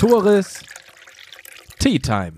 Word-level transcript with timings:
Tores 0.00 0.62
Tea 1.78 1.98
Time. 1.98 2.32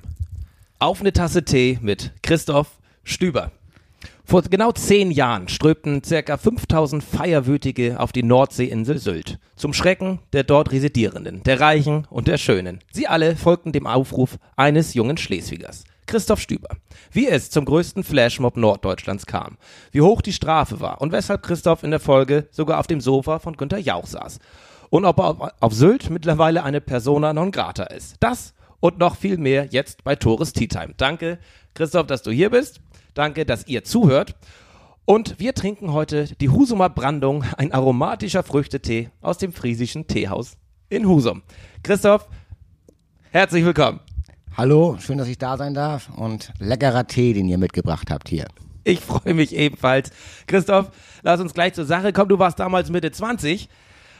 Auf 0.81 1.01
eine 1.01 1.13
Tasse 1.13 1.45
Tee 1.45 1.79
mit 1.81 2.13
Christoph 2.23 2.79
Stüber. 3.05 3.53
Vor 4.25 4.43
genau 4.43 4.73
zehn 4.73 5.13
Jahren 5.13 5.47
strömten 5.47 6.03
circa 6.03 6.37
5000 6.37 7.05
Feierwütige 7.05 8.01
auf 8.01 8.11
die 8.11 8.25
Nordseeinsel 8.25 8.99
Sylt. 8.99 9.39
Zum 9.55 9.73
Schrecken 9.73 10.19
der 10.33 10.43
dort 10.43 10.73
Residierenden, 10.73 11.45
der 11.45 11.61
Reichen 11.61 12.05
und 12.11 12.27
der 12.27 12.37
Schönen. 12.37 12.81
Sie 12.91 13.07
alle 13.07 13.37
folgten 13.37 13.71
dem 13.71 13.87
Aufruf 13.87 14.39
eines 14.57 14.95
jungen 14.95 15.17
Schleswigers. 15.17 15.85
Christoph 16.07 16.41
Stüber. 16.41 16.69
Wie 17.13 17.29
es 17.29 17.51
zum 17.51 17.65
größten 17.65 18.03
Flashmob 18.03 18.57
Norddeutschlands 18.57 19.27
kam, 19.27 19.57
wie 19.93 20.01
hoch 20.01 20.21
die 20.21 20.33
Strafe 20.33 20.81
war 20.81 21.01
und 21.01 21.13
weshalb 21.13 21.45
Christoph 21.45 21.85
in 21.85 21.93
der 21.93 22.01
Folge 22.01 22.49
sogar 22.51 22.81
auf 22.81 22.89
dem 22.89 23.01
Sofa 23.01 23.39
von 23.39 23.57
Günter 23.57 23.79
Jauch 23.79 24.07
saß 24.07 24.41
und 24.93 25.07
ob 25.07 25.21
er 25.21 25.55
auf 25.61 25.73
Sylt 25.73 26.11
mittlerweile 26.11 26.65
eine 26.65 26.83
Persona 26.83 27.33
non 27.33 27.51
grata 27.51 27.85
ist. 27.85 28.17
Das 28.21 28.53
und 28.79 28.99
noch 28.99 29.17
viel 29.17 29.39
mehr 29.39 29.65
jetzt 29.71 30.05
bei 30.05 30.17
Tores 30.17 30.53
Tea 30.53 30.69
Time. 30.69 30.93
Danke, 30.99 31.39
Christoph, 31.73 32.07
dass 32.07 32.23
du 32.23 32.31
hier 32.31 32.51
bist. 32.51 32.83
Danke, 33.15 33.47
dass 33.47 33.67
ihr 33.67 33.85
zuhört. 33.85 34.35
Und 35.07 35.41
wir 35.41 35.55
trinken 35.55 35.95
heute 35.95 36.27
die 36.43 36.51
Husumer 36.51 36.91
Brandung, 36.91 37.43
ein 37.57 37.73
aromatischer 37.73 38.43
Früchtetee 38.43 39.09
aus 39.23 39.39
dem 39.39 39.55
friesischen 39.55 40.09
Teehaus 40.09 40.59
in 40.91 41.09
Husum. 41.09 41.43
Christoph, 41.83 42.29
herzlich 43.31 43.65
willkommen. 43.65 44.01
Hallo, 44.59 44.99
schön, 45.01 45.17
dass 45.17 45.29
ich 45.29 45.39
da 45.39 45.57
sein 45.57 45.73
darf 45.73 46.11
und 46.19 46.53
leckerer 46.59 47.07
Tee, 47.07 47.33
den 47.33 47.49
ihr 47.49 47.57
mitgebracht 47.57 48.11
habt 48.11 48.29
hier. 48.29 48.47
Ich 48.85 49.01
freue 49.01 49.33
mich 49.33 49.57
ebenfalls. 49.57 50.11
Christoph, 50.47 50.91
lass 51.23 51.41
uns 51.41 51.55
gleich 51.55 51.73
zur 51.73 51.87
Sache 51.87 52.13
kommen. 52.13 52.29
Du 52.29 52.39
warst 52.39 52.61
damals 52.61 52.91
Mitte 52.91 53.11
20 53.11 53.71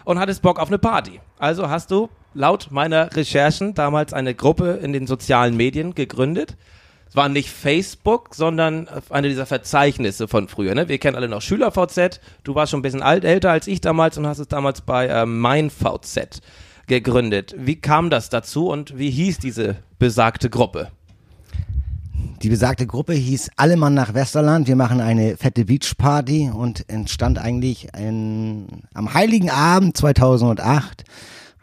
und 0.05 0.19
hattest 0.19 0.43
Bock 0.43 0.59
auf 0.59 0.69
eine 0.69 0.79
Party. 0.79 1.21
Also 1.39 1.69
hast 1.69 1.91
du 1.91 2.09
laut 2.35 2.69
meiner 2.71 3.15
Recherchen 3.15 3.75
damals 3.75 4.13
eine 4.13 4.35
Gruppe 4.35 4.79
in 4.83 4.93
den 4.93 5.07
sozialen 5.07 5.57
Medien 5.57 5.95
gegründet. 5.95 6.57
Es 7.09 7.17
war 7.17 7.29
nicht 7.29 7.51
Facebook, 7.51 8.35
sondern 8.35 8.89
eine 9.11 9.29
dieser 9.29 9.45
Verzeichnisse 9.45 10.29
von 10.29 10.49
früher. 10.49 10.75
Ne? 10.75 10.89
Wir 10.89 10.97
kennen 10.97 11.15
alle 11.15 11.29
noch 11.29 11.43
SchülerVZ. 11.43 12.21
Du 12.43 12.55
warst 12.55 12.71
schon 12.71 12.81
ein 12.81 12.83
bisschen 12.83 13.03
alt, 13.03 13.25
älter 13.25 13.51
als 13.51 13.67
ich 13.67 13.83
damals 13.83 14.17
und 14.17 14.27
hast 14.27 14.39
es 14.39 14.49
damals 14.49 14.81
bei 14.81 15.09
äh, 15.09 15.27
MeinVZ 15.27 16.41
gegründet. 16.87 17.55
Wie 17.59 17.77
kam 17.77 18.09
das 18.09 18.31
dazu 18.31 18.69
und 18.69 18.97
wie 18.97 19.11
hieß 19.11 19.39
diese 19.39 19.77
besagte 19.99 20.49
Gruppe? 20.49 20.91
Die 22.43 22.49
besagte 22.49 22.89
Gruppe 22.89 23.13
hieß 23.13 23.51
Alle 23.55 23.77
Mann 23.77 23.95
nach 23.95 24.15
Westerland. 24.15 24.67
Wir 24.67 24.75
machen 24.75 25.01
eine 25.01 25.37
fette 25.37 25.65
Beachparty 25.65 26.51
und 26.53 26.89
entstand 26.89 27.39
eigentlich 27.39 27.87
in, 27.97 28.67
am 28.95 29.15
Heiligen 29.15 29.49
Abend 29.49 29.97
2008, 29.97 31.05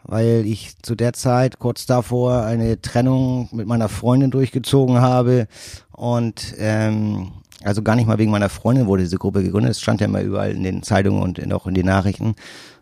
weil 0.04 0.46
ich 0.46 0.78
zu 0.80 0.94
der 0.94 1.12
Zeit 1.12 1.58
kurz 1.58 1.84
davor 1.84 2.44
eine 2.44 2.80
Trennung 2.80 3.50
mit 3.52 3.66
meiner 3.66 3.90
Freundin 3.90 4.30
durchgezogen 4.30 5.02
habe 5.02 5.48
und 5.92 6.54
ähm, 6.56 7.32
also 7.62 7.82
gar 7.82 7.94
nicht 7.94 8.06
mal 8.06 8.16
wegen 8.16 8.30
meiner 8.30 8.48
Freundin 8.48 8.86
wurde 8.86 9.02
diese 9.02 9.18
Gruppe 9.18 9.42
gegründet. 9.42 9.72
Es 9.72 9.82
stand 9.82 10.00
ja 10.00 10.06
immer 10.06 10.22
überall 10.22 10.52
in 10.52 10.62
den 10.62 10.82
Zeitungen 10.82 11.22
und 11.22 11.52
auch 11.52 11.66
in 11.66 11.74
den 11.74 11.84
Nachrichten. 11.84 12.36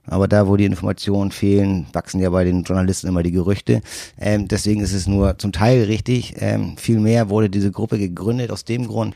Aber 0.09 0.29
da, 0.29 0.49
wo 0.49 0.57
die 0.57 0.65
Informationen 0.65 1.31
fehlen, 1.31 1.87
wachsen 1.93 2.21
ja 2.21 2.31
bei 2.31 2.45
den 2.45 2.63
Journalisten 2.63 3.09
immer 3.09 3.23
die 3.23 3.33
Gerüchte. 3.33 3.83
Ähm, 4.19 4.49
deswegen 4.49 4.81
ist 4.81 4.93
es 4.93 5.07
nur 5.07 5.39
zum 5.39 5.53
Teil 5.53 5.85
richtig. 5.85 6.35
Ähm, 6.39 6.77
vielmehr 6.77 7.29
wurde 7.29 7.51
diese 7.51 7.71
Gruppe 7.71 7.99
gegründet 7.99 8.51
aus 8.51 8.65
dem 8.65 8.87
Grund, 8.87 9.15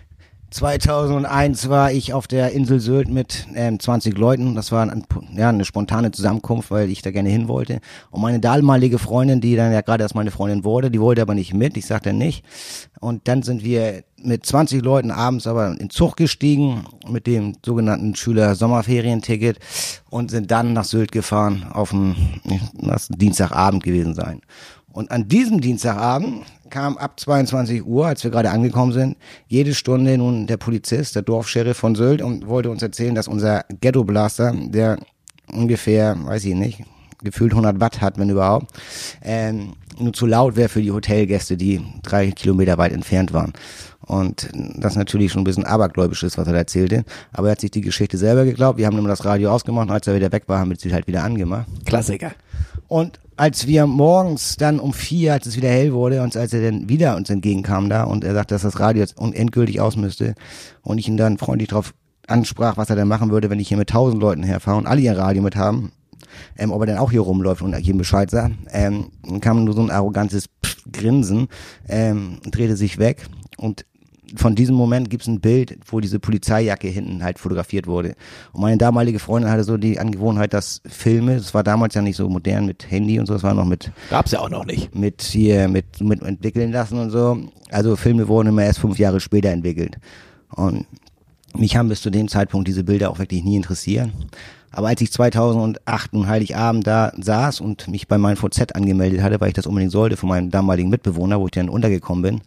2001 0.53 1.71
war 1.71 1.93
ich 1.93 2.13
auf 2.13 2.27
der 2.27 2.53
Insel 2.53 2.79
Sylt 2.79 3.09
mit 3.09 3.47
ähm, 3.55 3.81
20 3.81 4.17
Leuten. 4.19 4.55
Das 4.55 4.71
war 4.71 4.83
ein, 4.83 5.05
ja, 5.35 5.49
eine 5.49 5.65
spontane 5.65 6.11
Zusammenkunft, 6.11 6.71
weil 6.71 6.91
ich 6.91 7.01
da 7.01 7.11
gerne 7.11 7.31
hin 7.31 7.49
wollte. 7.49 7.81
Und 8.11 8.21
meine 8.21 8.39
damalige 8.39 8.99
Freundin, 8.99 9.41
die 9.41 9.57
dann 9.57 9.73
ja 9.73 9.81
gerade 9.81 10.03
erst 10.03 10.15
meine 10.15 10.31
Freundin 10.31 10.65
wurde, 10.65 10.91
die 10.91 11.01
wollte 11.01 11.23
aber 11.23 11.35
nicht 11.35 11.55
mit. 11.55 11.77
Ich 11.79 11.87
sagte 11.87 12.13
nicht. 12.13 12.45
Und 13.01 13.29
dann 13.29 13.43
sind 13.43 13.65
wir 13.65 14.05
mit 14.23 14.47
20 14.47 14.83
Leuten 14.83 15.11
abends 15.11 15.47
aber 15.47 15.75
in 15.81 15.91
Zug 15.91 16.17
gestiegen 16.17 16.85
mit 17.09 17.27
dem 17.27 17.55
sogenannten 17.65 18.15
Schüler 18.15 18.55
Sommerferienticket 18.55 19.59
und 20.11 20.31
sind 20.31 20.51
dann 20.51 20.75
nach 20.75 20.85
Sylt 20.85 21.13
gefahren 21.13 21.67
auf 21.73 21.91
dem, 21.91 22.15
Dienstagabend 23.09 23.83
gewesen 23.83 24.15
sein. 24.15 24.43
Und 24.93 25.11
an 25.11 25.29
diesem 25.29 25.61
Dienstagabend 25.61 26.45
kam 26.71 26.97
ab 26.97 27.19
22 27.19 27.85
Uhr, 27.85 28.07
als 28.07 28.25
wir 28.25 28.31
gerade 28.31 28.51
angekommen 28.51 28.93
sind, 28.93 29.17
jede 29.49 29.75
Stunde 29.75 30.17
nun 30.19 30.47
der 30.47 30.57
Polizist, 30.57 31.15
der 31.15 31.23
Dorfscheriff 31.23 31.77
von 31.77 31.95
Sylt 31.95 32.23
und 32.23 32.47
wollte 32.47 32.71
uns 32.71 32.83
erzählen, 32.83 33.15
dass 33.15 33.29
unser 33.29 33.65
Ghetto 33.81 34.05
Blaster, 34.05 34.55
der 34.55 34.99
ungefähr, 35.53 36.17
weiß 36.25 36.45
ich 36.45 36.55
nicht, 36.55 36.83
gefühlt 37.23 37.53
100 37.53 37.81
Watt 37.81 38.01
hat, 38.01 38.19
wenn 38.19 38.31
überhaupt, 38.31 38.73
ähm, 39.23 39.75
nur 39.99 40.13
zu 40.13 40.27
laut 40.27 40.57
wäre 40.57 40.69
für 40.69 40.83
die 40.83 40.91
Hotelgäste, 40.91 41.57
die 41.57 41.81
drei 42.03 42.31
Kilometer 42.31 42.79
weit 42.79 42.93
entfernt 42.93 43.33
waren. 43.33 43.53
Und 44.01 44.49
das 44.53 44.97
natürlich 44.97 45.31
schon 45.31 45.43
ein 45.43 45.45
bisschen 45.45 45.65
abergläubisch 45.65 46.23
ist, 46.25 46.37
was 46.37 46.47
er 46.47 46.53
da 46.55 46.59
erzählte. 46.59 47.05
Aber 47.33 47.49
er 47.49 47.53
hat 47.53 47.61
sich 47.61 47.71
die 47.71 47.83
Geschichte 47.83 48.19
selber 48.19 48.45
geglaubt. 48.45 48.79
Wir 48.79 48.87
haben 48.87 48.99
immer 48.99 49.09
das 49.09 49.25
Radio 49.25 49.51
ausgemacht 49.51 49.89
und 49.89 49.95
als 49.95 50.07
er 50.07 50.17
wieder 50.17 50.33
weg 50.33 50.45
war, 50.49 50.59
haben 50.59 50.71
wir 50.71 50.77
sie 50.77 50.93
halt 50.93 51.07
wieder 51.07 51.23
angemacht. 51.23 51.67
Klassiker. 51.85 52.33
Und 52.89 53.21
als 53.37 53.67
wir 53.67 53.87
morgens 53.87 54.57
dann 54.57 54.79
um 54.79 54.93
vier, 54.93 55.33
als 55.33 55.47
es 55.47 55.57
wieder 55.57 55.69
hell 55.69 55.93
wurde 55.93 56.23
und 56.23 56.37
als 56.37 56.53
er 56.53 56.63
dann 56.63 56.89
wieder 56.89 57.17
uns 57.17 57.31
entgegenkam 57.31 57.89
da 57.89 58.05
und 58.05 58.25
er 58.25 58.35
sagte, 58.35 58.55
dass 58.55 58.63
das 58.63 58.81
Radio 58.81 59.01
jetzt 59.01 59.19
endgültig 59.19 59.81
aus 59.81 59.97
müsste 59.97 60.35
und 60.83 60.99
ich 60.99 61.09
ihn 61.09 61.17
dann 61.17 61.39
freundlich 61.39 61.69
darauf 61.69 61.95
ansprach, 62.27 62.77
was 62.77 62.91
er 62.91 62.97
dann 62.97 63.09
machen 63.09 63.31
würde, 63.31 63.51
wenn 63.51 63.61
ich 63.61 63.69
hier 63.69 63.77
mit 63.77 63.91
tausend 63.91 64.21
Leuten 64.21 64.43
herfahre 64.43 64.79
und 64.79 64.87
alle 64.87 65.01
ihr 65.01 65.17
Radio 65.17 65.43
mit 65.43 65.57
haben, 65.57 65.93
ähm, 66.57 66.71
ob 66.71 66.83
er 66.83 66.87
dann 66.87 66.99
auch 66.99 67.11
hier 67.11 67.21
rumläuft 67.21 67.63
und 67.63 67.77
jedem 67.79 67.99
Bescheid 67.99 68.31
sagt, 68.31 68.55
ähm, 68.71 69.11
kam 69.41 69.65
nur 69.65 69.75
so 69.75 69.83
ein 69.83 69.91
arrogantes 69.91 70.47
Pff, 70.65 70.85
Grinsen, 70.93 71.49
ähm, 71.89 72.41
drehte 72.51 72.77
sich 72.77 72.99
weg 72.99 73.27
und 73.57 73.85
von 74.37 74.55
diesem 74.55 74.75
Moment 74.75 75.11
gibt 75.11 75.23
es 75.23 75.29
ein 75.29 75.41
Bild, 75.41 75.79
wo 75.87 76.01
diese 76.01 76.19
Polizeijacke 76.19 76.89
hinten 76.89 77.23
halt 77.23 77.39
fotografiert 77.39 77.87
wurde. 77.87 78.15
Und 78.53 78.63
meine 78.63 78.79
damalige 78.79 79.19
Freundin 79.19 79.51
hatte 79.51 79.65
so 79.65 79.77
die 79.77 79.99
Angewohnheit, 79.99 80.55
dass 80.55 80.81
Filme, 80.87 81.37
das 81.37 81.55
war 81.55 81.63
damals 81.63 81.95
ja 81.95 82.03
nicht 82.03 82.17
so 82.17 82.29
modern 82.29 82.67
mit 82.67 82.91
Handy 82.91 83.19
und 83.19 83.27
so, 83.27 83.35
das 83.35 83.43
war 83.43 83.55
noch 83.55 83.65
mit. 83.65 83.93
Gab's 84.11 84.33
ja 84.33 84.41
auch 84.41 84.51
noch 84.51 84.65
nicht. 84.65 84.95
Mit 84.95 85.23
hier, 85.23 85.69
mit, 85.69 86.01
mit 86.01 86.23
entwickeln 86.23 86.73
lassen 86.73 86.99
und 86.99 87.11
so. 87.11 87.39
Also 87.71 87.97
Filme 87.97 88.29
wurden 88.29 88.49
immer 88.49 88.65
erst 88.65 88.81
fünf 88.81 88.99
Jahre 88.99 89.21
später 89.21 89.51
entwickelt. 89.51 89.99
Und 90.51 90.87
mich 91.55 91.77
haben 91.77 91.89
bis 91.89 92.03
zu 92.03 92.11
dem 92.11 92.29
Zeitpunkt 92.29 92.69
diese 92.69 92.85
Bilder 92.85 93.11
auch 93.11 93.19
wirklich 93.19 93.45
nie 93.45 93.57
interessiert. 93.57 94.11
Aber 94.71 94.89
als 94.89 95.03
ich 95.03 95.13
2008 95.13 96.15
nun 96.15 96.27
Heiligabend 96.27 96.87
da 96.87 97.13
saß 97.21 97.61
und 97.61 97.89
mich 97.89 98.09
bei 98.09 98.17
meinem 98.17 98.37
VZ 98.37 98.75
angemeldet 98.75 99.21
hatte, 99.21 99.41
weil 99.41 99.49
ich 99.49 99.55
das 99.55 99.67
unbedingt 99.67 99.93
sollte 99.93 100.17
von 100.17 100.31
meinem 100.31 100.51
damaligen 100.51 100.89
Mitbewohner, 100.89 101.39
wo 101.39 101.45
ich 101.45 101.53
dann 101.53 101.69
untergekommen 101.69 102.23
bin, 102.23 102.41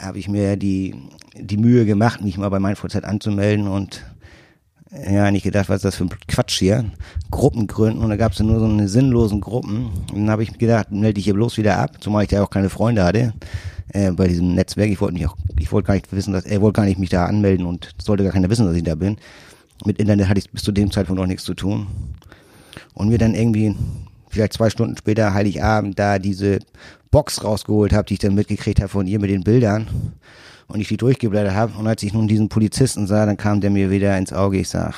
habe 0.00 0.18
ich 0.18 0.28
mir 0.28 0.56
die, 0.56 0.94
die 1.34 1.56
Mühe 1.56 1.84
gemacht, 1.84 2.22
mich 2.22 2.38
mal 2.38 2.48
bei 2.48 2.58
MeinVZ 2.58 3.04
anzumelden 3.04 3.68
und 3.68 4.04
ja, 4.92 5.30
nicht 5.30 5.44
gedacht, 5.44 5.68
was 5.68 5.76
ist 5.76 5.84
das 5.84 5.96
für 5.96 6.04
ein 6.04 6.10
Quatsch 6.26 6.58
hier. 6.58 6.84
Gruppen 7.30 7.68
gründen 7.68 8.02
und 8.02 8.10
da 8.10 8.16
gab 8.16 8.32
es 8.32 8.40
nur 8.40 8.58
so 8.58 8.64
eine 8.64 8.88
sinnlosen 8.88 9.40
Gruppen. 9.40 9.90
Und 10.12 10.14
dann 10.14 10.30
habe 10.30 10.42
ich 10.42 10.58
gedacht, 10.58 10.90
melde 10.90 11.14
dich 11.14 11.24
hier 11.24 11.34
bloß 11.34 11.58
wieder 11.58 11.78
ab, 11.78 11.98
zumal 12.00 12.24
ich 12.24 12.30
da 12.30 12.42
auch 12.42 12.50
keine 12.50 12.70
Freunde 12.70 13.04
hatte 13.04 13.32
äh, 13.92 14.10
bei 14.10 14.26
diesem 14.26 14.54
Netzwerk. 14.54 14.90
Ich 14.90 15.00
wollte 15.00 15.14
mich 15.14 15.26
auch, 15.28 15.36
ich 15.58 15.70
wollte 15.70 15.86
gar 15.86 15.94
nicht 15.94 16.12
wissen, 16.12 16.32
dass 16.32 16.44
er 16.44 16.60
wollte 16.60 16.80
gar 16.80 16.86
nicht 16.86 16.98
mich 16.98 17.10
da 17.10 17.26
anmelden 17.26 17.66
und 17.66 17.94
sollte 18.02 18.24
gar 18.24 18.32
keiner 18.32 18.50
wissen, 18.50 18.66
dass 18.66 18.74
ich 18.74 18.82
da 18.82 18.96
bin. 18.96 19.16
Mit 19.84 19.98
Internet 19.98 20.28
hatte 20.28 20.40
ich 20.40 20.50
bis 20.50 20.62
zu 20.62 20.72
dem 20.72 20.90
Zeitpunkt 20.90 21.20
noch 21.20 21.26
nichts 21.28 21.44
zu 21.44 21.54
tun. 21.54 21.86
Und 22.94 23.08
mir 23.08 23.18
dann 23.18 23.34
irgendwie 23.34 23.76
vielleicht 24.30 24.54
zwei 24.54 24.70
Stunden 24.70 24.96
später 24.96 25.34
Heiligabend 25.34 25.98
da 25.98 26.18
diese 26.18 26.60
Box 27.10 27.44
rausgeholt 27.44 27.92
habe, 27.92 28.06
die 28.06 28.14
ich 28.14 28.20
dann 28.20 28.34
mitgekriegt 28.34 28.80
habe 28.80 28.88
von 28.88 29.06
ihr 29.06 29.20
mit 29.20 29.30
den 29.30 29.42
Bildern 29.42 29.88
und 30.68 30.80
ich 30.80 30.88
die 30.88 30.96
durchgeblättert 30.96 31.54
habe 31.54 31.76
und 31.78 31.86
als 31.86 32.02
ich 32.02 32.12
nun 32.12 32.28
diesen 32.28 32.48
Polizisten 32.48 33.06
sah, 33.06 33.26
dann 33.26 33.36
kam 33.36 33.60
der 33.60 33.70
mir 33.70 33.90
wieder 33.90 34.16
ins 34.16 34.32
Auge, 34.32 34.58
ich 34.58 34.68
sag, 34.68 34.94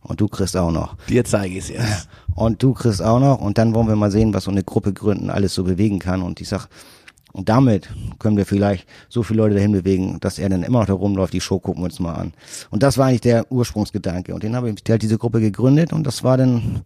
und 0.00 0.20
du 0.20 0.28
kriegst 0.28 0.56
auch 0.56 0.70
noch. 0.70 0.96
Dir 1.08 1.24
zeige 1.24 1.58
ich 1.58 1.64
es 1.64 1.68
jetzt. 1.70 2.08
Und 2.36 2.62
du 2.62 2.72
kriegst 2.72 3.00
auch 3.00 3.20
noch 3.20 3.40
und 3.40 3.58
dann 3.58 3.74
wollen 3.76 3.86
wir 3.86 3.94
mal 3.94 4.10
sehen, 4.10 4.34
was 4.34 4.42
so 4.42 4.50
eine 4.50 4.64
Gruppe 4.64 4.92
gründen 4.92 5.30
alles 5.30 5.54
so 5.54 5.62
bewegen 5.62 6.00
kann 6.00 6.20
und 6.20 6.40
ich 6.40 6.48
sag, 6.48 6.66
und 7.32 7.48
damit 7.48 7.88
können 8.18 8.36
wir 8.36 8.44
vielleicht 8.44 8.88
so 9.08 9.22
viele 9.22 9.38
Leute 9.38 9.54
dahin 9.54 9.70
bewegen, 9.70 10.18
dass 10.18 10.40
er 10.40 10.48
dann 10.48 10.64
immer 10.64 10.80
noch 10.80 10.86
da 10.86 10.94
rumläuft, 10.94 11.32
die 11.32 11.40
Show 11.40 11.60
gucken 11.60 11.82
wir 11.82 11.86
uns 11.86 12.00
mal 12.00 12.14
an. 12.14 12.32
Und 12.70 12.82
das 12.82 12.98
war 12.98 13.06
eigentlich 13.06 13.20
der 13.20 13.50
Ursprungsgedanke. 13.52 14.34
Und 14.34 14.42
den 14.42 14.56
habe 14.56 14.68
ich 14.68 14.76
halt 14.88 15.02
diese 15.02 15.16
Gruppe 15.18 15.40
gegründet 15.40 15.92
und 15.92 16.04
das 16.04 16.24
war 16.24 16.36
dann 16.36 16.82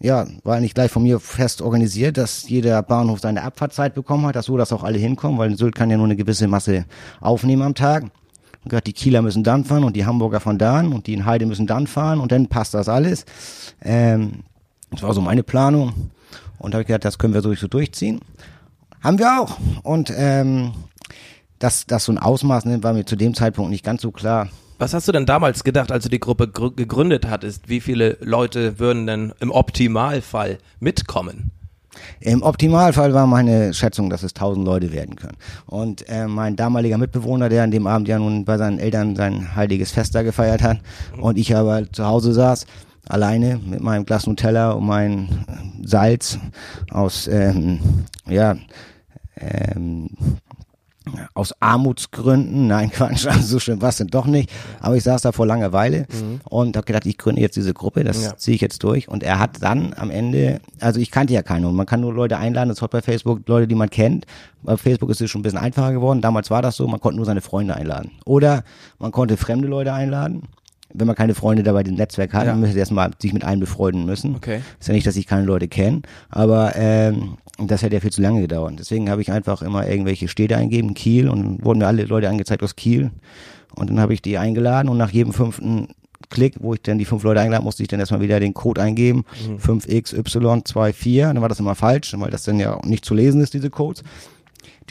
ja, 0.00 0.26
war 0.44 0.56
eigentlich 0.56 0.74
gleich 0.74 0.90
von 0.90 1.02
mir 1.02 1.18
fest 1.18 1.60
organisiert, 1.60 2.16
dass 2.18 2.48
jeder 2.48 2.82
Bahnhof 2.82 3.20
seine 3.20 3.42
Abfahrtzeit 3.42 3.94
bekommen 3.94 4.26
hat, 4.26 4.36
dass 4.36 4.46
so, 4.46 4.56
dass 4.56 4.72
auch 4.72 4.84
alle 4.84 4.98
hinkommen, 4.98 5.38
weil 5.38 5.56
Sylt 5.56 5.74
kann 5.74 5.90
ja 5.90 5.96
nur 5.96 6.06
eine 6.06 6.16
gewisse 6.16 6.46
Masse 6.46 6.84
aufnehmen 7.20 7.62
am 7.62 7.74
Tag. 7.74 8.04
Und 8.04 8.70
gesagt, 8.70 8.86
die 8.86 8.92
Kieler 8.92 9.22
müssen 9.22 9.44
dann 9.44 9.64
fahren 9.64 9.84
und 9.84 9.96
die 9.96 10.06
Hamburger 10.06 10.40
von 10.40 10.58
da 10.58 10.80
und 10.80 11.06
die 11.06 11.14
in 11.14 11.24
Heide 11.26 11.46
müssen 11.46 11.66
dann 11.66 11.86
fahren 11.86 12.20
und 12.20 12.32
dann 12.32 12.48
passt 12.48 12.74
das 12.74 12.88
alles. 12.88 13.24
Ähm, 13.82 14.44
das 14.90 15.02
war 15.02 15.14
so 15.14 15.20
meine 15.20 15.42
Planung 15.42 16.10
und 16.58 16.74
habe 16.74 16.82
ich 16.82 16.86
gedacht, 16.86 17.04
das 17.04 17.18
können 17.18 17.34
wir 17.34 17.42
so 17.42 17.52
durchziehen. 17.54 18.20
Haben 19.00 19.18
wir 19.18 19.40
auch. 19.40 19.58
Und 19.82 20.12
ähm, 20.16 20.72
dass 21.58 21.86
das 21.86 22.04
so 22.04 22.12
ein 22.12 22.18
Ausmaß 22.18 22.64
nimmt, 22.64 22.84
war 22.84 22.92
mir 22.92 23.04
zu 23.04 23.16
dem 23.16 23.34
Zeitpunkt 23.34 23.70
nicht 23.70 23.84
ganz 23.84 24.02
so 24.02 24.10
klar. 24.10 24.48
Was 24.78 24.94
hast 24.94 25.08
du 25.08 25.12
denn 25.12 25.26
damals 25.26 25.64
gedacht, 25.64 25.90
als 25.90 26.04
du 26.04 26.08
die 26.08 26.20
Gruppe 26.20 26.46
gr 26.46 26.70
gegründet 26.70 27.28
hattest? 27.28 27.68
Wie 27.68 27.80
viele 27.80 28.16
Leute 28.20 28.78
würden 28.78 29.08
denn 29.08 29.32
im 29.40 29.50
Optimalfall 29.50 30.58
mitkommen? 30.78 31.50
Im 32.20 32.42
Optimalfall 32.42 33.12
war 33.12 33.26
meine 33.26 33.74
Schätzung, 33.74 34.08
dass 34.08 34.22
es 34.22 34.34
tausend 34.34 34.64
Leute 34.64 34.92
werden 34.92 35.16
können. 35.16 35.36
Und 35.66 36.08
äh, 36.08 36.28
mein 36.28 36.54
damaliger 36.54 36.96
Mitbewohner, 36.96 37.48
der 37.48 37.64
an 37.64 37.72
dem 37.72 37.88
Abend 37.88 38.06
ja 38.06 38.20
nun 38.20 38.44
bei 38.44 38.56
seinen 38.56 38.78
Eltern 38.78 39.16
sein 39.16 39.56
heiliges 39.56 39.90
Fest 39.90 40.14
da 40.14 40.22
gefeiert 40.22 40.62
hat 40.62 40.78
und 41.20 41.38
ich 41.38 41.56
aber 41.56 41.90
zu 41.90 42.06
Hause 42.06 42.32
saß, 42.32 42.66
alleine 43.08 43.58
mit 43.64 43.80
meinem 43.80 44.06
Glas 44.06 44.28
Nutella 44.28 44.72
und 44.72 44.86
mein 44.86 45.44
Salz 45.82 46.38
aus, 46.90 47.26
ähm, 47.26 47.80
ja, 48.28 48.56
ähm, 49.40 50.10
aus 51.34 51.54
Armutsgründen, 51.60 52.66
nein 52.66 52.90
Quatsch, 52.92 53.26
also 53.26 53.42
so 53.42 53.58
schlimm 53.58 53.82
war 53.82 53.90
es 53.90 53.96
denn 53.96 54.08
doch 54.08 54.26
nicht, 54.26 54.50
aber 54.80 54.96
ich 54.96 55.02
saß 55.02 55.22
da 55.22 55.32
vor 55.32 55.46
Langeweile 55.46 56.06
mhm. 56.10 56.40
und 56.44 56.76
habe 56.76 56.86
gedacht, 56.86 57.06
ich 57.06 57.18
gründe 57.18 57.40
jetzt 57.40 57.56
diese 57.56 57.74
Gruppe, 57.74 58.04
das 58.04 58.22
ja. 58.22 58.36
ziehe 58.36 58.54
ich 58.54 58.60
jetzt 58.60 58.82
durch. 58.82 59.08
Und 59.08 59.22
er 59.22 59.38
hat 59.38 59.62
dann 59.62 59.94
am 59.94 60.10
Ende, 60.10 60.60
also 60.80 61.00
ich 61.00 61.10
kannte 61.10 61.32
ja 61.32 61.42
keinen 61.42 61.64
und 61.64 61.74
man 61.74 61.86
kann 61.86 62.00
nur 62.00 62.12
Leute 62.12 62.38
einladen, 62.38 62.68
das 62.68 62.82
hat 62.82 62.90
bei 62.90 63.02
Facebook 63.02 63.40
Leute, 63.46 63.66
die 63.66 63.74
man 63.74 63.90
kennt, 63.90 64.26
bei 64.62 64.76
Facebook 64.76 65.10
ist 65.10 65.20
es 65.20 65.30
schon 65.30 65.40
ein 65.40 65.42
bisschen 65.42 65.58
einfacher 65.58 65.92
geworden, 65.92 66.20
damals 66.20 66.50
war 66.50 66.62
das 66.62 66.76
so, 66.76 66.86
man 66.86 67.00
konnte 67.00 67.16
nur 67.16 67.26
seine 67.26 67.40
Freunde 67.40 67.74
einladen. 67.74 68.12
Oder 68.24 68.64
man 68.98 69.12
konnte 69.12 69.36
fremde 69.36 69.68
Leute 69.68 69.92
einladen 69.92 70.42
wenn 70.94 71.06
man 71.06 71.16
keine 71.16 71.34
Freunde 71.34 71.62
dabei 71.62 71.82
dem 71.82 71.94
Netzwerk 71.94 72.32
hat, 72.32 72.46
ja. 72.46 72.52
dann 72.52 72.60
müsste 72.60 72.78
erstmal 72.78 73.10
sich 73.20 73.32
mit 73.32 73.44
einem 73.44 73.60
befreunden 73.60 74.06
müssen. 74.06 74.36
Okay. 74.36 74.62
Ist 74.80 74.88
ja 74.88 74.94
nicht, 74.94 75.06
dass 75.06 75.16
ich 75.16 75.26
keine 75.26 75.44
Leute 75.44 75.68
kenne, 75.68 76.02
aber 76.30 76.74
ähm, 76.76 77.36
das 77.58 77.82
hätte 77.82 77.94
ja 77.94 78.00
viel 78.00 78.12
zu 78.12 78.22
lange 78.22 78.40
gedauert. 78.40 78.74
Deswegen 78.78 79.10
habe 79.10 79.20
ich 79.20 79.30
einfach 79.30 79.62
immer 79.62 79.86
irgendwelche 79.86 80.28
Städte 80.28 80.56
eingeben, 80.56 80.94
Kiel, 80.94 81.28
und 81.28 81.64
wurden 81.64 81.80
mir 81.80 81.86
alle 81.86 82.04
Leute 82.04 82.28
angezeigt 82.28 82.62
aus 82.62 82.76
Kiel. 82.76 83.10
Und 83.74 83.90
dann 83.90 84.00
habe 84.00 84.14
ich 84.14 84.22
die 84.22 84.38
eingeladen 84.38 84.88
und 84.88 84.96
nach 84.96 85.10
jedem 85.10 85.32
fünften 85.32 85.88
Klick, 86.30 86.56
wo 86.60 86.74
ich 86.74 86.82
dann 86.82 86.98
die 86.98 87.04
fünf 87.04 87.22
Leute 87.22 87.40
eingeladen 87.40 87.64
musste 87.64 87.82
ich 87.82 87.88
dann 87.88 88.00
erstmal 88.00 88.20
wieder 88.20 88.40
den 88.40 88.54
Code 88.54 88.82
eingeben, 88.82 89.24
mhm. 89.46 89.56
5xy24, 89.56 91.20
dann 91.20 91.40
war 91.40 91.48
das 91.48 91.60
immer 91.60 91.74
falsch, 91.74 92.14
weil 92.18 92.30
das 92.30 92.42
dann 92.42 92.58
ja 92.58 92.78
nicht 92.84 93.04
zu 93.04 93.14
lesen 93.14 93.40
ist, 93.40 93.54
diese 93.54 93.70
Codes. 93.70 94.02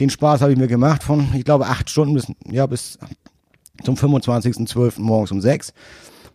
Den 0.00 0.10
Spaß 0.10 0.40
habe 0.40 0.52
ich 0.52 0.58
mir 0.58 0.68
gemacht 0.68 1.02
von, 1.02 1.28
ich 1.34 1.44
glaube, 1.44 1.66
acht 1.66 1.90
Stunden 1.90 2.14
bis, 2.14 2.26
ja, 2.50 2.66
bis 2.66 2.98
zum 3.82 3.94
25.12. 3.94 5.00
morgens 5.00 5.32
um 5.32 5.40
sechs. 5.40 5.72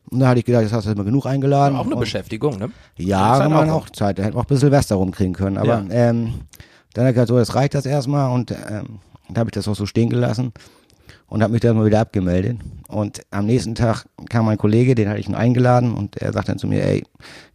Und 0.10 0.20
da 0.20 0.28
hatte 0.28 0.40
ich 0.40 0.46
gedacht, 0.46 0.64
jetzt 0.64 0.74
hast 0.74 0.88
du 0.88 0.96
mal 0.96 1.04
genug 1.04 1.26
eingeladen. 1.26 1.78
Auch 1.78 1.86
eine 1.86 1.96
Beschäftigung, 1.96 2.58
ne? 2.58 2.72
Ja, 2.98 3.40
kann 3.40 3.52
man 3.52 3.70
auch 3.70 3.90
Zeit. 3.90 4.20
Da 4.20 4.24
hätte 4.24 4.36
man 4.36 4.44
auch 4.44 4.48
bis 4.48 4.60
Silvester 4.60 4.96
rumkriegen 4.96 5.34
können. 5.34 5.58
Aber 5.58 5.84
ja. 5.84 5.86
ähm, 5.90 6.42
dann 6.94 7.06
habe 7.06 7.10
ich 7.10 7.16
gesagt, 7.16 7.30
so, 7.30 7.38
das 7.38 7.56
reicht 7.56 7.74
das 7.74 7.86
erstmal. 7.86 8.32
Und 8.32 8.52
ähm, 8.52 9.00
dann 9.28 9.38
habe 9.38 9.50
ich 9.50 9.54
das 9.54 9.68
auch 9.68 9.76
so 9.76 9.86
stehen 9.86 10.10
gelassen 10.10 10.52
und 11.28 11.42
habe 11.42 11.54
mich 11.54 11.62
dann 11.62 11.76
mal 11.76 11.86
wieder 11.86 12.02
abgemeldet. 12.02 12.60
Und 12.88 13.22
am 13.32 13.46
nächsten 13.46 13.76
Tag 13.76 14.06
kam 14.30 14.46
mein 14.46 14.58
Kollege, 14.58 14.94
den 14.94 15.10
hatte 15.10 15.20
ich 15.20 15.28
ihn 15.28 15.36
eingeladen 15.36 15.94
und 15.94 16.18
er 16.18 16.34
sagte 16.34 16.52
dann 16.52 16.60
zu 16.60 16.68
mir, 16.68 16.84
ey, 16.84 17.04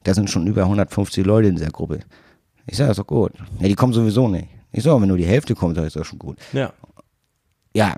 da 0.04 0.14
sind 0.14 0.30
schon 0.30 0.46
über 0.46 0.62
150 0.62 1.24
Leute 1.24 1.48
in 1.48 1.56
dieser 1.56 1.70
Gruppe. 1.70 2.00
Ich 2.66 2.76
sage, 2.76 2.88
das 2.88 2.98
ist 2.98 3.02
doch 3.02 3.06
gut. 3.06 3.32
Ja, 3.60 3.68
die 3.68 3.74
kommen 3.74 3.92
sowieso 3.92 4.26
nicht. 4.28 4.48
Ich 4.72 4.82
sage, 4.82 5.00
wenn 5.00 5.08
nur 5.08 5.16
die 5.16 5.26
Hälfte 5.26 5.54
kommt, 5.54 5.76
dann 5.76 5.84
ist 5.84 5.96
das 5.96 6.06
schon 6.06 6.18
gut. 6.18 6.38
Ja. 6.52 6.72
Ja, 7.74 7.94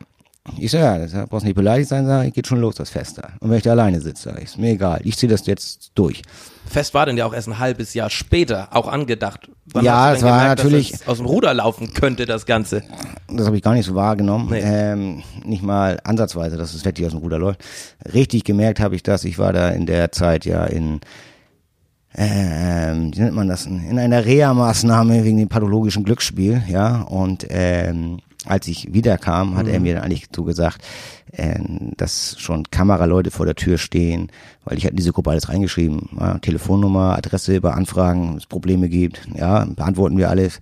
ich 0.58 0.70
sage, 0.70 0.84
ja, 0.84 0.98
das 1.06 1.28
brauchst 1.28 1.44
nicht 1.44 1.54
beleidigt 1.54 1.90
sein, 1.90 2.06
sage 2.06 2.28
ich, 2.28 2.34
geht 2.34 2.46
schon 2.46 2.60
los, 2.60 2.74
das 2.74 2.88
Fest 2.88 3.18
da. 3.18 3.28
Und 3.40 3.50
wenn 3.50 3.58
ich 3.58 3.62
da 3.62 3.72
alleine 3.72 4.00
sitze, 4.00 4.30
sage 4.30 4.38
ich, 4.38 4.44
ist 4.44 4.58
mir 4.58 4.70
egal, 4.70 5.00
ich 5.04 5.16
ziehe 5.16 5.30
das 5.30 5.46
jetzt 5.46 5.92
durch. 5.94 6.22
Fest 6.66 6.94
war 6.94 7.04
denn 7.04 7.16
ja 7.18 7.26
auch 7.26 7.34
erst 7.34 7.48
ein 7.48 7.58
halbes 7.58 7.92
Jahr 7.92 8.08
später 8.08 8.68
auch 8.74 8.88
angedacht. 8.88 9.50
Wann 9.66 9.84
ja, 9.84 10.14
es 10.14 10.22
war 10.22 10.38
gemerkt, 10.38 10.58
natürlich 10.58 11.06
aus 11.06 11.18
dem 11.18 11.26
Ruder 11.26 11.52
laufen 11.52 11.92
könnte 11.92 12.24
das 12.24 12.46
Ganze. 12.46 12.82
Das 13.28 13.46
habe 13.46 13.56
ich 13.56 13.62
gar 13.62 13.74
nicht 13.74 13.86
so 13.86 13.94
wahrgenommen, 13.94 14.48
nee. 14.50 14.60
ähm, 14.62 15.22
nicht 15.44 15.62
mal 15.62 15.98
ansatzweise, 16.04 16.56
dass 16.56 16.74
es 16.74 16.84
wirklich 16.84 17.06
aus 17.06 17.12
dem 17.12 17.20
Ruder 17.20 17.38
läuft. 17.38 17.62
Richtig 18.12 18.44
gemerkt 18.44 18.80
habe 18.80 18.94
ich 18.94 19.02
das. 19.02 19.24
Ich 19.24 19.38
war 19.38 19.52
da 19.52 19.68
in 19.68 19.84
der 19.84 20.10
Zeit 20.10 20.46
ja 20.46 20.64
in 20.64 21.00
ähm, 22.12 23.12
wie 23.14 23.20
nennt 23.20 23.36
man 23.36 23.46
das, 23.46 23.66
in 23.66 23.96
einer 23.96 24.24
Reha-Maßnahme 24.24 25.22
wegen 25.22 25.38
dem 25.38 25.48
pathologischen 25.48 26.02
Glücksspiel, 26.02 26.60
ja, 26.66 27.02
und 27.02 27.46
ähm, 27.50 28.18
als 28.46 28.68
ich 28.68 28.92
wiederkam, 28.92 29.56
hat 29.56 29.66
mhm. 29.66 29.72
er 29.72 29.80
mir 29.80 29.94
dann 29.94 30.04
eigentlich 30.04 30.28
so 30.34 30.44
gesagt, 30.44 30.82
äh, 31.32 31.58
dass 31.96 32.36
schon 32.38 32.64
Kameraleute 32.70 33.30
vor 33.30 33.46
der 33.46 33.54
Tür 33.54 33.78
stehen, 33.78 34.30
weil 34.64 34.78
ich 34.78 34.84
hatte 34.84 34.92
in 34.92 34.96
diese 34.96 35.12
Gruppe 35.12 35.30
alles 35.30 35.48
reingeschrieben. 35.48 36.08
Ja, 36.18 36.38
Telefonnummer, 36.38 37.16
Adresse 37.16 37.60
bei 37.60 37.72
Anfragen, 37.72 38.36
es 38.36 38.46
Probleme 38.46 38.88
gibt, 38.88 39.28
ja, 39.34 39.64
beantworten 39.64 40.16
wir 40.16 40.30
alles. 40.30 40.60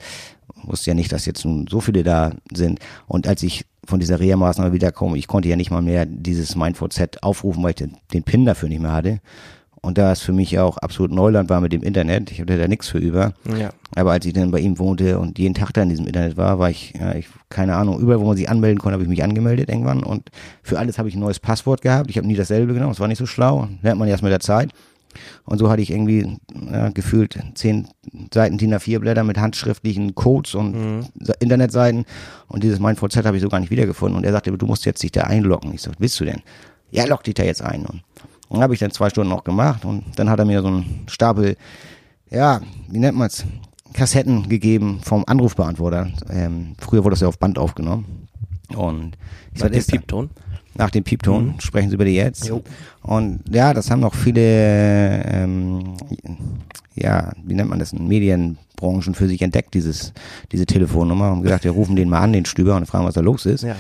Wusste 0.65 0.91
ja 0.91 0.95
nicht, 0.95 1.13
dass 1.13 1.27
jetzt 1.27 1.45
nun 1.45 1.67
so 1.69 1.81
viele 1.81 2.03
da 2.03 2.33
sind. 2.53 2.81
Und 3.07 3.27
als 3.27 3.43
ich 3.43 3.65
von 3.87 4.01
dieser 4.01 4.21
Reha-Maßnahme 4.21 4.73
wiederkomme, 4.73 5.17
ich 5.17 5.29
konnte 5.29 5.49
ja 5.49 5.57
nicht 5.57 5.71
mal 5.71 5.81
mehr 5.81 6.05
dieses 6.05 6.57
Mind4Z 6.57 7.23
aufrufen, 7.23 7.63
weil 7.63 7.71
ich 7.71 7.77
den, 7.77 7.97
den 8.13 8.23
PIN 8.23 8.45
dafür 8.45 8.69
nicht 8.69 8.83
mehr 8.83 8.93
hatte. 8.93 9.21
Und 9.81 9.99
da 9.99 10.13
es 10.13 10.21
für 10.21 10.33
mich 10.33 10.59
auch 10.59 10.77
absolut 10.79 11.13
Neuland 11.13 11.49
war 11.51 11.61
mit 11.61 11.73
dem 11.73 11.83
Internet, 11.83 12.31
ich 12.31 12.41
hatte 12.41 12.59
da 12.59 12.69
nichts 12.69 12.89
für 12.89 12.99
über. 12.99 13.33
Ja. 13.59 13.71
Aber 13.95 14.13
als 14.13 14.27
ich 14.27 14.33
dann 14.33 14.51
bei 14.51 14.61
ihm 14.61 14.79
wohnte 14.79 15.19
und 15.19 15.39
jeden 15.39 15.55
Tag 15.55 15.73
da 15.73 15.83
in 15.83 15.89
diesem 15.89 16.07
Internet 16.07 16.37
war, 16.37 16.59
war 16.59 16.71
ich, 16.71 16.95
ja, 16.99 17.15
ich, 17.15 17.29
keine 17.49 17.77
Ahnung, 17.77 18.01
überall, 18.01 18.21
wo 18.21 18.27
man 18.27 18.37
sich 18.37 18.49
anmelden 18.49 18.79
konnte, 18.79 18.95
habe 18.95 19.03
ich 19.03 19.09
mich 19.09 19.23
angemeldet 19.23 19.69
irgendwann. 19.69 20.03
Und 20.03 20.31
für 20.63 20.79
alles 20.79 20.99
habe 20.99 21.09
ich 21.09 21.15
ein 21.15 21.21
neues 21.21 21.39
Passwort 21.39 21.83
gehabt. 21.83 22.11
Ich 22.11 22.17
habe 22.17 22.27
nie 22.27 22.35
dasselbe 22.35 22.75
genommen, 22.75 22.93
es 22.93 23.01
war 23.01 23.09
nicht 23.09 23.19
so 23.19 23.27
schlau. 23.27 23.69
Lernt 23.83 23.99
man 23.99 24.09
erst 24.09 24.23
mit 24.23 24.33
der 24.33 24.41
Zeit. 24.41 24.73
Und 25.45 25.59
so 25.59 25.71
hatte 25.71 25.83
ich 25.83 25.91
irgendwie 25.91 26.39
ja, 26.71 26.91
gefühlt 26.91 27.39
zehn 27.55 27.89
Seiten 28.33 28.59
DIN 28.59 28.75
A4 28.75 28.99
Blätter 28.99 29.25
mit 29.25 29.39
handschriftlichen 29.39 30.15
Codes 30.15 30.55
und 30.55 30.75
mhm. 30.75 31.07
Internetseiten. 31.41 32.05
Und 32.49 32.63
dieses 32.63 32.79
MeinVZ 32.79 33.25
habe 33.25 33.37
ich 33.37 33.43
so 33.43 33.49
gar 33.49 33.61
nicht 33.61 33.71
wiedergefunden. 33.71 34.17
Und 34.17 34.25
er 34.25 34.33
sagte, 34.33 34.57
du 34.57 34.67
musst 34.67 34.85
jetzt 34.85 35.03
dich 35.03 35.13
da 35.13 35.23
einloggen. 35.23 35.73
Ich 35.75 35.87
was 35.87 35.95
willst 35.99 36.21
du 36.21 36.25
denn? 36.25 36.43
Ja, 36.91 37.05
log 37.07 37.23
dich 37.25 37.35
da 37.35 37.43
jetzt 37.43 37.63
ein. 37.63 37.87
Und 37.87 38.03
und 38.49 38.61
habe 38.63 38.75
ich 38.75 38.81
dann 38.81 38.91
zwei 38.91 39.11
Stunden 39.11 39.31
noch 39.31 39.45
gemacht 39.45 39.85
und 39.85 40.05
dann 40.17 40.31
hat 40.31 40.39
er 40.39 40.45
mir 40.45 40.63
so 40.63 40.69
einen 40.69 41.05
Stapel, 41.09 41.57
ja, 42.31 42.61
wie 42.89 42.99
nennt 42.99 43.17
man's, 43.17 43.45
Kassetten 43.93 44.49
gegeben 44.49 45.01
vom 45.03 45.25
Anrufbeantworter. 45.27 46.11
Ähm, 46.31 46.75
früher 46.79 47.05
wurde 47.05 47.15
das 47.15 47.21
ja 47.21 47.29
auf 47.29 47.39
Band 47.39 47.59
aufgenommen. 47.59 48.29
Und 48.77 49.17
ich 49.55 49.63
Nach 49.63 49.71
dem 49.71 49.85
Piepton? 49.85 50.31
Nach 50.75 50.91
dem 50.91 51.05
Piepton 51.05 51.47
mhm. 51.47 51.61
sprechen 51.61 51.91
Sie 51.91 51.97
bitte 51.97 52.11
jetzt. 52.11 52.47
Jo. 52.47 52.63
Und 53.03 53.43
ja, 53.51 53.75
das 53.75 53.91
haben 53.91 54.01
noch 54.01 54.15
viele, 54.15 55.25
ähm, 55.25 55.95
ja, 56.95 57.33
wie 57.43 57.55
nennt 57.55 57.71
man 57.71 57.79
das, 57.79 57.93
Medienbranchen 57.93 59.15
für 59.15 59.27
sich 59.27 59.43
entdeckt, 59.43 59.75
dieses, 59.75 60.13
diese 60.53 60.67
Telefonnummer 60.67 61.33
und 61.33 61.43
gesagt, 61.43 61.65
wir 61.65 61.73
rufen 61.73 61.97
den 61.97 62.09
mal 62.09 62.21
an, 62.21 62.33
den 62.33 62.45
Stüber 62.45 62.77
und 62.77 62.87
fragen, 62.87 63.07
was 63.07 63.15
da 63.15 63.21
los 63.21 63.47
ist. 63.47 63.65
Ja. 63.65 63.77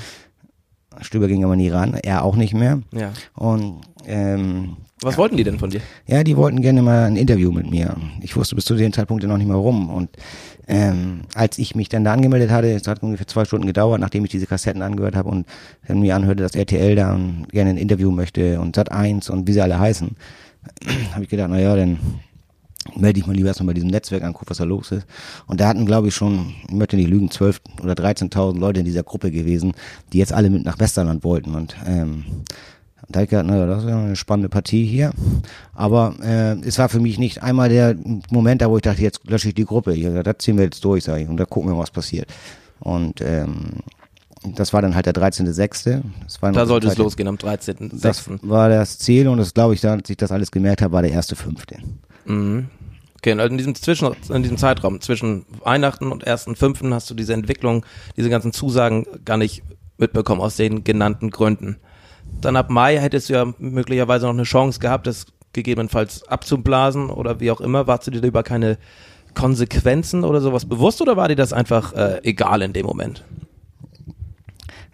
Stüber 1.00 1.28
ging 1.28 1.44
aber 1.44 1.54
nie 1.54 1.68
ran, 1.68 1.94
er 1.94 2.24
auch 2.24 2.34
nicht 2.34 2.54
mehr. 2.54 2.80
Ja. 2.92 3.12
Und 3.34 3.82
ähm, 4.08 4.76
was 5.00 5.16
wollten 5.16 5.36
die 5.36 5.44
denn 5.44 5.58
von 5.58 5.70
dir? 5.70 5.80
Ja, 6.06 6.24
die 6.24 6.36
wollten 6.36 6.60
gerne 6.60 6.82
mal 6.82 7.04
ein 7.04 7.16
Interview 7.16 7.52
mit 7.52 7.70
mir. 7.70 7.96
Ich 8.20 8.34
wusste 8.34 8.56
bis 8.56 8.64
zu 8.64 8.74
dem 8.74 8.92
Zeitpunkt 8.92 9.22
noch 9.22 9.36
nicht 9.36 9.46
mal 9.46 9.54
rum. 9.54 9.90
Und 9.90 10.10
ähm, 10.66 11.20
als 11.34 11.58
ich 11.58 11.76
mich 11.76 11.88
dann 11.88 12.02
da 12.02 12.12
angemeldet 12.12 12.50
hatte, 12.50 12.72
es 12.72 12.88
hat 12.88 13.02
ungefähr 13.02 13.28
zwei 13.28 13.44
Stunden 13.44 13.66
gedauert, 13.66 14.00
nachdem 14.00 14.24
ich 14.24 14.30
diese 14.30 14.46
Kassetten 14.46 14.82
angehört 14.82 15.14
habe 15.14 15.28
und 15.28 15.46
dann 15.86 16.00
mir 16.00 16.16
anhörte, 16.16 16.42
dass 16.42 16.56
RTL 16.56 16.96
da 16.96 17.18
gerne 17.52 17.70
ein 17.70 17.76
Interview 17.76 18.10
möchte 18.10 18.60
und 18.60 18.74
Sat 18.74 18.90
1 18.90 19.30
und 19.30 19.46
wie 19.46 19.52
sie 19.52 19.60
alle 19.60 19.78
heißen, 19.78 20.16
habe 21.12 21.22
ich 21.22 21.28
gedacht, 21.28 21.50
naja, 21.50 21.76
dann 21.76 21.98
melde 22.96 23.20
ich 23.20 23.26
mal 23.26 23.36
lieber 23.36 23.48
erstmal 23.48 23.68
bei 23.68 23.74
diesem 23.74 23.90
Netzwerk 23.90 24.24
an, 24.24 24.32
guck, 24.32 24.50
was 24.50 24.58
da 24.58 24.64
los 24.64 24.90
ist. 24.90 25.06
Und 25.46 25.60
da 25.60 25.68
hatten, 25.68 25.86
glaube 25.86 26.08
ich, 26.08 26.14
schon, 26.14 26.54
ich 26.66 26.74
möchte 26.74 26.96
nicht 26.96 27.08
lügen, 27.08 27.30
12 27.30 27.60
oder 27.82 27.92
13.000 27.92 28.58
Leute 28.58 28.80
in 28.80 28.86
dieser 28.86 29.04
Gruppe 29.04 29.30
gewesen, 29.30 29.74
die 30.12 30.18
jetzt 30.18 30.32
alle 30.32 30.50
mit 30.50 30.64
nach 30.64 30.80
Westerland 30.80 31.22
wollten. 31.22 31.54
Und 31.54 31.76
ähm, 31.86 32.24
da 33.08 33.18
habe 33.18 33.24
ich 33.24 33.30
gedacht, 33.30 33.46
naja, 33.46 33.66
das 33.66 33.84
ist 33.84 33.88
ja 33.88 33.98
eine 33.98 34.16
spannende 34.16 34.48
Partie 34.48 34.84
hier. 34.84 35.12
Aber 35.74 36.14
äh, 36.22 36.58
es 36.60 36.78
war 36.78 36.88
für 36.88 37.00
mich 37.00 37.18
nicht 37.18 37.42
einmal 37.42 37.68
der 37.68 37.96
Moment 38.30 38.60
da, 38.60 38.70
wo 38.70 38.76
ich 38.76 38.82
dachte, 38.82 39.02
jetzt 39.02 39.28
lösche 39.28 39.48
ich 39.48 39.54
die 39.54 39.64
Gruppe. 39.64 39.94
Ich 39.94 40.04
dachte, 40.04 40.22
das 40.22 40.38
ziehen 40.38 40.56
wir 40.56 40.64
jetzt 40.64 40.84
durch, 40.84 41.04
sage 41.04 41.22
ich, 41.22 41.28
und 41.28 41.36
da 41.36 41.44
gucken 41.44 41.70
wir, 41.70 41.78
was 41.78 41.90
passiert. 41.90 42.28
Und 42.80 43.20
ähm, 43.20 43.80
das 44.44 44.72
war 44.72 44.82
dann 44.82 44.94
halt 44.94 45.06
der 45.06 45.14
13.6. 45.14 46.02
Da 46.52 46.66
sollte 46.66 46.88
es 46.88 46.96
losgehen 46.96 47.28
am 47.28 47.36
13.6. 47.36 48.00
Das 48.00 48.24
war 48.42 48.68
das 48.68 48.98
Ziel 48.98 49.28
und 49.28 49.38
das 49.38 49.54
glaube 49.54 49.74
ich, 49.74 49.80
da, 49.80 49.94
als 49.94 50.10
ich 50.10 50.16
das 50.16 50.30
alles 50.30 50.50
gemerkt 50.50 50.82
habe, 50.82 50.92
war 50.92 51.02
der 51.02 51.12
erste 51.12 51.34
Fünfte. 51.36 51.78
Mhm. 52.26 52.68
Okay, 53.16 53.32
und 53.32 53.40
in 53.40 53.58
diesem 53.58 53.74
Zwischen, 53.74 54.14
in 54.28 54.42
diesem 54.42 54.58
Zeitraum 54.58 55.00
zwischen 55.00 55.44
Weihnachten 55.64 56.12
und 56.12 56.22
ersten 56.22 56.54
Fünften 56.54 56.94
hast 56.94 57.10
du 57.10 57.14
diese 57.14 57.32
Entwicklung, 57.32 57.84
diese 58.16 58.30
ganzen 58.30 58.52
Zusagen 58.52 59.06
gar 59.24 59.36
nicht 59.36 59.64
mitbekommen 59.96 60.40
aus 60.40 60.54
den 60.54 60.84
genannten 60.84 61.30
Gründen. 61.30 61.78
Dann 62.40 62.56
ab 62.56 62.70
Mai 62.70 62.98
hättest 62.98 63.28
du 63.28 63.34
ja 63.34 63.46
möglicherweise 63.58 64.26
noch 64.26 64.32
eine 64.32 64.44
Chance 64.44 64.80
gehabt, 64.80 65.06
das 65.06 65.26
gegebenenfalls 65.52 66.26
abzublasen 66.28 67.10
oder 67.10 67.40
wie 67.40 67.50
auch 67.50 67.60
immer. 67.60 67.86
Warst 67.86 68.06
du 68.06 68.10
dir 68.10 68.22
über 68.22 68.42
keine 68.42 68.78
Konsequenzen 69.34 70.24
oder 70.24 70.40
sowas 70.40 70.66
bewusst 70.66 71.00
oder 71.02 71.16
war 71.16 71.28
dir 71.28 71.36
das 71.36 71.52
einfach 71.52 71.92
äh, 71.94 72.20
egal 72.22 72.62
in 72.62 72.72
dem 72.72 72.86
Moment? 72.86 73.24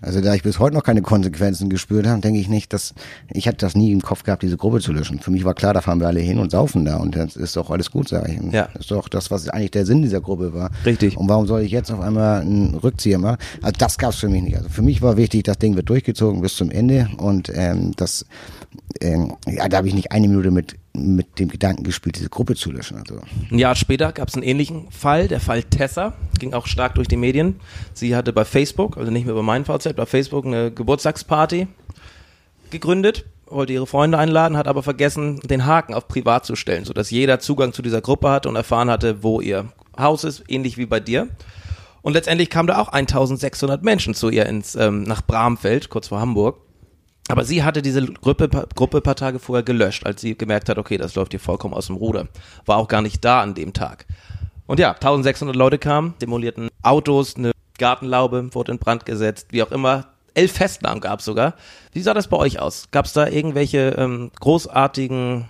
Also 0.05 0.21
da 0.21 0.35
ich 0.35 0.43
bis 0.43 0.59
heute 0.59 0.75
noch 0.75 0.83
keine 0.83 1.03
Konsequenzen 1.03 1.69
gespürt 1.69 2.07
habe, 2.07 2.21
denke 2.21 2.39
ich 2.39 2.49
nicht, 2.49 2.73
dass 2.73 2.95
ich 3.33 3.49
hatte 3.49 3.59
das 3.59 3.75
nie 3.75 3.93
im 3.93 4.03
Kopf 4.03 4.23
gehabt, 4.23 4.43
diese 4.43 4.57
Gruppe 4.57 4.81
zu 4.81 4.93
löschen. 4.93 5.19
Für 5.21 5.31
mich 5.31 5.45
war 5.45 5.55
klar, 5.55 5.75
da 5.75 5.81
fahren 5.81 6.01
wir 6.01 6.07
alle 6.07 6.21
hin 6.21 6.39
und 6.39 6.51
saufen 6.51 6.85
da 6.85 6.97
und 6.97 7.17
das 7.17 7.37
ist 7.37 7.57
doch 7.57 7.71
alles 7.71 7.91
gut, 7.91 8.09
sage 8.09 8.33
ich. 8.33 8.53
Ja. 8.53 8.69
Das 8.73 8.83
ist 8.83 8.91
doch 8.91 9.09
das, 9.09 9.31
was 9.31 9.49
eigentlich 9.49 9.71
der 9.71 9.87
Sinn 9.87 10.03
dieser 10.03 10.21
Gruppe 10.21 10.53
war. 10.53 10.71
Richtig. 10.85 11.17
Und 11.17 11.29
warum 11.29 11.47
soll 11.47 11.63
ich 11.63 11.73
jetzt 11.73 11.91
auf 11.91 12.01
einmal 12.01 12.43
einen 12.43 12.75
Rückzieher 12.75 13.19
machen? 13.19 13.39
Also 13.63 13.75
das 13.79 13.99
gab 13.99 14.11
es 14.11 14.17
für 14.17 14.29
mich 14.29 14.43
nicht. 14.43 14.57
Also 14.57 14.69
für 14.69 14.83
mich 14.83 15.03
war 15.03 15.17
wichtig, 15.17 15.45
das 15.45 15.59
Ding 15.59 15.77
wird 15.77 15.89
durchgezogen 15.89 16.41
bis 16.41 16.57
zum 16.57 16.71
Ende 16.71 17.09
und 17.17 17.51
ähm, 17.55 17.93
das, 17.97 18.27
ähm, 19.01 19.37
ja, 19.47 19.69
da 19.69 19.79
habe 19.79 19.89
ich 19.89 19.95
nicht 19.95 20.13
eine 20.13 20.29
Minute 20.29 20.51
mit 20.51 20.77
mit 20.97 21.41
dem 21.41 21.49
Gedanken 21.49 21.83
gespielt, 21.83 22.17
diese 22.17 22.29
Gruppe 22.29 22.55
zu 22.55 22.71
löschen. 22.71 22.99
Also 22.99 23.21
Ein 23.51 23.59
Jahr 23.59 23.75
später 23.75 24.13
gab 24.13 24.29
es 24.29 24.35
einen 24.35 24.45
ähnlichen 24.45 24.91
Fall, 24.93 25.27
der 25.27 25.41
Fall 25.41 25.65
Tessa, 25.65 26.13
ging 26.39 26.55
auch 26.55 26.67
stark 26.67 26.95
durch 26.95 27.09
die 27.09 27.17
Medien. 27.17 27.61
Sie 27.95 28.15
hatte 28.15 28.33
bei 28.33 28.45
Facebook, 28.45 28.97
also 28.97 29.11
nicht 29.11 29.25
mehr 29.25 29.33
über 29.33 29.43
meinen 29.43 29.65
VZ, 29.65 29.97
bei 29.97 30.07
Facebook 30.07 30.47
eine 30.47 30.71
Geburtstagsparty 30.71 31.67
gegründet, 32.71 33.25
wollte 33.47 33.73
ihre 33.73 33.89
Freunde 33.89 34.19
einladen, 34.19 34.57
hat 34.57 34.69
aber 34.69 34.85
vergessen, 34.85 35.41
den 35.41 35.67
Haken 35.67 35.95
auf 35.95 36.07
privat 36.07 36.47
zu 36.47 36.55
stellen, 36.55 36.85
sodass 36.85 37.11
jeder 37.11 37.41
Zugang 37.41 37.73
zu 37.73 37.83
dieser 37.83 38.01
Gruppe 38.01 38.31
hatte 38.31 38.49
und 38.49 38.57
erfahren 38.57 38.89
hatte, 38.89 39.23
wo 39.25 39.41
ihr 39.41 39.67
Haus 39.99 40.23
ist, 40.23 40.45
ähnlich 40.49 40.79
wie 40.79 40.87
bei 40.87 41.01
dir. 41.01 41.29
Und 42.03 42.13
letztendlich 42.13 42.51
kamen 42.51 42.69
da 42.69 42.79
auch 42.79 42.89
1600 42.89 43.83
Menschen 43.83 44.15
zu 44.15 44.29
ihr 44.29 44.47
ins, 44.47 44.77
ähm, 44.77 45.03
nach 45.03 45.23
Bramfeld, 45.23 45.89
kurz 45.89 46.09
vor 46.09 46.21
Hamburg. 46.21 46.59
Aber 47.29 47.45
sie 47.45 47.63
hatte 47.63 47.81
diese 47.81 48.05
Gruppe, 48.05 48.49
Gruppe 48.75 49.01
paar 49.01 49.17
Tage 49.17 49.39
vorher 49.39 49.63
gelöscht, 49.63 50.05
als 50.05 50.21
sie 50.21 50.37
gemerkt 50.37 50.69
hat, 50.69 50.79
okay, 50.79 50.99
das 50.99 51.15
läuft 51.15 51.33
hier 51.33 51.41
vollkommen 51.41 51.75
aus 51.75 51.87
dem 51.87 51.97
Ruder. 51.97 52.29
War 52.67 52.77
auch 52.77 52.89
gar 52.89 53.03
nicht 53.03 53.25
da 53.25 53.41
an 53.41 53.55
dem 53.55 53.73
Tag. 53.73 54.07
Und 54.67 54.79
ja, 54.79 54.93
1600 54.93 55.57
Leute 55.57 55.79
kamen, 55.79 56.15
demolierten 56.21 56.69
Autos, 56.83 57.37
eine 57.37 57.53
Gartenlaube 57.79 58.55
wurde 58.55 58.73
in 58.73 58.79
Brand 58.79 59.07
gesetzt, 59.07 59.49
wie 59.51 59.63
auch 59.63 59.73
immer. 59.73 60.07
Elf 60.35 60.53
Festnahmen 60.53 61.01
gab 61.01 61.21
es 61.21 61.25
sogar. 61.25 61.55
Wie 61.93 62.03
sah 62.03 62.13
das 62.13 62.29
bei 62.29 62.37
euch 62.37 62.59
aus? 62.59 62.89
Gab 62.91 63.07
es 63.07 63.13
da 63.13 63.29
irgendwelche 63.29 63.95
ähm, 63.97 64.31
großartigen 64.41 65.47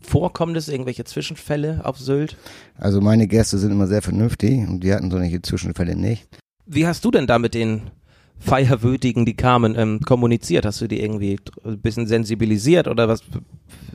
Vorkommnisse, 0.00 0.72
irgendwelche 0.72 1.04
Zwischenfälle 1.04 1.80
auf 1.84 1.98
Sylt? 1.98 2.36
Also 2.76 3.00
meine 3.00 3.28
Gäste 3.28 3.58
sind 3.58 3.70
immer 3.70 3.86
sehr 3.86 4.02
vernünftig 4.02 4.58
und 4.66 4.80
die 4.80 4.92
hatten 4.92 5.10
solche 5.10 5.42
Zwischenfälle 5.42 5.96
nicht. 5.96 6.26
Wie 6.66 6.86
hast 6.86 7.04
du 7.04 7.10
denn 7.10 7.26
da 7.26 7.38
mit 7.38 7.54
den 7.54 7.90
Feierwütigen, 8.38 9.24
die 9.24 9.34
kamen, 9.34 9.74
ähm, 9.76 10.00
kommuniziert? 10.00 10.66
Hast 10.66 10.80
du 10.80 10.88
die 10.88 11.00
irgendwie 11.00 11.38
ein 11.64 11.78
bisschen 11.78 12.06
sensibilisiert 12.06 12.88
oder 12.88 13.08
was? 13.08 13.22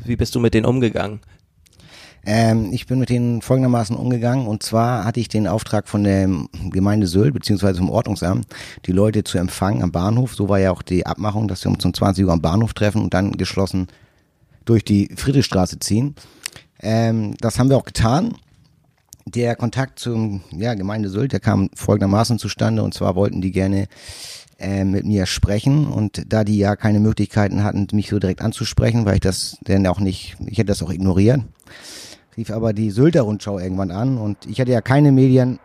Wie 0.06 0.16
bist 0.16 0.36
du 0.36 0.40
mit 0.40 0.54
denen 0.54 0.66
umgegangen? 0.66 1.20
Ähm, 2.26 2.74
ich 2.74 2.88
bin 2.88 3.00
mit 3.00 3.10
denen 3.10 3.42
folgendermaßen 3.42 3.96
umgegangen 3.96 4.48
und 4.48 4.62
zwar 4.62 5.06
hatte 5.06 5.22
ich 5.22 5.30
den 5.30 5.48
Auftrag 5.48 5.88
von 5.88 6.04
der 6.04 6.30
Gemeinde 6.72 7.08
Sylt 7.08 7.34
beziehungsweise 7.34 7.80
vom 7.80 7.90
Ordnungsamt, 7.90 8.48
die 8.86 8.92
Leute 8.92 9.24
zu 9.24 9.38
empfangen 9.38 9.82
am 9.82 9.94
Bahnhof. 9.94 10.36
So 10.36 10.50
war 10.50 10.60
ja 10.60 10.72
auch 10.72 10.82
die 10.82 11.06
Abmachung, 11.06 11.48
dass 11.48 11.64
wir 11.64 11.72
um 11.72 11.80
20 11.80 12.26
Uhr 12.26 12.34
am 12.34 12.42
Bahnhof 12.42 12.74
treffen 12.74 13.02
und 13.02 13.14
dann 13.14 13.32
geschlossen 13.32 13.88
durch 14.66 14.84
die 14.84 15.10
Friedrichstraße 15.16 15.80
ziehen. 15.80 16.16
Ähm, 16.82 17.34
das 17.40 17.60
haben 17.60 17.70
wir 17.70 17.78
auch 17.78 17.86
getan. 17.86 18.36
Der 19.30 19.58
Kontakt 19.58 20.00
zum 20.00 20.42
ja, 20.52 20.74
Gemeinde 20.74 21.10
Sylt, 21.10 21.34
der 21.34 21.42
kam 21.42 21.70
folgendermaßen 21.76 22.40
zustande. 22.40 22.82
Und 22.82 22.94
zwar 22.94 23.16
wollten 23.16 23.42
die 23.42 23.52
gerne 23.52 23.88
äh, 24.58 24.86
mit 24.86 25.04
mir 25.06 25.26
sprechen. 25.26 25.86
Und 25.88 26.32
da 26.32 26.46
die 26.46 26.58
ja 26.58 26.78
keine 26.78 27.02
Möglichkeiten 27.02 27.62
hatten, 27.62 27.88
mich 27.92 28.10
so 28.10 28.20
direkt 28.20 28.42
anzusprechen, 28.42 29.06
weil 29.06 29.16
ich 29.16 29.20
das 29.20 29.58
denn 29.68 29.86
auch 29.86 30.00
nicht, 30.00 30.38
ich 30.46 30.58
hätte 30.58 30.68
das 30.68 30.82
auch 30.82 30.92
ignoriert, 30.92 31.42
rief 32.38 32.52
aber 32.52 32.72
die 32.72 32.90
Sylter 32.90 33.24
Rundschau 33.24 33.60
irgendwann 33.60 33.92
an. 33.92 34.18
Und 34.18 34.46
ich 34.46 34.62
hatte 34.62 34.72
ja 34.72 34.80
keine 34.80 35.12
Medien. 35.12 35.60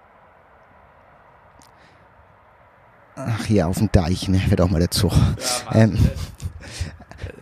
Ach, 3.14 3.44
hier 3.44 3.68
auf 3.68 3.78
dem 3.78 3.92
Deich, 3.92 4.28
ne, 4.28 4.40
wird 4.48 4.60
auch 4.60 4.70
mal 4.70 4.80
der 4.80 4.90
Zug. 4.90 5.12
ähm, 5.72 5.96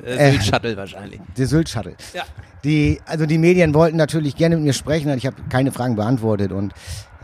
Äh, 0.04 0.32
Sylt 0.32 0.44
Shuttle 0.44 0.76
wahrscheinlich. 0.76 1.20
der 1.37 1.46
Sylt 1.46 1.68
Shuttle. 1.68 1.94
Ja. 2.14 2.25
Die, 2.64 3.00
also 3.06 3.26
die 3.26 3.38
Medien 3.38 3.75
wollten 3.75 3.96
natürlich 3.96 4.37
gerne 4.37 4.56
mit 4.56 4.64
mir 4.64 4.72
sprechen, 4.72 5.10
ich 5.16 5.26
habe 5.26 5.37
keine 5.49 5.72
Fragen 5.72 5.96
beantwortet 5.96 6.52
und 6.52 6.75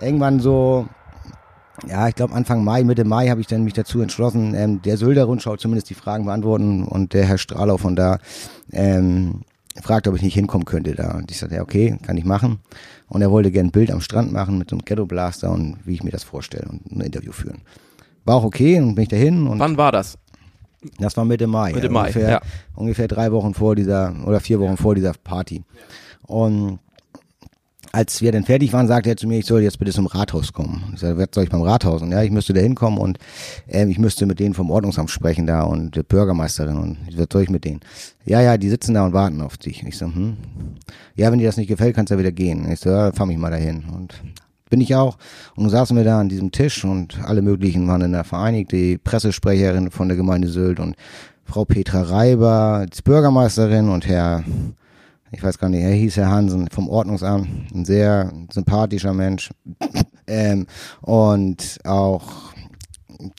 irgendwann 0.01 0.41
so, 0.41 0.89
ja, 1.87 2.09
ich 2.09 2.15
glaube 2.15 2.35
Anfang 2.35 2.65
Mai, 2.65 2.85
Mitte 2.85 3.05
Mai 3.05 3.29
habe 3.29 3.41
ich 3.41 3.47
dann 3.47 3.65
mich 3.65 3.75
dazu 3.75 4.01
entschlossen, 4.01 4.55
ähm, 4.55 4.81
der 4.83 4.97
Sylter 4.97 5.25
Rundschau 5.25 5.57
zumindest 5.57 5.91
die 5.91 5.95
Fragen 5.95 6.25
beantworten 6.25 6.85
und 6.85 7.13
der 7.13 7.27
Herr 7.27 7.39
Strahlau 7.39 7.77
von 7.77 7.97
da 7.97 8.19
ähm, 8.73 9.43
fragte, 9.83 10.11
ob 10.11 10.17
ich 10.17 10.23
nicht 10.23 10.35
hinkommen 10.35 10.65
könnte 10.65 10.95
da. 10.95 11.17
Und 11.17 11.31
ich 11.31 11.39
sagte, 11.39 11.57
ja, 11.57 11.63
okay, 11.63 11.99
kann 12.03 12.17
ich 12.17 12.25
machen. 12.25 12.61
Und 13.09 13.23
er 13.23 13.31
wollte 13.31 13.51
gerne 13.51 13.69
ein 13.69 13.73
Bild 13.73 13.91
am 13.91 14.01
Strand 14.01 14.33
machen 14.33 14.59
mit 14.59 14.71
so 14.71 14.77
einem 14.77 14.85
Ghetto 14.85 15.07
Blaster 15.07 15.51
und 15.51 15.77
wie 15.85 15.95
ich 15.95 16.03
mir 16.03 16.11
das 16.11 16.25
vorstelle 16.25 16.67
und 16.69 16.91
ein 16.91 17.01
Interview 17.03 17.33
führen. 17.33 17.63
War 18.25 18.37
auch 18.37 18.45
okay 18.45 18.81
und 18.81 18.95
bin 18.95 19.03
ich 19.03 19.09
dahin 19.09 19.47
und 19.47 19.59
Wann 19.61 19.77
war 19.77 19.93
das? 19.93 20.19
Das 20.99 21.17
war 21.17 21.25
Mitte 21.25 21.47
Mai. 21.47 21.73
Mitte 21.73 21.89
Mai, 21.89 22.09
ungefähr, 22.09 22.31
ja. 22.31 22.41
ungefähr 22.75 23.09
drei 23.09 23.33
Wochen 23.33 23.55
vor 23.55 23.75
dieser 23.75 24.15
oder 24.27 24.41
vier 24.41 24.61
Wochen 24.61 24.77
vor 24.77 24.95
dieser 24.95 25.13
Party. 25.13 25.63
Und 26.27 26.79
als 27.93 28.21
wir 28.21 28.31
dann 28.31 28.45
fertig 28.45 28.73
waren, 28.75 28.87
sagte 28.87 29.09
er 29.09 29.17
zu 29.17 29.27
mir, 29.27 29.39
ich 29.39 29.47
soll 29.47 29.63
jetzt 29.63 29.79
bitte 29.79 29.91
zum 29.91 30.07
Rathaus 30.07 30.53
kommen. 30.53 30.85
Ich 30.93 31.01
sagte, 31.01 31.17
was 31.17 31.29
soll 31.33 31.45
ich 31.45 31.51
beim 31.51 31.63
Rathaus? 31.63 32.03
Und 32.03 32.13
ja, 32.13 32.23
ich 32.23 32.31
müsste 32.31 32.53
da 32.53 32.61
hinkommen 32.61 32.99
und 32.99 33.19
ähm, 33.69 33.89
ich 33.89 33.99
müsste 33.99 34.27
mit 34.27 34.39
denen 34.39 34.53
vom 34.53 34.71
Ordnungsamt 34.71 35.11
sprechen 35.11 35.47
da 35.47 35.63
und 35.63 35.97
der 35.97 36.03
Bürgermeisterin 36.03 36.77
und 36.77 36.99
was 37.17 37.27
soll 37.33 37.43
ich 37.43 37.49
mit 37.49 37.65
denen? 37.65 37.81
Ja, 38.27 38.43
ja, 38.43 38.59
die 38.59 38.69
sitzen 38.69 38.93
da 38.93 39.07
und 39.07 39.15
warten 39.15 39.41
auf 39.41 39.57
dich. 39.57 39.83
Ich 39.83 39.97
so, 39.97 40.07
hm. 40.07 40.37
Ja, 41.15 41.33
wenn 41.33 41.39
dir 41.39 41.47
das 41.47 41.57
nicht 41.57 41.69
gefällt, 41.69 41.97
kannst 41.97 42.11
du 42.11 42.17
ja 42.17 42.19
wieder 42.19 42.33
gehen. 42.33 42.71
Ich 42.71 42.81
so, 42.81 42.91
ja, 42.91 43.13
fahr 43.13 43.25
mich 43.27 43.39
mal 43.39 43.51
dahin. 43.51 43.85
Und 43.95 44.15
bin 44.71 44.81
ich 44.81 44.95
auch. 44.95 45.17
Und 45.55 45.71
saßen 45.71 45.97
wir 45.97 46.05
da 46.05 46.21
an 46.21 46.29
diesem 46.29 46.53
Tisch 46.53 46.85
und 46.85 47.19
alle 47.25 47.43
möglichen 47.43 47.87
waren 47.89 48.03
in 48.03 48.13
der 48.13 48.25
vereinigt, 48.25 48.73
die 48.73 48.99
Pressesprecherin 48.99 49.91
von 49.91 50.09
der 50.09 50.17
Gemeinde 50.17 50.49
Sylt 50.49 50.81
und 50.81 50.97
Frau 51.45 51.65
Petra 51.65 52.03
Reiber, 52.03 52.87
die 52.87 53.03
Bürgermeisterin 53.03 53.89
und 53.89 54.07
Herr, 54.07 54.43
ich 55.31 55.43
weiß 55.43 55.59
gar 55.59 55.69
nicht, 55.69 55.83
er 55.83 55.93
hieß 55.93 56.17
Herr 56.17 56.31
Hansen 56.31 56.69
vom 56.71 56.89
Ordnungsamt, 56.89 57.49
ein 57.73 57.85
sehr 57.85 58.33
sympathischer 58.51 59.13
Mensch. 59.13 59.51
ähm, 60.27 60.67
und 61.03 61.79
auch 61.85 62.53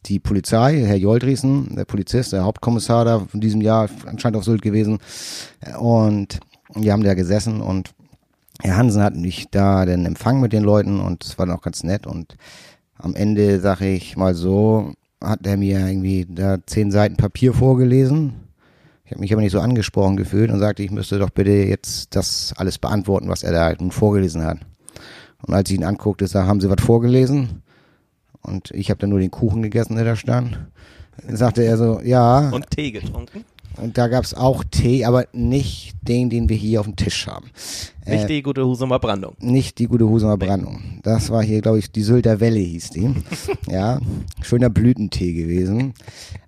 die 0.06 0.20
Polizei, 0.20 0.84
Herr 0.86 0.96
Joldriesen, 0.96 1.76
der 1.76 1.86
Polizist, 1.86 2.34
der 2.34 2.46
Hauptkommissar 2.46 3.06
da 3.06 3.20
von 3.20 3.42
diesem 3.42 3.62
Jahr, 3.62 3.90
anscheinend 4.06 4.38
auf 4.38 4.46
Sylt 4.46 4.62
gewesen. 4.62 5.00
Und 5.80 6.40
wir 6.74 6.94
haben 6.94 7.04
da 7.04 7.14
gesessen 7.14 7.62
und 7.62 7.94
Herr 8.62 8.78
Hansen 8.78 9.04
hat 9.04 9.16
mich 9.16 9.48
da 9.52 9.86
den 9.86 10.06
Empfang 10.06 10.40
mit 10.40 10.54
den 10.54 10.64
Leuten 10.64 11.00
und 11.00 11.24
es 11.24 11.38
war 11.38 11.46
dann 11.46 11.56
auch 11.56 11.62
ganz 11.62 11.84
nett 11.84 12.08
und 12.08 12.38
am 12.98 13.16
Ende, 13.16 13.60
sag 13.60 13.82
ich 13.82 14.18
mal 14.18 14.34
so, 14.34 14.94
hat 15.24 15.46
er 15.46 15.58
mir 15.58 15.80
irgendwie 15.80 16.26
da 16.28 16.58
zehn 16.66 16.92
Seiten 16.92 17.18
Papier 17.18 17.54
vorgelesen. 17.54 18.34
Ich 19.06 19.12
habe 19.12 19.22
mich 19.22 19.32
aber 19.32 19.42
nicht 19.42 19.52
so 19.52 19.60
angesprochen 19.60 20.18
gefühlt 20.18 20.52
und 20.52 20.60
sagte, 20.60 20.84
ich 20.84 20.92
müsste 20.92 21.20
doch 21.20 21.30
bitte 21.30 21.52
jetzt 21.52 22.16
das 22.16 22.54
alles 22.58 22.78
beantworten, 22.78 23.30
was 23.30 23.44
er 23.44 23.52
da 23.52 23.74
nun 23.80 23.92
vorgelesen 23.92 24.44
hat. 24.44 24.60
Und 25.46 25.54
als 25.54 25.70
ich 25.70 25.78
ihn 25.78 25.84
anguckte, 25.84 26.28
sag, 26.28 26.48
haben 26.48 26.60
Sie 26.60 26.70
was 26.70 26.84
vorgelesen? 26.84 27.62
Und 28.42 28.72
ich 28.72 28.90
habe 28.90 29.00
dann 29.00 29.10
nur 29.10 29.20
den 29.20 29.32
Kuchen 29.32 29.62
gegessen, 29.62 29.96
der 29.96 30.06
da 30.06 30.16
stand. 30.16 30.60
Sagte 31.28 31.64
er 31.64 31.78
so, 31.78 32.02
ja. 32.02 32.50
Und 32.50 32.70
Tee 32.70 32.92
getrunken? 32.92 33.46
Und 33.78 33.98
da 33.98 34.08
gab's 34.08 34.34
auch 34.34 34.64
Tee, 34.64 35.06
aber 35.06 35.28
nicht 35.34 35.96
den, 36.02 36.30
den 36.30 36.50
wir 36.50 36.58
hier 36.58 36.80
auf 36.80 36.88
dem 36.88 36.96
Tisch 36.96 37.28
haben. 37.28 37.48
Nicht 38.06 38.24
Äh, 38.24 38.28
die 38.28 38.42
gute 38.42 38.66
Husumer 38.66 38.98
Brandung. 39.00 39.36
nicht 39.40 39.78
die 39.80 39.86
gute 39.86 40.08
Husumer 40.08 40.38
Brandung. 40.38 41.00
Das 41.04 41.30
war 41.30 41.44
hier, 41.44 41.62
glaube 41.62 41.80
ich, 41.80 41.92
die 41.92 42.02
Sylter 42.02 42.40
Welle 42.40 42.60
hieß 42.60 42.90
die. 42.92 43.14
ja, 43.68 44.00
schöner 44.42 44.70
Blütentee 44.70 45.34
gewesen. 45.34 45.94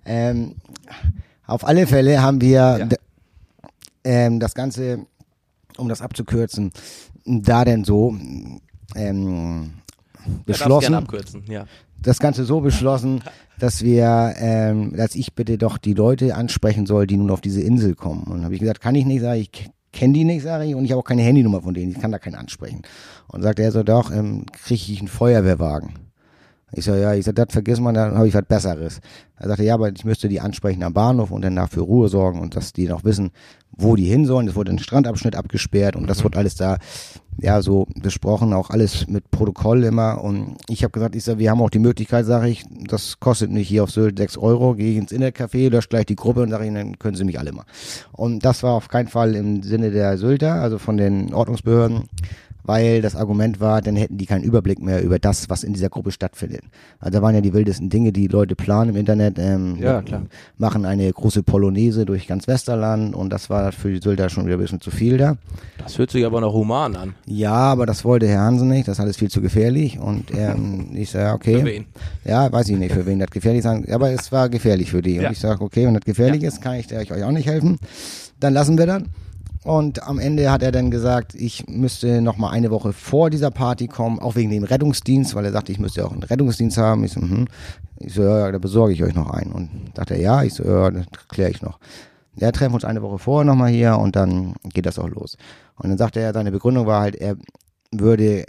Ähm, 0.04 0.56
auf 1.46 1.64
alle 1.64 1.86
Fälle 1.86 2.20
haben 2.20 2.40
wir 2.40 2.50
Ja. 2.78 2.88
ähm, 4.04 4.40
das 4.40 4.54
Ganze, 4.54 5.06
um 5.76 5.88
das 5.88 6.00
abzukürzen, 6.02 6.72
da 7.24 7.64
denn 7.64 7.84
so 7.84 8.16
ähm, 8.96 9.70
beschlossen 10.46 10.80
gerne 10.80 10.96
abkürzen, 10.98 11.44
ja. 11.48 11.66
Das 12.02 12.18
Ganze 12.18 12.44
so 12.44 12.60
beschlossen, 12.60 13.22
dass 13.58 13.82
wir, 13.82 14.34
ähm, 14.38 14.94
dass 14.96 15.14
ich 15.14 15.34
bitte 15.34 15.58
doch 15.58 15.78
die 15.78 15.94
Leute 15.94 16.34
ansprechen 16.34 16.86
soll, 16.86 17.06
die 17.06 17.16
nun 17.16 17.30
auf 17.30 17.40
diese 17.40 17.60
Insel 17.60 17.94
kommen. 17.94 18.24
Und 18.24 18.44
habe 18.44 18.54
ich 18.54 18.60
gesagt, 18.60 18.80
kann 18.80 18.94
ich 18.94 19.04
nicht, 19.04 19.20
sage 19.20 19.40
ich, 19.40 19.70
kenne 19.92 20.14
die 20.14 20.24
nicht, 20.24 20.42
sage 20.42 20.64
ich, 20.64 20.74
und 20.74 20.84
ich 20.84 20.92
habe 20.92 21.00
auch 21.00 21.04
keine 21.04 21.22
Handynummer 21.22 21.62
von 21.62 21.74
denen, 21.74 21.92
ich 21.92 22.00
kann 22.00 22.12
da 22.12 22.18
keinen 22.18 22.36
ansprechen. 22.36 22.82
Und 23.28 23.42
sagte 23.42 23.62
er 23.62 23.72
so, 23.72 23.82
doch, 23.82 24.10
ähm, 24.10 24.46
kriege 24.52 24.92
ich 24.92 24.98
einen 24.98 25.08
Feuerwehrwagen. 25.08 26.09
Ich 26.72 26.84
so, 26.84 26.94
ja, 26.94 27.14
ich 27.14 27.24
sag, 27.24 27.34
das 27.34 27.48
vergiss 27.50 27.80
man, 27.80 27.94
dann 27.94 28.16
habe 28.16 28.28
ich 28.28 28.34
was 28.34 28.44
Besseres. 28.44 29.00
Er 29.36 29.48
sagte, 29.48 29.64
ja, 29.64 29.74
aber 29.74 29.90
ich 29.90 30.04
müsste 30.04 30.28
die 30.28 30.40
ansprechen 30.40 30.82
am 30.82 30.92
Bahnhof 30.92 31.30
und 31.30 31.42
danach 31.42 31.70
für 31.70 31.80
Ruhe 31.80 32.08
sorgen 32.08 32.40
und 32.40 32.54
dass 32.54 32.72
die 32.72 32.86
noch 32.86 33.04
wissen, 33.04 33.30
wo 33.72 33.96
die 33.96 34.04
hin 34.04 34.26
sollen. 34.26 34.48
Es 34.48 34.54
wurde 34.54 34.70
ein 34.70 34.78
Strandabschnitt 34.78 35.34
abgesperrt 35.34 35.96
und 35.96 36.06
das 36.08 36.22
wird 36.22 36.36
alles 36.36 36.54
da, 36.54 36.78
ja, 37.38 37.62
so 37.62 37.86
besprochen, 37.96 38.52
auch 38.52 38.70
alles 38.70 39.06
mit 39.08 39.30
Protokoll 39.30 39.82
immer. 39.84 40.22
Und 40.22 40.58
ich 40.68 40.84
habe 40.84 40.92
gesagt, 40.92 41.16
ich 41.16 41.24
sag, 41.24 41.38
wir 41.38 41.50
haben 41.50 41.62
auch 41.62 41.70
die 41.70 41.78
Möglichkeit, 41.78 42.26
sage 42.26 42.48
ich, 42.48 42.64
das 42.86 43.18
kostet 43.18 43.50
mich 43.50 43.66
hier 43.68 43.82
auf 43.82 43.90
Sylt 43.90 44.18
sechs 44.18 44.36
Euro, 44.36 44.74
gehe 44.74 44.92
ich 44.92 44.98
ins 44.98 45.12
Internetcafé, 45.12 45.70
lösche 45.70 45.88
gleich 45.88 46.06
die 46.06 46.16
Gruppe 46.16 46.42
und 46.42 46.50
sage 46.50 46.66
ich, 46.66 46.74
dann 46.74 46.98
können 46.98 47.16
sie 47.16 47.24
mich 47.24 47.38
alle 47.38 47.52
mal. 47.52 47.64
Und 48.12 48.44
das 48.44 48.62
war 48.62 48.74
auf 48.74 48.88
keinen 48.88 49.08
Fall 49.08 49.34
im 49.34 49.62
Sinne 49.62 49.90
der 49.90 50.18
Sylter, 50.18 50.54
also 50.54 50.78
von 50.78 50.96
den 50.96 51.32
Ordnungsbehörden 51.32 52.04
weil 52.64 53.02
das 53.02 53.16
Argument 53.16 53.60
war, 53.60 53.82
dann 53.82 53.96
hätten 53.96 54.18
die 54.18 54.26
keinen 54.26 54.44
Überblick 54.44 54.80
mehr 54.80 55.02
über 55.02 55.18
das, 55.18 55.48
was 55.50 55.64
in 55.64 55.72
dieser 55.72 55.88
Gruppe 55.88 56.12
stattfindet. 56.12 56.62
Also 56.98 57.18
da 57.18 57.22
waren 57.22 57.34
ja 57.34 57.40
die 57.40 57.52
wildesten 57.52 57.88
Dinge, 57.90 58.12
die 58.12 58.26
Leute 58.26 58.54
planen 58.56 58.90
im 58.90 58.96
Internet, 58.96 59.38
ähm, 59.38 59.76
Ja, 59.80 60.02
klar. 60.02 60.22
machen 60.58 60.84
eine 60.84 61.12
große 61.12 61.42
Polonaise 61.42 62.04
durch 62.06 62.26
ganz 62.26 62.46
Westerland 62.48 63.14
und 63.14 63.30
das 63.30 63.50
war 63.50 63.72
für 63.72 63.92
die 63.92 64.00
Sylter 64.02 64.28
schon 64.28 64.46
wieder 64.46 64.56
ein 64.56 64.60
bisschen 64.60 64.80
zu 64.80 64.90
viel 64.90 65.16
da. 65.18 65.36
Das 65.78 65.98
hört 65.98 66.10
sich 66.10 66.24
aber 66.24 66.40
noch 66.40 66.52
human 66.52 66.96
an. 66.96 67.14
Ja, 67.26 67.52
aber 67.52 67.86
das 67.86 68.04
wollte 68.04 68.28
Herr 68.28 68.40
Hansen 68.42 68.68
nicht, 68.68 68.88
das 68.88 68.98
ist 68.98 69.00
alles 69.00 69.16
viel 69.16 69.30
zu 69.30 69.40
gefährlich 69.40 69.98
und 69.98 70.30
ähm, 70.36 70.88
ich 70.94 71.10
sage, 71.10 71.34
okay. 71.34 71.58
Für 71.60 71.64
wen? 71.66 71.84
Ja, 72.24 72.50
weiß 72.52 72.68
ich 72.68 72.78
nicht, 72.78 72.92
für 72.92 73.06
wen 73.06 73.18
das 73.18 73.30
gefährlich 73.30 73.62
sein, 73.62 73.86
aber 73.90 74.10
es 74.10 74.30
war 74.32 74.48
gefährlich 74.48 74.90
für 74.90 75.02
die. 75.02 75.16
Ja. 75.16 75.26
Und 75.26 75.32
ich 75.32 75.38
sage, 75.40 75.62
okay, 75.62 75.86
wenn 75.86 75.94
das 75.94 76.04
gefährlich 76.04 76.42
ist, 76.42 76.60
kann 76.60 76.74
ich 76.76 76.92
euch 76.94 77.22
auch 77.24 77.30
nicht 77.32 77.46
helfen. 77.46 77.78
Dann 78.38 78.54
lassen 78.54 78.78
wir 78.78 78.86
das. 78.86 79.02
Und 79.62 80.02
am 80.04 80.18
Ende 80.18 80.50
hat 80.50 80.62
er 80.62 80.72
dann 80.72 80.90
gesagt, 80.90 81.34
ich 81.34 81.66
müsste 81.68 82.22
noch 82.22 82.38
mal 82.38 82.50
eine 82.50 82.70
Woche 82.70 82.94
vor 82.94 83.28
dieser 83.28 83.50
Party 83.50 83.88
kommen, 83.88 84.18
auch 84.18 84.34
wegen 84.34 84.50
dem 84.50 84.64
Rettungsdienst, 84.64 85.34
weil 85.34 85.44
er 85.44 85.52
sagte, 85.52 85.70
ich 85.70 85.78
müsste 85.78 86.06
auch 86.06 86.12
einen 86.12 86.22
Rettungsdienst 86.22 86.78
haben. 86.78 87.04
Ich 87.04 87.12
so, 87.12 87.20
hm. 87.20 87.46
ich 87.98 88.14
so 88.14 88.22
ja, 88.22 88.50
da 88.50 88.58
besorge 88.58 88.94
ich 88.94 89.04
euch 89.04 89.14
noch 89.14 89.30
einen. 89.30 89.52
Und 89.52 89.70
sagte 89.94 90.14
er, 90.14 90.20
ja, 90.20 90.42
ich 90.42 90.54
so, 90.54 90.64
ja, 90.64 90.90
das 90.90 91.06
kläre 91.28 91.50
ich 91.50 91.60
noch. 91.60 91.78
Ja, 92.36 92.52
treffen 92.52 92.74
uns 92.74 92.84
eine 92.84 93.02
Woche 93.02 93.18
vorher 93.18 93.44
nochmal 93.44 93.70
hier 93.70 93.98
und 93.98 94.16
dann 94.16 94.54
geht 94.64 94.86
das 94.86 94.98
auch 94.98 95.08
los. 95.08 95.36
Und 95.76 95.90
dann 95.90 95.98
sagte 95.98 96.20
er, 96.20 96.32
seine 96.32 96.52
Begründung 96.52 96.86
war 96.86 97.02
halt, 97.02 97.16
er 97.16 97.36
würde, 97.92 98.46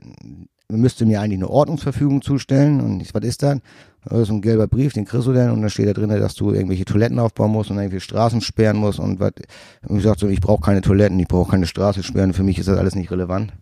müsste 0.69 1.05
mir 1.05 1.19
eigentlich 1.19 1.39
eine 1.39 1.49
Ordnungsverfügung 1.49 2.21
zustellen. 2.21 2.79
Und 2.79 3.01
ich, 3.01 3.13
was 3.13 3.23
ist 3.23 3.43
das? 3.43 3.57
Das 4.03 4.19
ist 4.19 4.29
ein 4.29 4.41
gelber 4.41 4.67
Brief, 4.67 4.93
den 4.93 5.05
kriegst 5.05 5.27
du 5.27 5.33
dann 5.33 5.51
und 5.51 5.61
da 5.61 5.69
steht 5.69 5.87
da 5.87 5.93
drin, 5.93 6.09
dass 6.09 6.33
du 6.33 6.51
irgendwelche 6.51 6.85
Toiletten 6.85 7.19
aufbauen 7.19 7.51
musst 7.51 7.69
und 7.69 7.77
irgendwie 7.77 7.99
Straßen 7.99 8.41
sperren 8.41 8.77
musst 8.77 8.99
und 8.99 9.19
was. 9.19 9.33
Und 9.87 9.97
ich 9.97 10.03
sagte 10.03 10.21
so, 10.21 10.27
ich 10.27 10.41
brauche 10.41 10.61
keine 10.61 10.81
Toiletten, 10.81 11.19
ich 11.19 11.27
brauche 11.27 11.51
keine 11.51 11.67
Straße 11.67 12.01
sperren, 12.01 12.33
für 12.33 12.41
mich 12.41 12.57
ist 12.57 12.67
das 12.67 12.79
alles 12.79 12.95
nicht 12.95 13.11
relevant. 13.11 13.53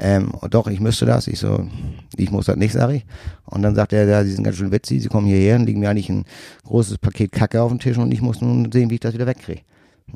Ähm, 0.00 0.32
doch, 0.50 0.66
ich 0.66 0.80
müsste 0.80 1.06
das. 1.06 1.28
Ich 1.28 1.38
so, 1.38 1.68
ich 2.16 2.32
muss 2.32 2.46
das 2.46 2.56
nicht, 2.56 2.72
sag 2.72 2.90
ich. 2.90 3.06
Und 3.44 3.62
dann 3.62 3.76
sagt 3.76 3.92
er, 3.92 4.06
ja, 4.06 4.24
sie 4.24 4.32
sind 4.32 4.42
ganz 4.42 4.56
schön 4.56 4.72
witzig, 4.72 5.02
sie 5.02 5.08
kommen 5.08 5.28
hierher 5.28 5.54
und 5.56 5.66
liegen 5.66 5.78
mir 5.78 5.90
eigentlich 5.90 6.10
ein 6.10 6.24
großes 6.64 6.98
Paket 6.98 7.30
Kacke 7.30 7.62
auf 7.62 7.70
den 7.70 7.78
Tisch 7.78 7.96
und 7.96 8.12
ich 8.12 8.20
muss 8.20 8.40
nun 8.40 8.72
sehen, 8.72 8.90
wie 8.90 8.94
ich 8.94 9.00
das 9.00 9.14
wieder 9.14 9.26
wegkriege. 9.26 9.62